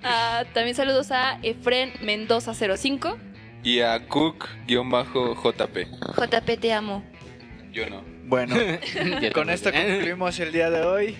Ah, 0.07 0.43
también 0.53 0.75
saludos 0.75 1.09
a 1.09 1.39
Efren 1.41 1.93
Mendoza 2.03 2.53
05. 2.53 3.17
Y 3.63 3.79
a 3.79 4.07
Cook-JP. 4.07 5.87
JP 6.15 6.59
te 6.61 6.73
amo. 6.73 7.03
Yo 7.71 7.89
no. 7.89 8.03
Bueno, 8.25 8.55
con 9.33 9.49
esto 9.49 9.71
concluimos 9.71 10.39
el 10.39 10.51
día 10.51 10.69
de 10.69 10.81
hoy. 10.83 11.17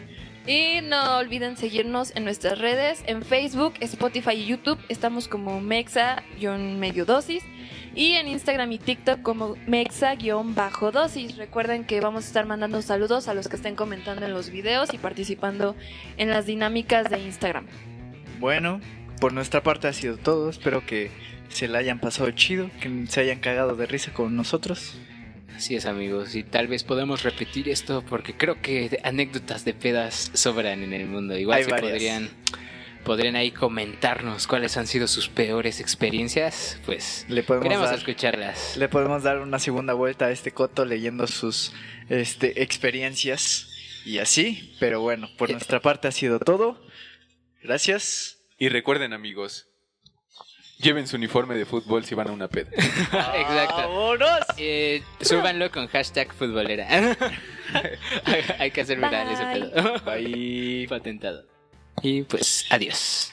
Y 0.47 0.81
no 0.81 1.17
olviden 1.17 1.57
seguirnos 1.57 2.15
en 2.15 2.23
nuestras 2.23 2.59
redes, 2.59 3.03
en 3.07 3.23
Facebook, 3.23 3.73
Spotify 3.79 4.33
y 4.33 4.45
YouTube. 4.45 4.77
Estamos 4.89 5.27
como 5.27 5.59
Mexa-medio 5.59 7.05
dosis. 7.05 7.43
Y 7.95 8.11
en 8.11 8.27
Instagram 8.27 8.71
y 8.73 8.77
TikTok 8.77 9.23
como 9.23 9.55
Mexa-dosis. 9.65 11.37
Recuerden 11.37 11.83
que 11.83 11.99
vamos 11.99 12.25
a 12.25 12.27
estar 12.27 12.45
mandando 12.45 12.83
saludos 12.83 13.27
a 13.27 13.33
los 13.33 13.47
que 13.47 13.55
estén 13.55 13.75
comentando 13.75 14.23
en 14.25 14.33
los 14.33 14.51
videos 14.51 14.93
y 14.93 14.99
participando 14.99 15.75
en 16.17 16.29
las 16.29 16.45
dinámicas 16.45 17.09
de 17.09 17.19
Instagram. 17.21 17.65
Bueno, 18.39 18.81
por 19.19 19.33
nuestra 19.33 19.63
parte 19.63 19.87
ha 19.87 19.93
sido 19.93 20.17
todo. 20.17 20.51
Espero 20.51 20.85
que 20.85 21.09
se 21.49 21.67
la 21.67 21.79
hayan 21.79 21.99
pasado 21.99 22.29
chido, 22.31 22.69
que 22.81 23.07
se 23.07 23.21
hayan 23.21 23.39
cagado 23.39 23.75
de 23.75 23.87
risa 23.87 24.13
con 24.13 24.35
nosotros. 24.35 24.95
Así 25.55 25.75
es 25.75 25.85
amigos, 25.85 26.35
y 26.35 26.43
tal 26.43 26.67
vez 26.67 26.83
podamos 26.83 27.23
repetir 27.23 27.69
esto 27.69 28.03
porque 28.07 28.35
creo 28.35 28.61
que 28.61 28.99
anécdotas 29.03 29.63
de 29.63 29.73
pedas 29.73 30.31
sobran 30.33 30.83
en 30.83 30.93
el 30.93 31.05
mundo. 31.07 31.37
Igual 31.37 31.59
Hay 31.59 31.63
varias. 31.65 31.91
podrían, 31.93 32.29
podrían 33.05 33.35
ahí 33.37 33.51
comentarnos 33.51 34.47
cuáles 34.47 34.75
han 34.75 34.85
sido 34.85 35.07
sus 35.07 35.29
peores 35.29 35.79
experiencias, 35.79 36.77
pues 36.85 37.25
Le 37.29 37.41
podemos, 37.43 37.63
queremos 37.63 37.89
dar, 37.89 37.97
escucharlas. 37.99 38.75
le 38.77 38.89
podemos 38.89 39.23
dar 39.23 39.39
una 39.39 39.59
segunda 39.59 39.93
vuelta 39.93 40.25
a 40.25 40.31
este 40.31 40.51
coto 40.51 40.83
leyendo 40.83 41.25
sus 41.25 41.71
este, 42.09 42.61
experiencias 42.61 43.69
y 44.05 44.17
así. 44.19 44.75
Pero 44.79 44.99
bueno, 45.01 45.29
por 45.37 45.49
Eh. 45.49 45.53
nuestra 45.53 45.79
parte 45.79 46.09
ha 46.09 46.11
sido 46.11 46.39
todo. 46.39 46.85
Gracias. 47.63 48.39
Y 48.57 48.69
recuerden, 48.69 49.13
amigos, 49.13 49.67
lleven 50.77 51.07
su 51.07 51.15
uniforme 51.15 51.55
de 51.55 51.65
fútbol 51.65 52.05
si 52.05 52.15
van 52.15 52.29
a 52.29 52.31
una 52.31 52.47
peda. 52.47 52.69
Exacto. 52.75 53.75
¡Vámonos! 53.77 54.39
Eh, 54.57 55.03
súbanlo 55.21 55.71
con 55.71 55.87
hashtag 55.87 56.33
futbolera. 56.33 56.87
Hay 58.59 58.71
que 58.71 58.81
hacer 58.81 58.97
viral 58.97 59.29
ese 59.29 59.45
pedo. 59.45 59.99
Bye. 60.05 60.87
Patentado. 60.89 61.45
Y 62.01 62.23
pues, 62.23 62.65
adiós. 62.69 63.31